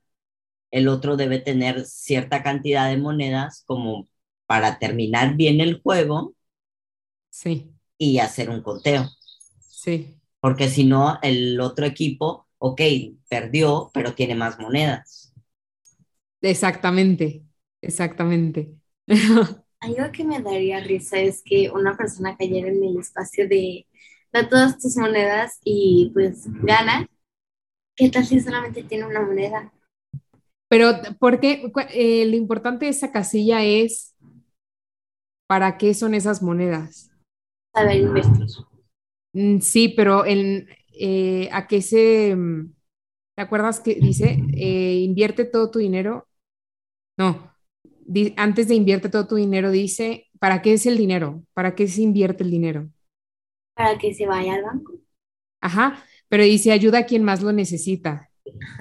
el 0.72 0.88
otro 0.90 1.18
debe 1.18 1.40
tener 1.40 1.86
cierta 1.86 2.44
cantidad 2.44 2.90
de 2.90 2.98
monedas 2.98 3.64
como 3.68 4.08
para 4.48 4.80
terminar 4.80 5.36
bien 5.36 5.62
el 5.62 5.82
juego 5.82 6.36
Sí. 7.30 7.76
Y 7.98 8.20
hacer 8.20 8.50
un 8.50 8.62
conteo. 8.62 9.10
Sí. 9.60 10.16
Porque 10.40 10.70
si 10.70 10.86
no, 10.86 11.20
el 11.22 11.60
otro 11.60 11.86
equipo, 11.86 12.48
ok, 12.60 12.82
perdió, 13.28 13.92
pero 13.94 14.14
tiene 14.16 14.36
más 14.36 14.58
monedas. 14.60 15.34
Exactamente, 16.42 17.44
exactamente. 17.82 18.76
Algo 19.80 20.12
que 20.12 20.24
me 20.26 20.42
daría 20.42 20.80
risa 20.82 21.18
es 21.20 21.42
que 21.44 21.70
una 21.72 21.96
persona 21.96 22.36
cayera 22.38 22.70
en 22.70 22.84
el 22.84 22.98
espacio 23.00 23.48
de 23.48 23.86
da 24.36 24.50
todas 24.50 24.78
tus 24.78 24.98
monedas 24.98 25.60
y 25.64 26.12
pues 26.14 26.44
gana. 26.62 27.08
¿Qué 27.96 28.10
tal 28.10 28.26
si 28.26 28.42
solamente 28.42 28.84
tiene 28.84 29.06
una 29.06 29.22
moneda? 29.22 29.72
Pero, 30.68 30.92
porque 31.20 31.72
eh, 31.94 32.26
lo 32.26 32.36
importante 32.36 32.86
de 32.86 32.92
esa 32.92 33.12
casilla 33.12 33.64
es 33.64 34.14
para 35.48 35.78
qué 35.78 35.94
son 35.94 36.14
esas 36.14 36.42
monedas 36.42 37.12
saber 37.74 38.02
invertir. 38.02 38.48
Mm, 39.34 39.60
sí, 39.60 39.90
pero 39.96 40.26
en, 40.26 40.68
eh, 40.94 41.50
¿a 41.52 41.68
qué 41.68 41.82
se... 41.82 42.36
Mm, 42.36 42.74
¿Te 43.36 43.42
acuerdas 43.42 43.82
que 43.82 43.96
dice, 43.96 44.40
eh, 44.54 44.96
invierte 45.02 45.44
todo 45.44 45.70
tu 45.70 45.80
dinero? 45.80 46.26
No, 47.18 47.52
antes 48.38 48.70
de 48.70 48.76
invierte 48.76 49.10
todo 49.10 49.28
tu 49.28 49.36
dinero 49.36 49.72
dice, 49.72 50.28
¿para 50.40 50.62
qué 50.62 50.74
es 50.74 50.86
el 50.86 50.98
dinero? 50.98 51.44
¿Para 51.54 51.76
qué 51.76 51.88
se 51.90 52.02
invierte 52.02 52.44
el 52.44 52.52
dinero? 52.52 52.90
Para 53.76 53.98
que 53.98 54.14
se 54.14 54.26
vaya 54.28 54.56
al 54.56 54.64
banco. 54.64 54.94
Ajá, 55.62 56.04
pero 56.30 56.44
dice, 56.44 56.72
ayuda 56.72 57.00
a 57.00 57.06
quien 57.06 57.24
más 57.24 57.42
lo 57.42 57.52
necesita, 57.52 58.30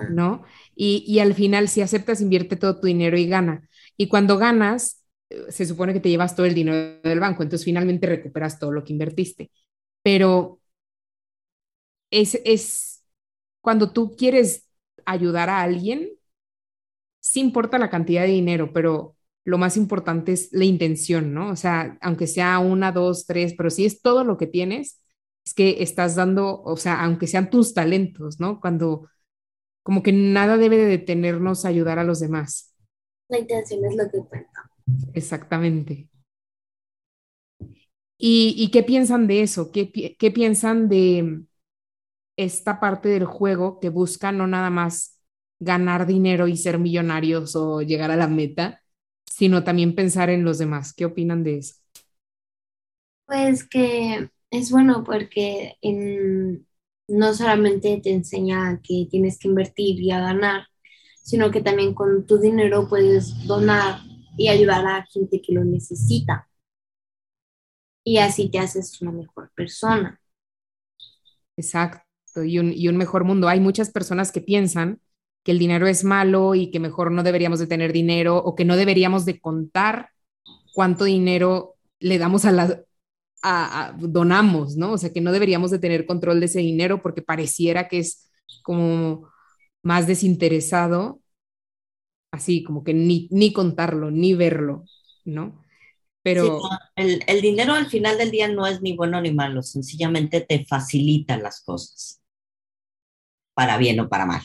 ¿no? 0.08 0.44
Y, 0.74 1.04
y 1.06 1.20
al 1.20 1.34
final, 1.34 1.68
si 1.68 1.80
aceptas, 1.82 2.20
invierte 2.20 2.56
todo 2.56 2.80
tu 2.80 2.86
dinero 2.86 3.16
y 3.18 3.26
gana. 3.28 3.68
Y 3.96 4.08
cuando 4.08 4.38
ganas, 4.38 5.04
se 5.48 5.66
supone 5.66 5.92
que 5.92 6.00
te 6.00 6.10
llevas 6.10 6.36
todo 6.36 6.46
el 6.46 6.54
dinero 6.54 7.00
del 7.02 7.20
banco, 7.20 7.42
entonces 7.42 7.64
finalmente 7.64 8.06
recuperas 8.06 8.58
todo 8.58 8.72
lo 8.72 8.84
que 8.84 8.92
invertiste. 8.92 9.50
Pero 10.02 10.60
es, 12.10 12.40
es 12.44 13.02
cuando 13.60 13.92
tú 13.92 14.16
quieres 14.16 14.68
ayudar 15.06 15.50
a 15.50 15.62
alguien, 15.62 16.10
sí 17.20 17.40
importa 17.40 17.78
la 17.78 17.90
cantidad 17.90 18.22
de 18.22 18.28
dinero, 18.28 18.72
pero 18.72 19.16
lo 19.44 19.58
más 19.58 19.76
importante 19.76 20.32
es 20.32 20.48
la 20.52 20.64
intención, 20.64 21.34
¿no? 21.34 21.50
O 21.50 21.56
sea, 21.56 21.98
aunque 22.00 22.26
sea 22.26 22.58
una, 22.58 22.92
dos, 22.92 23.26
tres, 23.26 23.54
pero 23.56 23.70
si 23.70 23.84
es 23.84 24.00
todo 24.00 24.24
lo 24.24 24.38
que 24.38 24.46
tienes, 24.46 25.02
es 25.44 25.54
que 25.54 25.82
estás 25.82 26.16
dando, 26.16 26.62
o 26.62 26.76
sea, 26.76 27.02
aunque 27.04 27.26
sean 27.26 27.50
tus 27.50 27.74
talentos, 27.74 28.40
¿no? 28.40 28.60
Cuando 28.60 29.08
como 29.82 30.02
que 30.02 30.12
nada 30.12 30.56
debe 30.56 30.78
de 30.78 30.86
detenernos 30.86 31.64
a 31.64 31.68
ayudar 31.68 31.98
a 31.98 32.04
los 32.04 32.20
demás. 32.20 32.74
La 33.28 33.38
intención 33.38 33.84
es 33.84 33.96
lo 33.96 34.10
que 34.10 34.26
cuenta. 34.26 34.70
Exactamente. 35.12 36.08
¿Y, 38.16 38.70
qué 38.70 38.82
piensan 38.82 39.26
de 39.26 39.42
eso? 39.42 39.70
¿Qué, 39.70 40.16
¿Qué, 40.18 40.30
piensan 40.30 40.88
de 40.88 41.42
esta 42.36 42.80
parte 42.80 43.10
del 43.10 43.26
juego 43.26 43.80
que 43.80 43.90
busca 43.90 44.32
no 44.32 44.46
nada 44.46 44.70
más 44.70 45.20
ganar 45.60 46.06
dinero 46.06 46.48
y 46.48 46.56
ser 46.56 46.78
millonarios 46.78 47.54
o 47.54 47.82
llegar 47.82 48.10
a 48.10 48.16
la 48.16 48.28
meta, 48.28 48.83
sino 49.36 49.64
también 49.64 49.94
pensar 49.96 50.30
en 50.30 50.44
los 50.44 50.58
demás? 50.58 50.92
¿Qué 50.94 51.04
opinan 51.04 51.42
de 51.44 51.58
eso? 51.58 51.74
Pues 53.26 53.64
que 53.68 54.30
es 54.50 54.70
bueno 54.70 55.02
porque 55.04 55.76
no 57.08 57.34
solamente 57.34 58.00
te 58.02 58.12
enseña 58.12 58.80
que 58.82 59.06
tienes 59.10 59.38
que 59.38 59.48
invertir 59.48 60.00
y 60.00 60.10
a 60.10 60.20
ganar, 60.20 60.66
sino 61.22 61.50
que 61.50 61.60
también 61.62 61.94
con 61.94 62.26
tu 62.26 62.38
dinero 62.38 62.88
puedes 62.88 63.46
donar 63.46 64.00
y 64.36 64.48
ayudar 64.48 64.86
a 64.86 65.06
gente 65.06 65.40
que 65.42 65.52
lo 65.54 65.64
necesita. 65.64 66.48
Y 68.02 68.16
así 68.18 68.48
te 68.48 68.58
haces 68.60 69.02
una 69.02 69.12
mejor 69.12 69.50
persona. 69.54 70.18
Exacto, 71.56 72.42
y 72.44 72.58
un, 72.58 72.72
y 72.72 72.88
un 72.88 72.96
mejor 72.96 73.24
mundo. 73.24 73.48
Hay 73.48 73.60
muchas 73.60 73.90
personas 73.90 74.32
que 74.32 74.40
piensan 74.40 75.00
que 75.44 75.52
el 75.52 75.58
dinero 75.58 75.86
es 75.86 76.04
malo 76.04 76.54
y 76.54 76.70
que 76.70 76.80
mejor 76.80 77.12
no 77.12 77.22
deberíamos 77.22 77.60
de 77.60 77.66
tener 77.68 77.92
dinero 77.92 78.38
o 78.38 78.54
que 78.56 78.64
no 78.64 78.76
deberíamos 78.76 79.24
de 79.24 79.40
contar 79.40 80.10
cuánto 80.74 81.04
dinero 81.04 81.76
le 82.00 82.18
damos 82.18 82.44
a 82.44 82.52
la, 82.52 82.82
a, 83.42 83.94
donamos, 83.98 84.76
¿no? 84.76 84.92
O 84.92 84.98
sea, 84.98 85.12
que 85.12 85.20
no 85.20 85.32
deberíamos 85.32 85.70
de 85.70 85.78
tener 85.78 86.06
control 86.06 86.40
de 86.40 86.46
ese 86.46 86.60
dinero 86.60 87.02
porque 87.02 87.22
pareciera 87.22 87.88
que 87.88 87.98
es 88.00 88.30
como 88.62 89.28
más 89.82 90.06
desinteresado 90.06 91.20
así 92.34 92.64
como 92.64 92.82
que 92.84 92.92
ni, 92.92 93.28
ni 93.30 93.52
contarlo, 93.52 94.10
ni 94.10 94.34
verlo, 94.34 94.84
¿no? 95.24 95.62
Pero... 96.22 96.60
el, 96.96 97.22
el, 97.26 97.40
dinero 97.40 97.74
al 97.74 97.86
final 97.86 98.18
del 98.18 98.30
día 98.30 98.48
no 98.48 98.66
es 98.66 98.82
ni 98.82 98.96
bueno 98.96 99.20
ni 99.20 99.32
malo, 99.32 99.62
sencillamente 99.62 100.40
te 100.40 100.64
facilita 100.66 101.36
las 101.38 101.62
cosas, 101.62 102.20
para 103.54 103.78
bien 103.78 104.00
o 104.00 104.08
para 104.08 104.26
mal. 104.26 104.42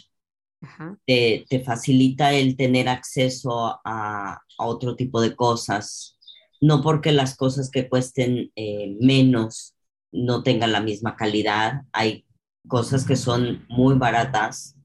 Te, 1.05 1.45
te, 1.49 1.61
facilita 1.61 2.33
el 2.33 2.57
tener 2.57 2.89
acceso 2.89 3.79
a, 3.83 4.41
a, 4.57 4.65
otro 4.65 4.95
tipo 4.95 5.21
de 5.21 5.35
cosas, 5.35 6.17
no 6.59 6.81
porque 6.81 7.13
las 7.13 7.37
cosas 7.37 7.71
que 7.71 7.87
cuesten 7.87 8.51
eh, 8.55 8.97
menos 8.99 9.75
no 10.11 10.43
tengan 10.43 10.73
la 10.73 10.81
misma 10.81 11.15
calidad. 11.15 11.83
Hay 11.93 12.25
cosas 12.67 13.05
que 13.05 13.15
son 13.15 13.65
muy 13.69 13.95
baratas 13.95 14.75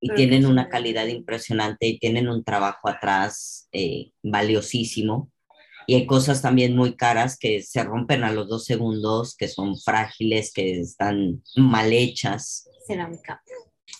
y 0.00 0.14
tienen 0.14 0.46
una 0.46 0.68
calidad 0.68 1.06
impresionante 1.06 1.86
y 1.86 1.98
tienen 1.98 2.28
un 2.28 2.42
trabajo 2.42 2.88
atrás 2.88 3.68
eh, 3.72 4.12
valiosísimo. 4.22 5.30
Y 5.86 5.94
hay 5.94 6.06
cosas 6.06 6.40
también 6.40 6.76
muy 6.76 6.94
caras 6.94 7.36
que 7.38 7.62
se 7.62 7.82
rompen 7.82 8.22
a 8.22 8.32
los 8.32 8.48
dos 8.48 8.64
segundos, 8.64 9.36
que 9.36 9.48
son 9.48 9.76
frágiles, 9.78 10.52
que 10.52 10.80
están 10.80 11.42
mal 11.56 11.92
hechas. 11.92 12.68
Cerámica. 12.86 13.42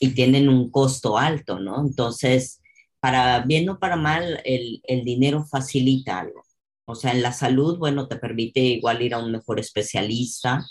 Y 0.01 0.15
tienen 0.15 0.49
un 0.49 0.71
costo 0.71 1.17
alto, 1.17 1.61
¿no? 1.61 1.81
Entonces, 1.81 2.61
para 2.99 3.41
bien 3.41 3.69
o 3.69 3.79
para 3.79 3.97
mal, 3.97 4.41
el, 4.45 4.83
el 4.85 5.05
dinero 5.05 5.45
facilita 5.45 6.19
algo. 6.19 6.43
O 6.91 6.97
sea, 6.97 7.13
en 7.13 7.23
la 7.23 7.33
salud, 7.33 7.79
bueno, 7.79 8.09
te 8.09 8.17
permite 8.17 8.61
igual 8.61 9.01
ir 9.03 9.15
a 9.15 9.19
un 9.19 9.31
mejor 9.31 9.61
especialista, 9.61 10.67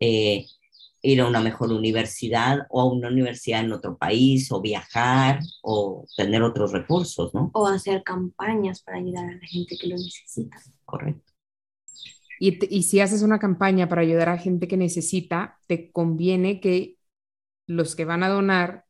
eh, 0.00 0.46
ir 1.02 1.20
a 1.20 1.28
una 1.28 1.40
mejor 1.40 1.72
universidad 1.72 2.66
o 2.68 2.80
a 2.80 2.92
una 2.92 3.08
universidad 3.08 3.60
en 3.60 3.72
otro 3.72 3.96
país 3.96 4.50
o 4.50 4.60
viajar 4.60 5.40
o 5.62 6.04
tener 6.16 6.42
otros 6.42 6.72
recursos, 6.72 7.32
¿no? 7.34 7.50
O 7.54 7.66
hacer 7.66 8.02
campañas 8.02 8.82
para 8.82 8.98
ayudar 8.98 9.24
a 9.24 9.34
la 9.34 9.46
gente 9.46 9.76
que 9.78 9.88
lo 9.88 9.96
necesita. 9.96 10.56
Correcto. 10.84 11.32
Y, 12.38 12.76
y 12.76 12.82
si 12.82 13.00
haces 13.00 13.22
una 13.22 13.38
campaña 13.38 13.88
para 13.88 14.02
ayudar 14.02 14.28
a 14.28 14.38
gente 14.38 14.66
que 14.66 14.76
necesita, 14.76 15.58
te 15.68 15.92
conviene 15.92 16.60
que 16.60 16.96
los 17.66 17.96
que 17.96 18.04
van 18.04 18.22
a 18.22 18.28
donar 18.28 18.84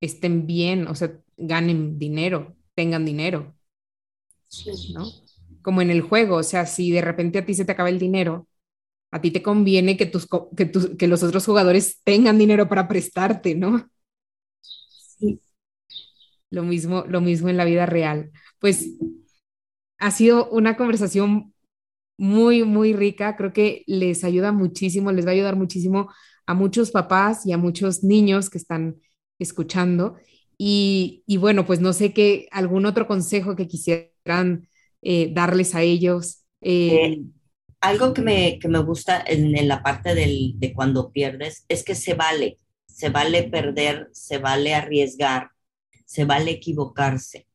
estén 0.00 0.46
bien, 0.46 0.86
o 0.86 0.94
sea, 0.94 1.18
ganen 1.36 1.98
dinero, 1.98 2.56
tengan 2.74 3.04
dinero. 3.04 3.54
Sí. 4.48 4.92
¿no? 4.94 5.06
Como 5.62 5.82
en 5.82 5.90
el 5.90 6.02
juego, 6.02 6.36
o 6.36 6.42
sea, 6.42 6.66
si 6.66 6.90
de 6.90 7.02
repente 7.02 7.38
a 7.38 7.44
ti 7.44 7.54
se 7.54 7.64
te 7.64 7.72
acaba 7.72 7.88
el 7.88 7.98
dinero, 7.98 8.48
a 9.10 9.20
ti 9.20 9.30
te 9.30 9.42
conviene 9.42 9.96
que, 9.96 10.06
tus, 10.06 10.28
que, 10.56 10.70
que 10.98 11.08
los 11.08 11.22
otros 11.22 11.44
jugadores 11.46 12.00
tengan 12.04 12.38
dinero 12.38 12.68
para 12.68 12.88
prestarte, 12.88 13.54
¿no? 13.54 13.88
Sí. 14.60 15.40
Lo 16.50 16.62
mismo, 16.62 17.04
lo 17.08 17.20
mismo 17.20 17.48
en 17.48 17.56
la 17.56 17.64
vida 17.64 17.86
real. 17.86 18.30
Pues 18.58 18.96
ha 19.98 20.10
sido 20.10 20.48
una 20.50 20.76
conversación 20.76 21.54
muy, 22.18 22.64
muy 22.64 22.92
rica. 22.92 23.36
Creo 23.36 23.52
que 23.52 23.84
les 23.86 24.24
ayuda 24.24 24.52
muchísimo, 24.52 25.12
les 25.12 25.26
va 25.26 25.30
a 25.30 25.34
ayudar 25.34 25.56
muchísimo 25.56 26.10
a 26.48 26.54
muchos 26.54 26.90
papás 26.90 27.44
y 27.44 27.52
a 27.52 27.58
muchos 27.58 28.02
niños 28.02 28.48
que 28.48 28.56
están 28.56 28.96
escuchando. 29.38 30.16
Y, 30.56 31.22
y 31.26 31.36
bueno, 31.36 31.66
pues 31.66 31.80
no 31.80 31.92
sé 31.92 32.14
qué, 32.14 32.48
algún 32.50 32.86
otro 32.86 33.06
consejo 33.06 33.54
que 33.54 33.68
quisieran 33.68 34.66
eh, 35.02 35.30
darles 35.34 35.74
a 35.74 35.82
ellos. 35.82 36.44
Eh, 36.62 37.04
eh, 37.04 37.22
algo 37.82 38.14
que 38.14 38.22
me, 38.22 38.58
que 38.58 38.66
me 38.66 38.78
gusta 38.78 39.22
en, 39.26 39.68
la 39.68 39.82
parte 39.82 40.14
del, 40.14 40.54
de 40.56 40.72
cuando 40.72 41.12
pierdes 41.12 41.66
es 41.68 41.84
que 41.84 41.94
se 41.94 42.14
vale, 42.14 42.58
se 42.86 43.10
vale 43.10 43.42
perder, 43.42 44.08
se 44.12 44.38
vale 44.38 44.74
arriesgar, 44.74 45.50
se 46.06 46.24
vale 46.24 46.52
equivocarse. 46.52 47.46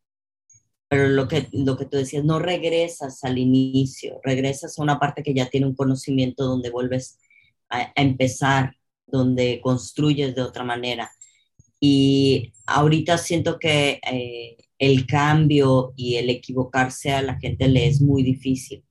Pero 0.88 1.08
lo 1.08 1.28
que, 1.28 1.48
lo 1.52 1.78
que 1.78 1.86
tú 1.86 1.98
decías, 1.98 2.24
no 2.24 2.38
regresas 2.38 3.24
al 3.24 3.40
inicio, 3.40 4.22
regresas 4.24 4.78
a 4.78 4.84
una 4.84 5.00
parte 5.00 5.24
que 5.24 5.34
ya 5.34 5.50
tiene 5.50 5.66
un 5.66 5.76
conocimiento 5.76 6.44
donde 6.44 6.70
vuelves 6.70 7.18
a 7.72 7.92
empezar, 7.96 8.76
donde 9.14 9.62
construyes 9.62 10.36
de 10.36 10.42
otra 10.42 10.66
manera. 10.66 11.10
Y 11.80 12.52
ahorita 12.66 13.18
siento 13.18 13.58
que 13.60 14.02
eh, 14.12 14.58
el 14.78 15.08
cambio 15.08 15.94
y 15.96 16.16
el 16.16 16.30
equivocarse 16.30 17.12
a 17.14 17.22
la 17.22 17.40
gente 17.40 17.70
le 17.70 17.88
es 17.88 18.02
muy 18.02 18.24
difícil 18.24 18.84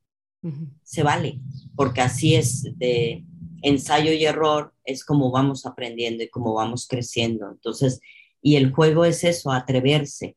se 0.83 1.03
vale, 1.03 1.41
porque 1.77 2.01
así 2.01 2.35
es 2.35 2.65
de 2.77 3.25
ensayo 3.63 4.13
y 4.13 4.25
error, 4.25 4.75
es 4.85 5.05
como 5.05 5.31
vamos 5.31 5.67
aprendiendo 5.67 6.25
y 6.25 6.29
como 6.29 6.55
vamos 6.55 6.87
creciendo. 6.89 7.49
Entonces, 7.51 8.01
y 8.41 8.57
el 8.57 8.73
juego 8.73 9.05
es 9.05 9.23
eso, 9.23 9.53
atreverse, 9.53 10.37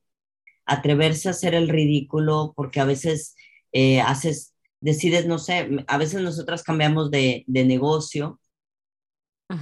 atreverse 0.66 1.28
a 1.28 1.32
hacer 1.32 1.56
el 1.56 1.70
ridículo, 1.70 2.54
porque 2.56 2.80
a 2.80 2.86
veces 2.86 3.36
eh, 3.72 4.00
haces, 4.02 4.54
decides, 4.80 5.26
no 5.26 5.40
sé, 5.40 5.84
a 5.88 5.98
veces 5.98 6.22
nosotras 6.22 6.62
cambiamos 6.62 7.10
de, 7.10 7.44
negocio, 7.48 8.40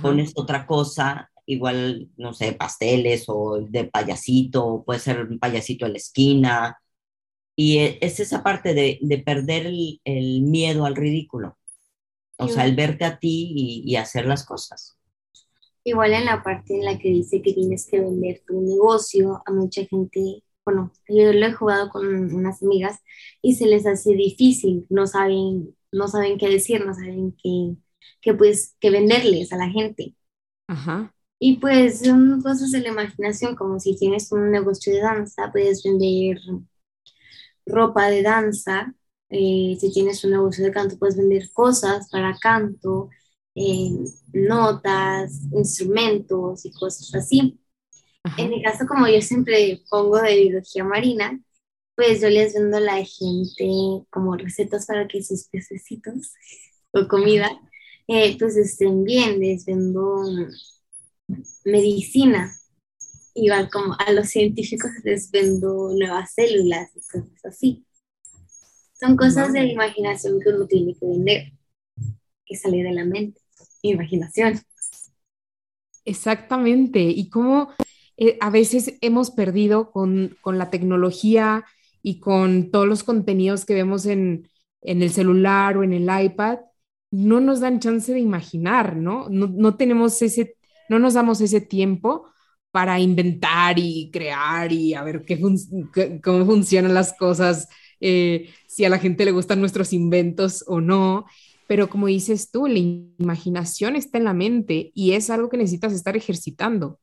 pones 0.02 0.34
otra 0.36 0.66
cosa, 0.66 1.32
igual, 1.46 2.10
no 2.18 2.34
sé, 2.34 2.54
pasteles 2.54 3.26
o 3.28 3.60
de 3.60 3.86
payasito, 3.86 4.84
puede 4.86 5.00
ser 5.00 5.22
un 5.22 5.40
payasito 5.40 5.86
en 5.86 5.94
la 5.94 5.98
esquina, 5.98 6.78
y 7.56 7.78
e, 7.80 7.98
es 8.02 8.20
esa 8.20 8.44
parte 8.44 8.74
de, 8.74 9.00
de 9.02 9.18
perder 9.20 9.68
el, 9.68 10.42
miedo 10.42 10.86
al 10.86 10.96
ridículo. 10.96 11.58
O 12.38 12.48
sea, 12.48 12.66
el 12.66 12.76
verte 12.76 13.06
a 13.06 13.20
ti 13.20 13.54
y, 13.86 13.96
hacer 13.96 14.26
las 14.26 14.46
cosas. 14.46 14.98
Igual 15.84 16.14
en 16.14 16.26
la 16.26 16.44
parte 16.44 16.76
en 16.76 16.84
la 16.84 16.98
que 16.98 17.10
dice 17.10 17.42
que 17.42 17.54
tienes 17.54 17.88
que 17.88 18.00
vender 18.00 18.42
tu 18.46 18.60
negocio, 18.60 19.42
a 19.46 19.52
mucha 19.52 19.86
gente, 19.86 20.44
bueno, 20.66 20.92
yo 21.08 21.32
lo 21.32 21.46
he 21.46 21.54
jugado 21.54 21.90
con 21.90 22.06
unas 22.34 22.62
amigas 22.64 23.00
y 23.42 23.56
se 23.56 23.68
les 23.68 23.86
hace 23.86 24.14
difícil, 24.14 24.86
no 24.90 25.08
saben, 25.08 25.76
no 25.92 26.08
saben 26.08 26.38
qué 26.38 26.50
decir, 26.50 26.86
no 26.86 26.94
saben 26.94 27.36
qué, 27.42 27.76
qué, 28.24 28.34
pues, 28.34 28.76
qué 28.80 28.90
venderles 28.90 29.54
a 29.54 29.58
la 29.58 29.70
gente. 29.70 30.16
Ajá. 30.68 31.14
Y 31.40 31.58
pues 31.58 32.00
son 32.00 32.42
cosas 32.42 32.72
de 32.72 32.80
la 32.80 32.90
imaginación, 32.90 33.56
como 33.56 33.80
si 33.80 33.98
tienes 33.98 34.32
un 34.32 34.50
negocio 34.50 34.94
de 34.94 35.02
danza, 35.02 35.52
puedes 35.52 35.84
vender 35.84 36.40
ropa 37.66 38.10
de 38.10 38.22
danza, 38.22 38.96
eh, 39.30 39.76
si 39.80 39.92
tienes 39.92 40.24
un 40.24 40.32
negocio 40.32 40.64
de 40.64 40.72
canto, 40.72 40.98
puedes 40.98 41.18
vender 41.18 41.52
cosas 41.52 42.10
para 42.10 42.38
canto, 42.40 43.10
eh, 43.56 43.92
notas, 44.32 45.42
instrumentos 45.52 46.66
y 46.66 46.72
cosas 46.72 47.14
así. 47.16 47.60
En 48.38 48.50
mi 48.50 48.64
caso, 48.64 48.86
como 48.88 49.08
yo 49.08 49.22
siempre 49.22 49.84
pongo 49.90 50.22
de 50.22 50.36
biología 50.44 50.86
marina, 50.86 51.38
pues 51.96 52.22
yo 52.22 52.30
les 52.30 52.54
vendo 52.54 52.78
a 52.78 52.80
la 52.80 53.04
gente 53.04 54.06
como 54.10 54.38
recetas 54.38 54.86
para 54.86 55.08
que 55.08 55.22
sus 55.22 55.46
pececitos 55.50 56.32
o 56.94 57.08
comida 57.08 57.50
eh, 58.08 58.38
pues 58.38 58.58
estén 58.58 59.04
bien, 59.04 59.40
les 59.40 59.66
vendo 59.66 60.24
medicina 61.66 62.52
igual 63.34 63.70
como 63.72 63.96
a 64.00 64.12
los 64.12 64.30
científicos 64.30 64.92
les 65.04 65.32
vendo 65.32 65.90
nuevas 65.98 66.34
células 66.34 66.92
y 66.96 67.00
cosas 67.00 67.46
así. 67.46 67.86
Son 68.94 69.18
cosas 69.18 69.52
de 69.52 69.66
imaginación 69.66 70.40
que 70.40 70.50
uno 70.50 70.66
tiene 70.68 70.94
que 70.94 71.06
vender, 71.06 71.52
que 72.46 72.56
sale 72.56 72.84
de 72.84 72.94
la 72.94 73.06
mente, 73.06 73.42
imaginación. 73.82 74.62
Exactamente, 76.06 77.02
y 77.02 77.30
cómo 77.30 77.70
eh, 78.18 78.38
a 78.40 78.50
veces 78.50 78.98
hemos 79.02 79.32
perdido 79.32 79.92
con, 79.92 80.38
con, 80.42 80.58
la 80.58 80.70
tecnología 80.70 81.66
y 82.02 82.20
con 82.20 82.72
todos 82.72 82.88
los 82.88 83.04
contenidos 83.04 83.66
que 83.66 83.74
vemos 83.74 84.06
en, 84.06 84.50
en, 84.82 85.02
el 85.02 85.10
celular 85.10 85.78
o 85.78 85.84
en 85.84 85.94
el 85.94 86.26
iPad, 86.26 86.60
no 87.14 87.40
nos 87.40 87.60
dan 87.60 87.80
chance 87.80 88.12
de 88.12 88.20
imaginar, 88.20 88.96
¿no? 88.96 89.30
No, 89.30 89.46
no 89.46 89.76
tenemos 89.76 90.20
ese, 90.24 90.56
no 90.90 90.98
nos 90.98 91.14
damos 91.14 91.42
ese 91.42 91.62
tiempo 91.62 92.26
para 92.72 93.00
inventar 93.00 93.78
y 93.78 94.10
crear 94.12 94.72
y 94.72 94.96
a 94.96 95.04
ver 95.04 95.24
qué 95.24 95.40
cómo 96.24 96.46
funcionan 96.46 96.96
las 96.96 97.14
cosas, 97.14 97.70
eh, 98.00 98.50
si 98.66 98.84
a 98.84 98.90
la 98.90 98.98
gente 98.98 99.26
le 99.26 99.32
gustan 99.32 99.60
nuestros 99.60 99.94
inventos 99.94 100.66
o 100.68 100.82
no. 100.82 101.26
Pero 101.68 101.88
como 101.88 102.08
dices 102.08 102.50
tú, 102.50 102.66
la 102.66 102.80
imaginación 102.80 103.96
está 103.96 104.18
en 104.18 104.24
la 104.24 104.34
mente 104.34 104.92
y 104.96 105.12
es 105.12 105.30
algo 105.30 105.50
que 105.50 105.58
necesitas 105.58 105.94
estar 105.94 106.18
ejercitando. 106.18 107.00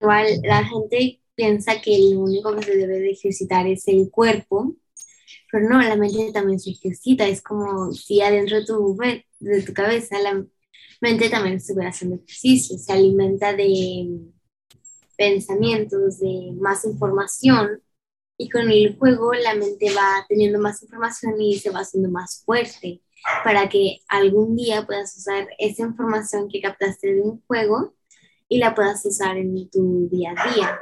Igual 0.00 0.26
la 0.42 0.64
gente 0.64 1.20
piensa 1.36 1.80
que 1.80 1.96
lo 2.12 2.22
único 2.22 2.56
que 2.56 2.64
se 2.64 2.76
debe 2.76 2.98
de 2.98 3.10
ejercitar 3.10 3.68
es 3.68 3.86
el 3.86 4.10
cuerpo, 4.10 4.74
pero 5.50 5.68
no, 5.68 5.80
la 5.80 5.96
mente 5.96 6.32
también 6.32 6.58
se 6.58 6.70
ejercita. 6.70 7.26
Es 7.26 7.42
como 7.42 7.92
si 7.92 8.20
adentro 8.20 8.58
de 8.58 8.64
tu, 8.64 8.96
de 9.40 9.62
tu 9.62 9.72
cabeza 9.72 10.18
la 10.20 10.44
mente 11.00 11.30
también 11.30 11.56
estuviera 11.56 11.90
haciendo 11.90 12.16
ejercicio, 12.16 12.78
se 12.78 12.92
alimenta 12.92 13.54
de 13.54 14.08
pensamientos, 15.16 16.20
de 16.20 16.52
más 16.60 16.84
información. 16.84 17.82
Y 18.36 18.48
con 18.48 18.70
el 18.70 18.96
juego 18.96 19.32
la 19.34 19.54
mente 19.54 19.92
va 19.94 20.24
teniendo 20.28 20.58
más 20.58 20.82
información 20.82 21.40
y 21.40 21.58
se 21.58 21.70
va 21.70 21.80
haciendo 21.80 22.10
más 22.10 22.42
fuerte 22.44 23.02
para 23.44 23.68
que 23.68 23.98
algún 24.08 24.56
día 24.56 24.86
puedas 24.86 25.14
usar 25.16 25.46
esa 25.58 25.82
información 25.82 26.48
que 26.48 26.62
captaste 26.62 27.14
de 27.14 27.20
un 27.20 27.42
juego 27.46 27.94
y 28.48 28.58
la 28.58 28.74
puedas 28.74 29.04
usar 29.04 29.36
en 29.36 29.68
tu 29.70 30.08
día 30.10 30.34
a 30.36 30.54
día. 30.54 30.80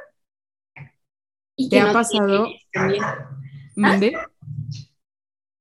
Y 1.56 1.68
¿Te 1.68 1.80
ha 1.80 1.92
pasado? 1.92 2.46
¿Mande? 3.74 4.14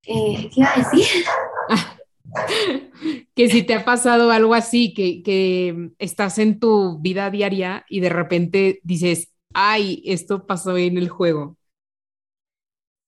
Eh, 0.08 0.49
¿Qué 0.53 0.62
iba 0.62 0.74
a 0.74 0.78
decir? 0.78 1.26
que 3.36 3.49
si 3.49 3.64
te 3.64 3.74
ha 3.74 3.84
pasado 3.84 4.32
algo 4.32 4.53
así, 4.53 4.93
que, 4.93 5.22
que, 5.22 5.91
estás 5.99 6.39
en 6.39 6.60
tu 6.60 6.99
vida 6.99 7.30
diaria 7.30 7.86
y 7.89 7.99
de 7.99 8.10
repente 8.10 8.80
dices, 8.84 9.34
ay, 9.53 10.01
esto 10.05 10.45
pasó 10.47 10.78
en 10.78 10.97
el 10.97 11.10
juego. 11.10 11.58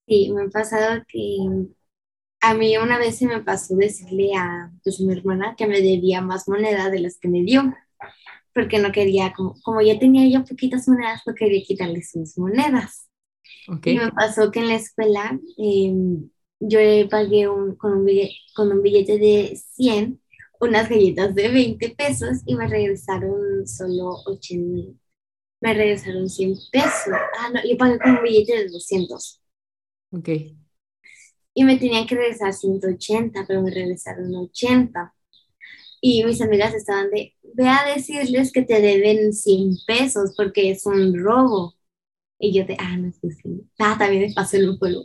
Sí, 0.08 0.32
me 0.34 0.43
ha 0.43 0.50
pasado 0.50 1.04
que 1.08 1.38
a 2.41 2.54
mí 2.54 2.78
una 2.78 2.97
vez 2.97 3.18
se 3.18 3.28
me 3.28 3.41
pasó 3.43 3.76
decirle 3.76 4.32
a 4.36 4.72
pues, 4.84 5.00
mi 5.00 5.14
hermana 5.14 5.56
que 5.58 5.68
me 5.68 5.82
debía 5.82 6.22
más 6.22 6.50
monedas 6.50 6.91
de 6.91 7.00
las 7.00 7.18
que 7.18 7.30
me 7.30 7.43
dio, 7.43 7.74
porque 8.54 8.80
no 8.80 8.91
quería, 8.91 9.32
como, 9.34 9.56
como 9.62 9.82
ya 9.82 9.97
tenía 10.00 10.28
yo 10.28 10.43
poquitas 10.45 10.88
monedas, 10.88 11.22
no 11.26 11.34
quería 11.34 11.64
quitarle 11.64 12.02
sus 12.04 12.38
monedas. 12.38 13.08
Y 13.86 13.97
me 13.97 14.12
pasó 14.12 14.52
que 14.52 14.60
en 14.60 14.68
la 14.68 14.76
escuela 14.76 15.39
em, 15.58 16.30
yo 16.60 16.80
pagué 17.10 17.47
con, 17.78 17.93
un 17.93 18.05
billete, 18.05 18.36
con 18.55 18.72
un 18.72 18.82
billete 18.82 19.18
de 19.18 19.55
100 19.55 20.22
unas 20.62 20.89
galletas 20.89 21.34
de 21.36 21.49
20 21.49 21.89
pesos 21.91 22.39
y 22.45 22.55
me 22.55 22.68
regresaron 22.68 23.66
solo 23.66 24.22
80, 24.26 24.93
me 25.62 25.74
regresaron 25.74 26.30
100 26.30 26.55
pesos. 26.72 27.14
Ah, 27.39 27.49
no, 27.53 27.62
yo 27.64 27.78
pagué 27.78 27.97
con 27.99 28.18
un 28.18 28.24
billete 28.24 28.57
de 28.57 28.70
200. 28.70 29.41
Ok 30.12 30.30
y 31.60 31.64
me 31.66 31.78
tenían 31.78 32.07
que 32.07 32.16
regresar 32.16 32.53
180, 32.53 33.45
pero 33.45 33.62
me 33.62 33.72
regresaron 33.72 34.34
80. 34.34 35.14
Y 36.01 36.24
mis 36.24 36.41
amigas 36.41 36.74
estaban 36.74 37.10
de, 37.12 37.36
ve 37.53 37.68
a 37.68 37.93
decirles 37.93 38.53
que 38.53 38.62
te 38.62 38.80
deben 38.82 39.34
100 39.34 39.78
pesos 39.86 40.34
porque 40.38 40.72
es 40.72 40.86
un 40.86 41.18
robo. 41.22 41.76
Y 42.39 42.53
yo 42.53 42.66
de, 42.66 42.78
ah, 42.80 42.97
no 42.97 43.12
sé 43.12 43.32
si. 43.32 43.62
Ah, 43.80 43.97
también 43.99 44.30
me 44.30 44.34
pasó 44.34 44.57
un 44.57 44.80
pueblo. 44.80 45.03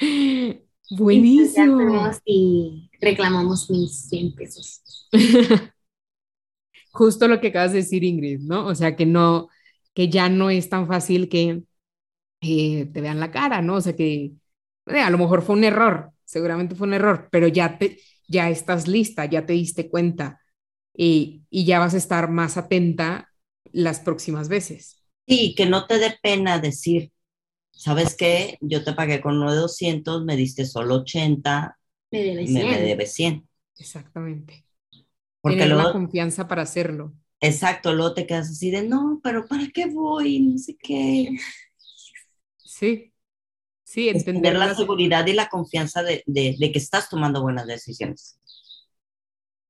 Buenísimo. 0.90 2.10
Y, 2.24 2.90
reclamamos 3.00 3.70
mis 3.70 4.08
100 4.08 4.34
pesos. 4.34 4.82
Justo 6.92 7.28
lo 7.28 7.40
que 7.40 7.48
acabas 7.48 7.72
de 7.72 7.78
decir, 7.78 8.04
Ingrid, 8.04 8.40
¿no? 8.40 8.66
O 8.66 8.74
sea, 8.74 8.94
que 8.96 9.06
no, 9.06 9.48
que 9.94 10.08
ya 10.08 10.28
no 10.28 10.50
es 10.50 10.68
tan 10.68 10.86
fácil 10.86 11.28
que 11.28 11.62
eh, 12.40 12.86
te 12.86 13.00
vean 13.00 13.20
la 13.20 13.30
cara, 13.30 13.62
¿no? 13.62 13.76
O 13.76 13.80
sea, 13.80 13.96
que 13.96 14.32
eh, 14.86 15.00
a 15.00 15.10
lo 15.10 15.18
mejor 15.18 15.42
fue 15.42 15.56
un 15.56 15.64
error, 15.64 16.12
seguramente 16.24 16.74
fue 16.74 16.86
un 16.86 16.94
error, 16.94 17.28
pero 17.32 17.48
ya, 17.48 17.78
te, 17.78 17.98
ya 18.28 18.50
estás 18.50 18.86
lista, 18.86 19.24
ya 19.24 19.44
te 19.46 19.54
diste 19.54 19.90
cuenta 19.90 20.40
y, 20.94 21.42
y 21.50 21.64
ya 21.64 21.80
vas 21.80 21.94
a 21.94 21.98
estar 21.98 22.30
más 22.30 22.56
atenta 22.56 23.32
las 23.72 24.00
próximas 24.00 24.48
veces. 24.48 25.02
Sí, 25.26 25.54
que 25.56 25.66
no 25.66 25.86
te 25.86 25.98
dé 25.98 26.16
pena 26.22 26.58
decir, 26.58 27.10
¿sabes 27.74 28.16
qué? 28.16 28.58
Yo 28.60 28.84
te 28.84 28.92
pagué 28.92 29.20
con 29.20 29.38
9,200, 29.38 30.24
me 30.24 30.36
diste 30.36 30.64
solo 30.66 30.96
80, 30.96 31.78
me 32.10 32.18
debes 32.22 32.50
100. 32.50 32.70
Me, 32.70 32.80
debe 32.80 33.06
100. 33.06 33.48
Exactamente. 33.78 34.64
Porque 35.40 35.58
Tener 35.58 35.76
la 35.76 35.92
confianza 35.92 36.48
para 36.48 36.62
hacerlo. 36.62 37.12
Exacto, 37.40 37.92
luego 37.92 38.14
te 38.14 38.26
quedas 38.26 38.50
así 38.50 38.70
de, 38.70 38.82
no, 38.82 39.20
pero 39.22 39.46
¿para 39.46 39.68
qué 39.68 39.86
voy? 39.86 40.40
No 40.40 40.58
sé 40.58 40.76
qué. 40.76 41.36
Sí, 42.56 43.14
Sí, 43.94 44.08
entender 44.08 44.56
la 44.56 44.74
seguridad 44.74 45.24
y 45.26 45.34
la 45.34 45.48
confianza 45.48 46.02
de, 46.02 46.24
que 46.26 46.72
estás 46.74 47.08
tomando 47.08 47.42
buenas 47.42 47.68
decisiones. 47.68 48.40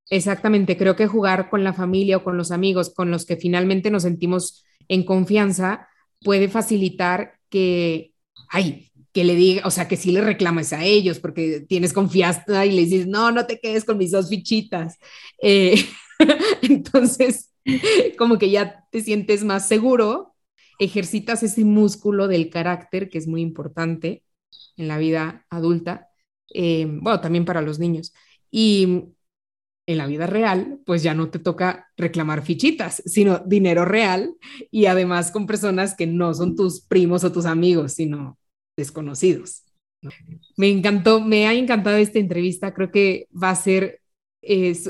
Exactamente, 0.09 0.77
creo 0.77 0.95
que 0.95 1.05
jugar 1.05 1.47
con 1.51 1.63
la 1.63 1.73
familia 1.73 2.17
o 2.17 2.23
con 2.23 2.35
los 2.35 2.49
amigos 2.49 2.91
con 2.91 3.11
los 3.11 3.27
que 3.27 3.35
finalmente 3.37 3.91
nos 3.91 4.01
sentimos 4.01 4.65
en 4.87 5.03
confianza 5.03 5.87
puede 6.21 6.47
facilitar 6.47 7.39
que, 7.49 8.13
ay, 8.49 8.91
que 9.13 9.23
le 9.23 9.35
diga, 9.35 9.65
o 9.65 9.71
sea, 9.71 9.87
que 9.87 9.97
sí 9.97 10.11
le 10.11 10.21
reclames 10.21 10.73
a 10.73 10.83
ellos 10.83 11.19
porque 11.19 11.61
tienes 11.61 11.93
confianza 11.93 12.65
y 12.65 12.71
les 12.71 12.89
dices, 12.89 13.07
no, 13.07 13.31
no 13.31 13.45
te 13.45 13.59
quedes 13.59 13.85
con 13.85 13.97
mis 13.97 14.11
dos 14.11 14.29
fichitas. 14.29 14.97
Eh, 15.41 15.75
entonces, 16.61 17.51
como 18.17 18.37
que 18.37 18.49
ya 18.49 18.85
te 18.91 19.01
sientes 19.01 19.43
más 19.43 19.67
seguro 19.67 20.35
ejercitas 20.79 21.43
ese 21.43 21.63
músculo 21.63 22.27
del 22.27 22.49
carácter 22.49 23.09
que 23.09 23.17
es 23.17 23.27
muy 23.27 23.41
importante 23.41 24.23
en 24.77 24.87
la 24.87 24.97
vida 24.97 25.45
adulta, 25.49 26.09
eh, 26.53 26.85
bueno, 26.85 27.21
también 27.21 27.45
para 27.45 27.61
los 27.61 27.79
niños. 27.79 28.13
Y 28.51 29.14
en 29.87 29.97
la 29.97 30.07
vida 30.07 30.25
real, 30.25 30.79
pues 30.85 31.03
ya 31.03 31.13
no 31.13 31.29
te 31.29 31.39
toca 31.39 31.91
reclamar 31.95 32.43
fichitas, 32.43 33.03
sino 33.05 33.39
dinero 33.39 33.85
real 33.85 34.35
y 34.71 34.87
además 34.87 35.31
con 35.31 35.45
personas 35.45 35.95
que 35.95 36.07
no 36.07 36.33
son 36.33 36.55
tus 36.55 36.81
primos 36.81 37.23
o 37.23 37.31
tus 37.31 37.45
amigos, 37.45 37.93
sino 37.93 38.37
desconocidos. 38.75 39.63
Me 40.57 40.69
encantó, 40.69 41.21
me 41.21 41.47
ha 41.47 41.53
encantado 41.53 41.97
esta 41.97 42.19
entrevista, 42.19 42.73
creo 42.73 42.91
que 42.91 43.27
va 43.31 43.51
a 43.51 43.55
ser 43.55 44.01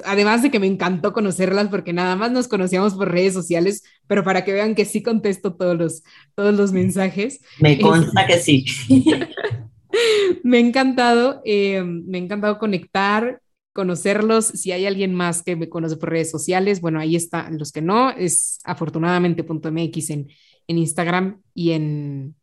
además 0.03 0.43
de 0.43 0.51
que 0.51 0.59
me 0.59 0.67
encantó 0.67 1.13
conocerlas 1.13 1.69
porque 1.69 1.93
nada 1.93 2.15
más 2.15 2.31
nos 2.31 2.47
conocíamos 2.47 2.93
por 2.95 3.11
redes 3.11 3.33
sociales, 3.33 3.83
pero 4.07 4.23
para 4.23 4.43
que 4.43 4.53
vean 4.53 4.75
que 4.75 4.85
sí 4.85 5.01
contesto 5.01 5.55
todos 5.55 5.77
los, 5.77 6.03
todos 6.35 6.53
los 6.53 6.71
mensajes. 6.71 7.41
Me 7.59 7.79
consta 7.79 8.25
que 8.27 8.37
sí. 8.39 8.65
me 10.43 10.57
ha 10.57 10.59
encantado, 10.59 11.41
eh, 11.45 11.81
me 11.83 12.17
ha 12.17 12.21
encantado 12.21 12.59
conectar, 12.59 13.41
conocerlos. 13.75 14.45
Si 14.45 14.71
hay 14.71 14.85
alguien 14.85 15.13
más 15.13 15.43
que 15.43 15.57
me 15.57 15.67
conoce 15.67 15.97
por 15.97 16.09
redes 16.09 16.31
sociales, 16.31 16.79
bueno, 16.79 16.99
ahí 16.99 17.17
están 17.17 17.57
los 17.59 17.73
que 17.73 17.81
no, 17.81 18.09
es 18.11 18.59
afortunadamente.mx 18.63 20.09
en, 20.11 20.29
en 20.67 20.77
Instagram 20.77 21.41
y 21.53 21.71
en 21.71 22.35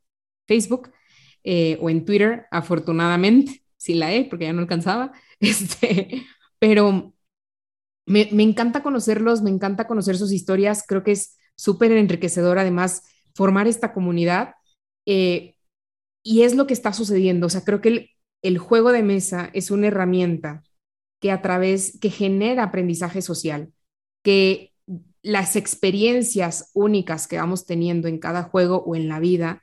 Facebook 0.46 0.90
eh, 1.42 1.78
o 1.80 1.88
en 1.88 2.04
Twitter, 2.04 2.46
afortunadamente, 2.50 3.64
si 3.76 3.94
la 3.94 4.12
he, 4.12 4.26
porque 4.26 4.44
ya 4.44 4.52
no 4.52 4.60
alcanzaba. 4.60 5.12
Este, 5.40 6.24
pero 6.60 7.14
me, 8.06 8.28
encanta 8.30 8.84
conocerlos, 8.84 9.42
me 9.42 9.50
encanta 9.50 9.88
conocer 9.88 10.16
sus 10.16 10.30
historias, 10.30 10.84
creo 10.86 11.02
que 11.02 11.10
es 11.10 11.36
súper 11.56 11.90
enriquecedor 11.90 12.58
además 12.58 13.02
formar 13.34 13.66
esta 13.66 13.92
comunidad 13.92 14.54
eh, 15.04 15.56
y 16.22 16.42
es 16.42 16.54
lo 16.54 16.68
que 16.68 16.74
está 16.74 16.92
sucediendo, 16.92 17.48
o 17.48 17.50
sea, 17.50 17.64
creo 17.64 17.80
que 17.80 18.10
el, 18.42 18.58
juego 18.58 18.92
de 18.92 19.02
mesa 19.02 19.50
es 19.52 19.72
una 19.72 19.88
herramienta 19.88 20.62
que 21.22 21.30
a 21.30 21.40
través, 21.40 21.98
que 22.00 22.10
genera 22.10 22.64
aprendizaje 22.64 23.22
social, 23.22 23.72
que 24.24 24.72
las 25.22 25.54
experiencias 25.54 26.72
únicas 26.74 27.28
que 27.28 27.38
vamos 27.38 27.64
teniendo 27.64 28.08
en 28.08 28.18
cada 28.18 28.42
juego 28.42 28.82
o 28.84 28.96
en 28.96 29.08
la 29.08 29.20
vida, 29.20 29.62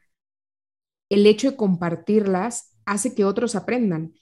el 1.10 1.28
hecho 1.28 1.52
de 1.52 1.58
compartirlas 1.58 2.78
hace 2.86 3.14
que 3.14 3.26
otros 3.26 3.56
aprendan. 3.56 4.14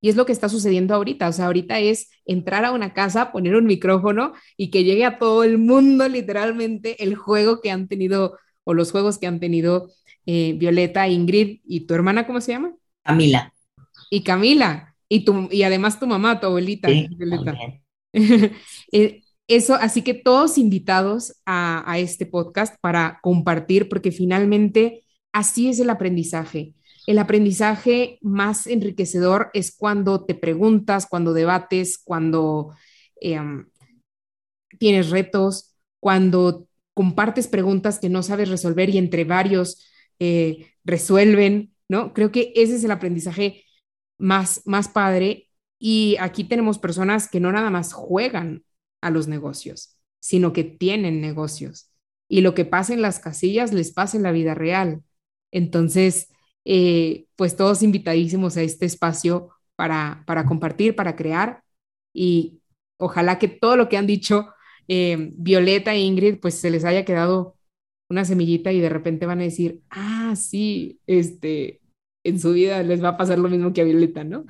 Y 0.00 0.08
es 0.08 0.14
lo 0.14 0.24
que 0.24 0.32
está 0.32 0.48
sucediendo 0.48 0.94
ahorita. 0.94 1.28
O 1.28 1.32
sea, 1.32 1.46
ahorita 1.46 1.80
es 1.80 2.10
entrar 2.26 2.64
a 2.64 2.70
una 2.70 2.94
casa, 2.94 3.32
poner 3.32 3.56
un 3.56 3.64
micrófono 3.64 4.32
y 4.56 4.70
que 4.70 4.84
llegue 4.84 5.04
a 5.04 5.18
todo 5.18 5.42
el 5.42 5.58
mundo 5.58 6.08
literalmente 6.08 7.02
el 7.02 7.16
juego 7.16 7.60
que 7.60 7.72
han 7.72 7.88
tenido 7.88 8.38
o 8.62 8.72
los 8.72 8.92
juegos 8.92 9.18
que 9.18 9.26
han 9.26 9.40
tenido 9.40 9.90
eh, 10.26 10.54
Violeta, 10.56 11.08
Ingrid 11.08 11.60
y 11.64 11.86
tu 11.86 11.94
hermana, 11.94 12.24
¿cómo 12.26 12.40
se 12.40 12.52
llama? 12.52 12.72
Camila. 13.02 13.52
Y 14.10 14.22
Camila. 14.22 14.93
Y, 15.08 15.24
tu, 15.24 15.48
y 15.50 15.62
además 15.62 16.00
tu 16.00 16.06
mamá, 16.06 16.40
tu 16.40 16.46
abuelita. 16.46 16.88
Eh, 18.92 19.22
eso, 19.48 19.74
así 19.74 20.02
que 20.02 20.14
todos 20.14 20.56
invitados 20.56 21.40
a, 21.44 21.82
a 21.90 21.98
este 21.98 22.26
podcast 22.26 22.76
para 22.80 23.18
compartir, 23.24 23.88
porque 23.88 24.12
finalmente 24.12 25.02
así 25.32 25.68
es 25.68 25.80
el 25.80 25.90
aprendizaje 25.90 26.74
el 27.06 27.18
aprendizaje 27.18 28.18
más 28.22 28.66
enriquecedor 28.66 29.50
es 29.52 29.74
cuando 29.76 30.24
te 30.24 30.34
preguntas, 30.34 31.06
cuando 31.06 31.32
debates, 31.32 31.98
cuando 31.98 32.74
em, 33.20 33.66
tienes 34.78 35.10
retos, 35.10 35.74
cuando 36.00 36.66
compartes 36.94 37.48
preguntas 37.48 37.98
que 37.98 38.08
no 38.08 38.22
sabes 38.22 38.48
resolver 38.48 38.88
y 38.88 38.98
entre 38.98 39.24
varios 39.24 39.84
eh, 40.18 40.68
resuelven, 40.84 41.74
¿no? 41.88 42.14
Creo 42.14 42.32
que 42.32 42.52
ese 42.56 42.76
es 42.76 42.84
el 42.84 42.90
aprendizaje 42.90 43.63
más, 44.24 44.62
más 44.64 44.88
padre. 44.88 45.48
Y 45.78 46.16
aquí 46.20 46.44
tenemos 46.44 46.78
personas 46.78 47.28
que 47.28 47.40
no 47.40 47.52
nada 47.52 47.70
más 47.70 47.92
juegan 47.92 48.64
a 49.00 49.10
los 49.10 49.28
negocios, 49.28 49.96
sino 50.20 50.52
que 50.52 50.64
tienen 50.64 51.20
negocios. 51.20 51.90
Y 52.28 52.40
lo 52.40 52.54
que 52.54 52.64
pasa 52.64 52.94
en 52.94 53.02
las 53.02 53.20
casillas 53.20 53.72
les 53.72 53.92
pasa 53.92 54.16
en 54.16 54.22
la 54.22 54.32
vida 54.32 54.54
real. 54.54 55.02
Entonces, 55.52 56.30
eh, 56.64 57.26
pues 57.36 57.56
todos 57.56 57.82
invitadísimos 57.82 58.56
a 58.56 58.62
este 58.62 58.86
espacio 58.86 59.50
para, 59.76 60.24
para 60.26 60.46
compartir, 60.46 60.96
para 60.96 61.16
crear 61.16 61.62
y 62.14 62.60
ojalá 62.96 63.38
que 63.38 63.48
todo 63.48 63.76
lo 63.76 63.88
que 63.88 63.98
han 63.98 64.06
dicho 64.06 64.48
eh, 64.88 65.32
Violeta 65.34 65.94
e 65.94 66.00
Ingrid, 66.00 66.40
pues 66.40 66.54
se 66.54 66.70
les 66.70 66.84
haya 66.84 67.04
quedado 67.04 67.56
una 68.08 68.24
semillita 68.24 68.72
y 68.72 68.80
de 68.80 68.88
repente 68.88 69.26
van 69.26 69.40
a 69.40 69.44
decir, 69.44 69.82
ah, 69.90 70.34
sí, 70.36 71.00
este, 71.06 71.80
en 72.24 72.40
su 72.40 72.52
vida 72.52 72.82
les 72.82 73.02
va 73.02 73.10
a 73.10 73.16
pasar 73.16 73.38
lo 73.38 73.48
mismo 73.48 73.72
que 73.72 73.82
a 73.82 73.84
Violeta, 73.84 74.24
¿no? 74.24 74.44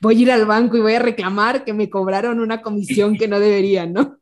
Voy 0.00 0.16
a 0.16 0.18
ir 0.20 0.30
al 0.30 0.46
banco 0.46 0.76
y 0.76 0.80
voy 0.80 0.94
a 0.94 1.00
reclamar 1.00 1.64
que 1.64 1.72
me 1.74 1.90
cobraron 1.90 2.40
una 2.40 2.62
comisión 2.62 3.16
que 3.16 3.28
no 3.28 3.40
deberían, 3.40 3.92
¿no? 3.92 4.18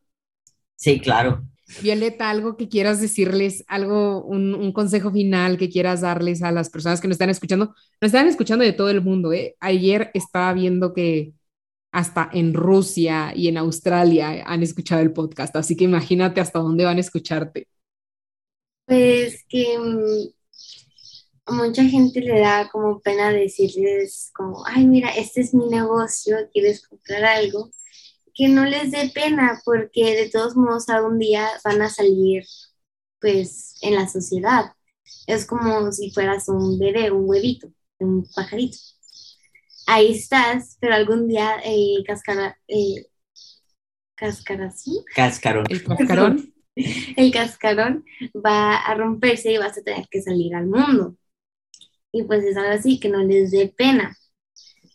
Sí, 0.75 0.99
claro. 0.99 1.43
Violeta, 1.81 2.29
algo 2.29 2.57
que 2.57 2.67
quieras 2.67 2.99
decirles, 2.99 3.63
algo, 3.67 4.23
un, 4.23 4.71
consejo 4.73 5.11
final 5.11 5.57
que 5.57 5.69
quieras 5.69 6.01
darles 6.01 6.43
a 6.43 6.51
las 6.51 6.69
personas 6.69 6.99
que 6.99 7.07
nos 7.07 7.15
están 7.15 7.29
escuchando. 7.29 7.67
Nos 8.01 8.09
están 8.09 8.27
escuchando 8.27 8.65
de 8.65 8.73
todo 8.73 8.89
el 8.89 9.01
mundo. 9.01 9.31
¿eh? 9.33 9.55
Ayer 9.59 10.11
estaba 10.13 10.53
viendo 10.53 10.93
que 10.93 11.33
hasta 11.91 12.29
en 12.33 12.53
Rusia 12.53 13.33
y 13.35 13.47
en 13.47 13.57
Australia 13.57 14.43
han 14.45 14.63
escuchado 14.63 15.01
el 15.01 15.13
podcast, 15.13 15.55
así 15.55 15.75
que 15.77 15.83
imagínate 15.83 16.41
hasta 16.41 16.59
dónde 16.59 16.85
van 16.85 16.97
a 16.97 17.01
escucharte. 17.01 17.67
Pues 18.85 19.45
que 19.47 19.77
mm, 19.77 20.42
mucha 21.47 21.83
gente 21.83 22.21
le 22.21 22.39
da 22.39 22.69
como 22.69 22.99
pena 23.01 23.31
decirles 23.31 24.31
como, 24.33 24.65
ay, 24.65 24.85
mira, 24.87 25.09
este 25.09 25.41
es 25.41 25.53
mi 25.53 25.67
negocio, 25.67 26.37
quieres 26.51 26.87
comprar 26.87 27.23
algo, 27.25 27.71
que 28.33 28.47
no 28.47 28.65
les 28.65 28.91
dé 28.91 29.11
pena 29.13 29.61
porque 29.65 30.15
de 30.15 30.29
todos 30.29 30.55
modos 30.55 30.89
algún 30.89 31.19
día 31.19 31.47
van 31.63 31.81
a 31.81 31.89
salir 31.89 32.43
pues 33.19 33.75
en 33.81 33.95
la 33.95 34.07
sociedad. 34.07 34.73
Es 35.27 35.45
como 35.45 35.91
si 35.91 36.11
fueras 36.11 36.49
un 36.49 36.79
bebé, 36.79 37.11
un 37.11 37.29
huevito, 37.29 37.71
un 37.99 38.27
pajarito. 38.35 38.77
Ahí 39.87 40.13
estás, 40.13 40.77
pero 40.79 40.95
algún 40.95 41.27
día 41.27 41.57
eh, 41.63 42.03
cascara, 42.05 42.57
eh, 42.67 43.05
Cascarón. 45.15 45.65
El 45.69 45.83
cascarón. 45.83 46.53
El 46.75 47.31
cascarón 47.31 48.05
va 48.33 48.77
a 48.77 48.95
romperse 48.95 49.51
y 49.51 49.57
vas 49.57 49.77
a 49.77 49.83
tener 49.83 50.07
que 50.09 50.21
salir 50.21 50.55
al 50.55 50.65
mundo. 50.65 51.17
Y 52.13 52.23
pues 52.23 52.45
es 52.45 52.55
algo 52.57 52.71
así, 52.71 52.97
que 52.99 53.09
no 53.09 53.19
les 53.19 53.51
dé 53.51 53.73
pena. 53.77 54.15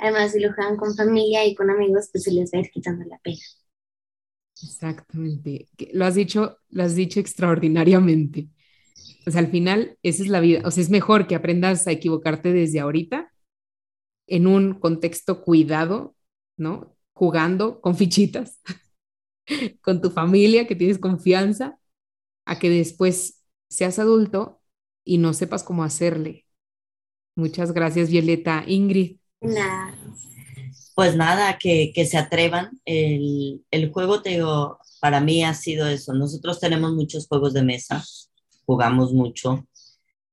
Además, 0.01 0.33
si 0.33 0.41
lo 0.41 0.55
juegan 0.55 0.77
con 0.77 0.97
familia 0.97 1.47
y 1.47 1.55
con 1.57 1.71
amigos, 1.71 2.09
pues 2.13 2.25
se 2.25 2.33
les 2.33 2.51
va 2.53 2.59
a 2.59 2.63
ir 2.63 2.71
quitando 2.73 3.05
la 3.07 3.19
pena. 3.21 3.39
Exactamente. 4.63 5.69
Lo 5.93 6.05
has 6.05 6.15
dicho, 6.17 6.59
lo 6.71 6.83
has 6.83 6.95
dicho 6.97 7.21
extraordinariamente. 7.21 8.49
O 9.27 9.31
sea, 9.31 9.41
al 9.41 9.49
final, 9.51 9.99
esa 10.03 10.23
es 10.25 10.29
la 10.31 10.41
vida. 10.41 10.63
O 10.65 10.71
sea, 10.71 10.83
es 10.83 10.91
mejor 10.91 11.27
que 11.27 11.35
aprendas 11.37 11.87
a 11.87 11.93
equivocarte 11.93 12.53
desde 12.53 12.81
ahorita 12.81 13.33
en 14.27 14.47
un 14.47 14.75
contexto 14.81 15.43
cuidado, 15.43 16.17
¿no? 16.57 16.97
Jugando 17.15 17.81
con 17.81 17.97
fichitas, 17.97 18.61
con 19.83 20.01
tu 20.01 20.11
familia, 20.11 20.67
que 20.67 20.77
tienes 20.77 20.99
confianza, 20.99 21.79
a 22.47 22.61
que 22.61 22.71
después 22.71 23.45
seas 23.71 24.01
adulto 24.01 24.63
y 25.05 25.19
no 25.19 25.35
sepas 25.35 25.65
cómo 25.65 25.85
hacerle. 25.85 26.48
Muchas 27.39 27.71
gracias, 27.71 28.11
Violeta. 28.11 28.65
Ingrid. 28.67 29.19
Nada. 29.41 29.95
Pues 30.97 31.15
nada, 31.15 31.57
que, 31.57 31.93
que 31.95 32.05
se 32.05 32.19
atrevan. 32.19 32.81
El, 32.85 33.65
el, 33.71 33.93
juego, 33.93 34.23
te 34.23 34.31
digo, 34.31 34.79
para 35.01 35.21
mí 35.21 35.45
ha 35.45 35.55
sido 35.55 35.87
eso. 35.87 36.15
Nosotros 36.15 36.59
tenemos 36.59 36.95
muchos 36.95 37.29
juegos 37.29 37.53
de 37.55 37.63
mesa, 37.63 38.05
jugamos 38.67 39.13
mucho. 39.13 39.65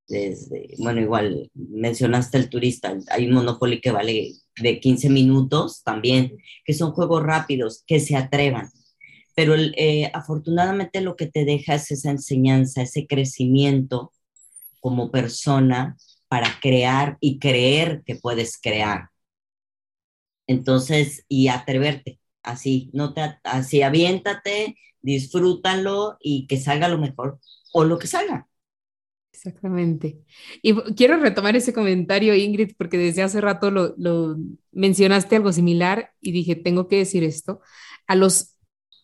Desde, 0.08 0.74
bueno, 0.80 1.00
igual 1.00 1.52
mencionaste 1.54 2.40
el 2.40 2.50
turista, 2.50 2.98
hay 3.12 3.28
un 3.28 3.34
Monopoly 3.34 3.82
que 3.82 3.92
vale 3.92 4.34
de 4.60 4.80
15 4.80 5.10
minutos 5.10 5.84
también, 5.84 6.36
que 6.64 6.74
son 6.74 6.92
juegos 6.92 7.22
rápidos, 7.22 7.84
que 7.86 8.00
se 8.00 8.16
atrevan. 8.16 8.72
Pero 9.36 9.54
eh, 9.56 10.10
afortunadamente 10.12 11.02
lo 11.02 11.16
que 11.16 11.28
te 11.28 11.46
deja 11.46 11.76
es 11.76 11.92
esa 11.92 12.10
enseñanza, 12.10 12.82
ese 12.82 13.06
crecimiento 13.06 14.12
como 14.80 15.12
persona 15.12 15.98
para 16.28 16.60
crear 16.62 17.18
y 17.20 17.40
creer 17.40 18.04
que 18.06 18.16
puedes 18.16 18.60
crear 18.62 19.10
entonces, 20.48 21.26
y 21.28 21.48
atreverte, 21.48 22.20
así, 22.44 22.90
no 22.94 23.14
te, 23.14 23.22
así, 23.44 23.82
aviéntate, 23.82 24.78
disfrútalo 25.02 26.18
y 26.20 26.48
que 26.48 26.58
salga 26.58 26.88
lo 26.88 26.98
mejor 26.98 27.40
o 27.74 27.84
lo 27.84 27.98
que 27.98 28.08
salga. 28.08 28.48
Exactamente. 29.32 30.24
Y 30.62 30.74
quiero 30.96 31.18
retomar 31.18 31.56
ese 31.56 31.74
comentario, 31.74 32.36
Ingrid, 32.36 32.74
porque 32.78 32.98
desde 32.98 33.22
hace 33.22 33.42
rato 33.42 33.70
lo, 33.70 34.38
mencionaste 34.72 35.36
algo 35.36 35.52
similar 35.52 36.12
y 36.22 36.32
dije, 36.32 36.56
tengo 36.56 36.88
que 36.88 36.98
decir 36.98 37.24
esto. 37.24 37.60
A 38.08 38.16
los 38.16 38.56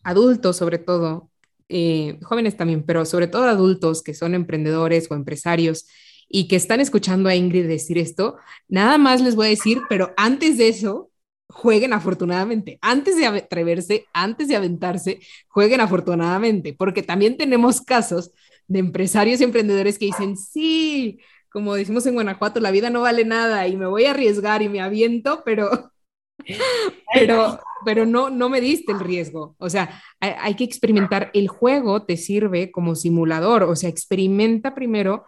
adultos, 0.04 0.56
sobre 0.56 0.78
todo, 0.78 1.30
eh, 1.68 2.18
jóvenes 2.22 2.56
también, 2.56 2.84
pero 2.84 3.04
sobre 3.04 3.26
todo 3.26 3.44
adultos 3.44 4.02
que 4.02 4.14
son 4.14 4.34
emprendedores 4.34 5.10
o 5.10 5.14
empresarios 5.14 5.86
y 6.34 6.48
que 6.48 6.56
están 6.56 6.80
escuchando 6.80 7.28
a 7.28 7.34
Ingrid 7.34 7.68
decir 7.68 7.98
esto, 7.98 8.38
nada 8.66 8.96
más 8.96 9.20
les 9.20 9.36
voy 9.36 9.48
a 9.48 9.50
decir, 9.50 9.82
pero 9.90 10.14
antes 10.16 10.56
de 10.56 10.68
eso, 10.68 11.10
jueguen 11.46 11.92
afortunadamente. 11.92 12.78
Antes 12.80 13.18
de 13.18 13.26
atreverse, 13.26 14.06
antes 14.14 14.48
de 14.48 14.56
aventarse, 14.56 15.20
jueguen 15.48 15.82
afortunadamente, 15.82 16.72
porque 16.72 17.02
también 17.02 17.36
tenemos 17.36 17.82
casos 17.82 18.32
de 18.66 18.78
empresarios 18.78 19.40
y 19.40 19.44
emprendedores 19.44 19.98
que 19.98 20.06
dicen, 20.06 20.38
sí, 20.38 21.20
como 21.50 21.74
decimos 21.74 22.06
en 22.06 22.14
Guanajuato, 22.14 22.60
la 22.60 22.70
vida 22.70 22.88
no 22.88 23.02
vale 23.02 23.26
nada 23.26 23.68
y 23.68 23.76
me 23.76 23.86
voy 23.86 24.06
a 24.06 24.12
arriesgar 24.12 24.62
y 24.62 24.70
me 24.70 24.80
aviento, 24.80 25.42
pero, 25.44 25.92
pero, 27.14 27.60
pero 27.84 28.06
no, 28.06 28.30
no 28.30 28.48
me 28.48 28.62
diste 28.62 28.90
el 28.92 29.00
riesgo. 29.00 29.54
O 29.58 29.68
sea, 29.68 30.02
hay, 30.18 30.32
hay 30.40 30.54
que 30.56 30.64
experimentar. 30.64 31.30
El 31.34 31.48
juego 31.48 32.06
te 32.06 32.16
sirve 32.16 32.70
como 32.72 32.94
simulador, 32.94 33.64
o 33.64 33.76
sea, 33.76 33.90
experimenta 33.90 34.74
primero 34.74 35.26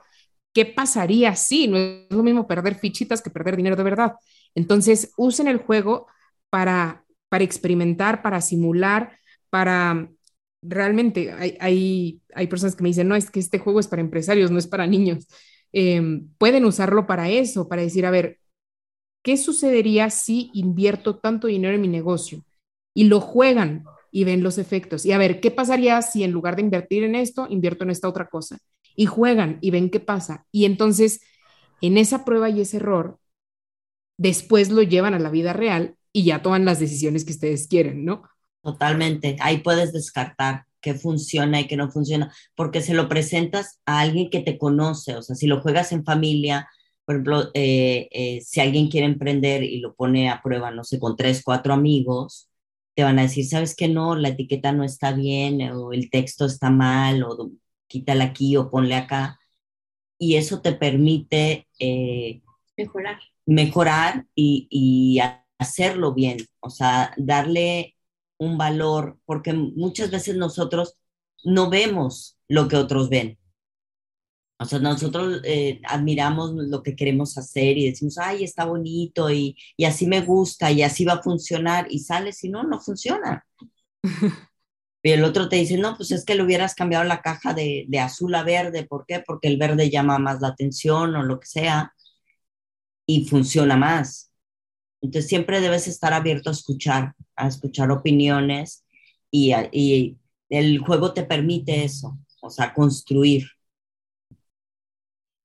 qué 0.54 0.64
pasaría 0.64 1.34
si, 1.36 1.68
no 1.68 1.76
es 1.76 2.06
lo 2.10 2.22
mismo 2.22 2.46
perder 2.46 2.76
fichitas 2.76 3.20
que 3.20 3.30
perder 3.30 3.56
dinero 3.56 3.76
de 3.76 3.82
verdad. 3.82 4.14
Entonces, 4.54 5.12
usen 5.16 5.48
el 5.48 5.58
juego 5.58 6.06
para, 6.48 7.04
para 7.28 7.44
experimentar, 7.44 8.22
para 8.22 8.40
simular, 8.40 9.18
para 9.50 10.08
realmente, 10.62 11.32
hay, 11.32 12.20
hay, 12.34 12.46
personas 12.46 12.74
que 12.74 12.82
me 12.82 12.88
dicen, 12.88 13.08
no, 13.08 13.16
es 13.16 13.30
que 13.30 13.40
este 13.40 13.58
juego 13.58 13.80
es 13.80 13.88
para 13.88 14.00
empresarios, 14.00 14.50
no 14.50 14.58
es 14.58 14.66
para 14.66 14.86
niños. 14.86 15.26
Em, 15.72 16.28
pueden 16.38 16.64
usarlo 16.64 17.06
para 17.06 17.28
eso, 17.28 17.68
para 17.68 17.82
decir, 17.82 18.06
a 18.06 18.10
ver, 18.10 18.38
¿qué 19.22 19.36
sucedería 19.36 20.10
si 20.10 20.50
invierto 20.54 21.18
tanto 21.18 21.48
dinero 21.48 21.74
en 21.74 21.80
mi 21.80 21.88
negocio? 21.88 22.44
Y 22.94 23.04
lo 23.04 23.20
juegan 23.20 23.84
y 24.12 24.24
ven 24.24 24.42
los 24.42 24.58
efectos. 24.58 25.04
Y 25.04 25.12
a 25.12 25.18
ver, 25.18 25.40
¿qué 25.40 25.50
pasaría 25.50 26.00
si 26.02 26.22
en 26.22 26.30
lugar 26.30 26.56
de 26.56 26.62
invertir 26.62 27.04
en 27.04 27.16
esto, 27.16 27.46
invierto 27.50 27.84
en 27.84 27.90
esta 27.90 28.08
otra 28.08 28.28
cosa? 28.28 28.58
Y 28.96 29.06
juegan 29.06 29.58
y 29.60 29.70
ven 29.70 29.90
qué 29.90 30.00
pasa. 30.00 30.46
Y 30.52 30.64
entonces, 30.64 31.20
en 31.80 31.98
esa 31.98 32.24
prueba 32.24 32.50
y 32.50 32.60
ese 32.60 32.78
error, 32.78 33.18
después 34.16 34.70
lo 34.70 34.82
llevan 34.82 35.14
a 35.14 35.18
la 35.18 35.30
vida 35.30 35.52
real 35.52 35.96
y 36.12 36.24
ya 36.24 36.42
toman 36.42 36.64
las 36.64 36.78
decisiones 36.78 37.24
que 37.24 37.32
ustedes 37.32 37.66
quieren, 37.66 38.04
¿no? 38.04 38.22
Totalmente. 38.62 39.36
Ahí 39.40 39.58
puedes 39.58 39.92
descartar 39.92 40.64
qué 40.80 40.94
funciona 40.94 41.60
y 41.60 41.66
qué 41.66 41.76
no 41.76 41.90
funciona, 41.90 42.32
porque 42.54 42.82
se 42.82 42.94
lo 42.94 43.08
presentas 43.08 43.80
a 43.86 44.00
alguien 44.00 44.28
que 44.30 44.40
te 44.40 44.58
conoce, 44.58 45.16
o 45.16 45.22
sea, 45.22 45.34
si 45.34 45.46
lo 45.46 45.62
juegas 45.62 45.92
en 45.92 46.04
familia, 46.04 46.68
por 47.06 47.16
ejemplo, 47.16 47.50
eh, 47.54 48.08
eh, 48.12 48.40
si 48.42 48.60
alguien 48.60 48.88
quiere 48.88 49.06
emprender 49.06 49.62
y 49.62 49.80
lo 49.80 49.94
pone 49.94 50.28
a 50.30 50.42
prueba, 50.42 50.70
no 50.70 50.84
sé, 50.84 50.98
con 50.98 51.16
tres, 51.16 51.42
cuatro 51.42 51.72
amigos, 51.72 52.50
te 52.94 53.02
van 53.02 53.18
a 53.18 53.22
decir, 53.22 53.46
sabes 53.46 53.74
que 53.74 53.88
no, 53.88 54.14
la 54.14 54.28
etiqueta 54.28 54.72
no 54.72 54.84
está 54.84 55.12
bien, 55.12 55.62
o 55.72 55.92
el 55.92 56.10
texto 56.10 56.44
está 56.46 56.70
mal, 56.70 57.22
o 57.24 57.50
quítala 57.86 58.24
aquí 58.24 58.56
o 58.56 58.70
ponle 58.70 58.94
acá. 58.94 59.38
Y 60.18 60.36
eso 60.36 60.60
te 60.62 60.72
permite 60.72 61.68
eh, 61.78 62.42
mejorar 62.76 63.18
mejorar 63.46 64.26
y, 64.34 65.20
hacerlo 65.58 66.14
bien, 66.14 66.38
o 66.60 66.68
sea, 66.68 67.14
darle 67.16 67.96
un 68.38 68.58
valor, 68.58 69.18
porque 69.24 69.52
muchas 69.52 70.10
veces 70.10 70.36
nosotros 70.36 70.94
no 71.44 71.70
vemos 71.70 72.36
lo 72.48 72.68
que 72.68 72.76
otros 72.76 73.08
ven. 73.08 73.38
O 74.58 74.64
sea, 74.66 74.78
nosotros 74.78 75.40
eh, 75.44 75.80
admiramos 75.84 76.52
lo 76.54 76.82
que 76.82 76.96
queremos 76.96 77.38
hacer 77.38 77.78
y 77.78 77.86
decimos, 77.86 78.18
ay, 78.18 78.44
está 78.44 78.64
bonito 78.64 79.30
y, 79.30 79.56
y, 79.76 79.84
así 79.84 80.06
me 80.06 80.20
gusta 80.20 80.70
y 80.72 80.82
así 80.82 81.04
va 81.04 81.14
a 81.14 81.22
funcionar 81.22 81.86
y 81.90 82.00
sale, 82.00 82.32
si 82.32 82.48
no, 82.50 82.62
no 82.64 82.80
funciona. 82.80 83.44
y 85.04 85.12
el 85.12 85.24
otro 85.24 85.48
te 85.48 85.56
dice, 85.56 85.78
no, 85.78 85.96
pues 85.96 86.10
es 86.12 86.24
que 86.24 86.34
le 86.34 86.42
hubieras 86.44 86.74
cambiado 86.74 87.04
la 87.04 87.22
caja 87.22 87.54
de, 87.54 87.86
de 87.88 88.00
azul 88.00 88.34
a 88.34 88.42
verde, 88.44 88.84
¿por 88.86 89.06
qué? 89.06 89.22
Porque 89.26 89.48
el 89.48 89.58
verde 89.58 89.90
llama 89.90 90.18
más 90.18 90.40
la 90.40 90.48
atención 90.48 91.14
o 91.16 91.22
lo 91.24 91.40
que 91.40 91.46
sea 91.48 91.94
y 93.06 93.26
funciona 93.26 93.76
más. 93.76 94.30
Entonces 95.02 95.28
siempre 95.28 95.60
debes 95.60 95.88
estar 95.88 96.12
abierto 96.14 96.50
a 96.50 96.54
escuchar, 96.54 97.14
a 97.36 97.48
escuchar 97.48 97.90
opiniones 97.90 98.84
y, 99.30 99.52
y 99.72 100.18
el 100.50 100.78
juego 100.80 101.14
te 101.14 101.24
permite 101.24 101.84
eso, 101.84 102.18
o 102.42 102.50
sea, 102.50 102.74
construir. 102.74 103.46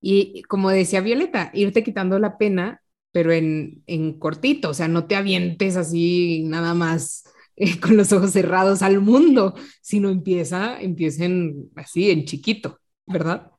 Y 0.02 0.44
como 0.44 0.70
decía 0.70 1.02
Violeta, 1.02 1.52
irte 1.54 1.84
quitando 1.84 2.20
la 2.20 2.38
pena, 2.38 2.82
pero 3.12 3.32
en, 3.34 3.84
en 3.88 4.18
cortito, 4.20 4.70
o 4.70 4.74
sea, 4.74 4.88
no 4.88 5.08
te 5.08 5.16
avientes 5.16 5.76
así 5.76 6.44
nada 6.46 6.74
más 6.74 7.24
eh, 7.60 7.80
con 7.80 7.98
los 7.98 8.12
ojos 8.14 8.32
cerrados 8.32 8.82
al 8.82 9.02
mundo, 9.02 9.54
sino 9.82 10.10
empieza, 10.10 10.82
empiecen 10.82 11.70
así 11.76 12.10
en 12.10 12.26
chiquito, 12.26 12.80
¿verdad? 13.06 13.52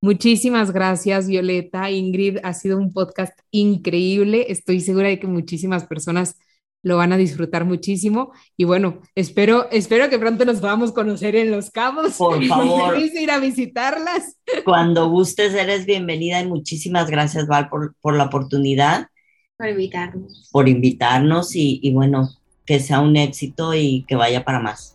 Muchísimas 0.00 0.72
gracias, 0.72 1.26
Violeta. 1.26 1.90
Ingrid, 1.90 2.38
ha 2.42 2.52
sido 2.52 2.76
un 2.78 2.92
podcast 2.92 3.38
increíble. 3.50 4.46
Estoy 4.50 4.80
segura 4.80 5.08
de 5.08 5.18
que 5.18 5.26
muchísimas 5.26 5.86
personas 5.86 6.36
lo 6.82 6.96
van 6.96 7.12
a 7.12 7.16
disfrutar 7.16 7.64
muchísimo. 7.64 8.32
Y 8.56 8.64
bueno, 8.64 9.00
espero, 9.14 9.68
espero 9.72 10.08
que 10.08 10.18
pronto 10.18 10.44
nos 10.44 10.60
podamos 10.60 10.92
conocer 10.92 11.34
en 11.34 11.50
Los 11.50 11.70
Cabos. 11.70 12.14
Por 12.16 12.44
favor. 12.46 12.96
ir 12.98 13.30
a 13.30 13.40
visitarlas. 13.40 14.36
Cuando 14.64 15.08
gustes, 15.08 15.54
eres 15.54 15.86
bienvenida 15.86 16.40
y 16.40 16.46
muchísimas 16.46 17.10
gracias, 17.10 17.48
Val, 17.48 17.68
por, 17.68 17.96
por 18.00 18.14
la 18.14 18.24
oportunidad. 18.24 19.08
Por 19.56 19.68
invitarnos. 19.68 20.48
Por 20.52 20.68
invitarnos 20.68 21.56
y, 21.56 21.80
y 21.82 21.92
bueno, 21.92 22.28
que 22.66 22.80
sea 22.80 23.00
un 23.00 23.16
éxito 23.16 23.74
y 23.74 24.04
que 24.08 24.16
vaya 24.16 24.44
para 24.44 24.60
más. 24.60 24.94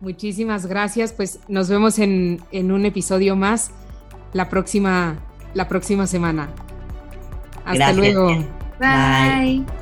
Muchísimas 0.00 0.66
gracias. 0.66 1.12
Pues 1.12 1.40
nos 1.48 1.68
vemos 1.68 1.98
en, 1.98 2.40
en 2.50 2.72
un 2.72 2.86
episodio 2.86 3.36
más 3.36 3.70
la 4.32 4.48
próxima, 4.48 5.18
la 5.54 5.68
próxima 5.68 6.06
semana. 6.06 6.50
Hasta 7.64 7.92
luego. 7.92 8.28
Bye. 8.80 9.81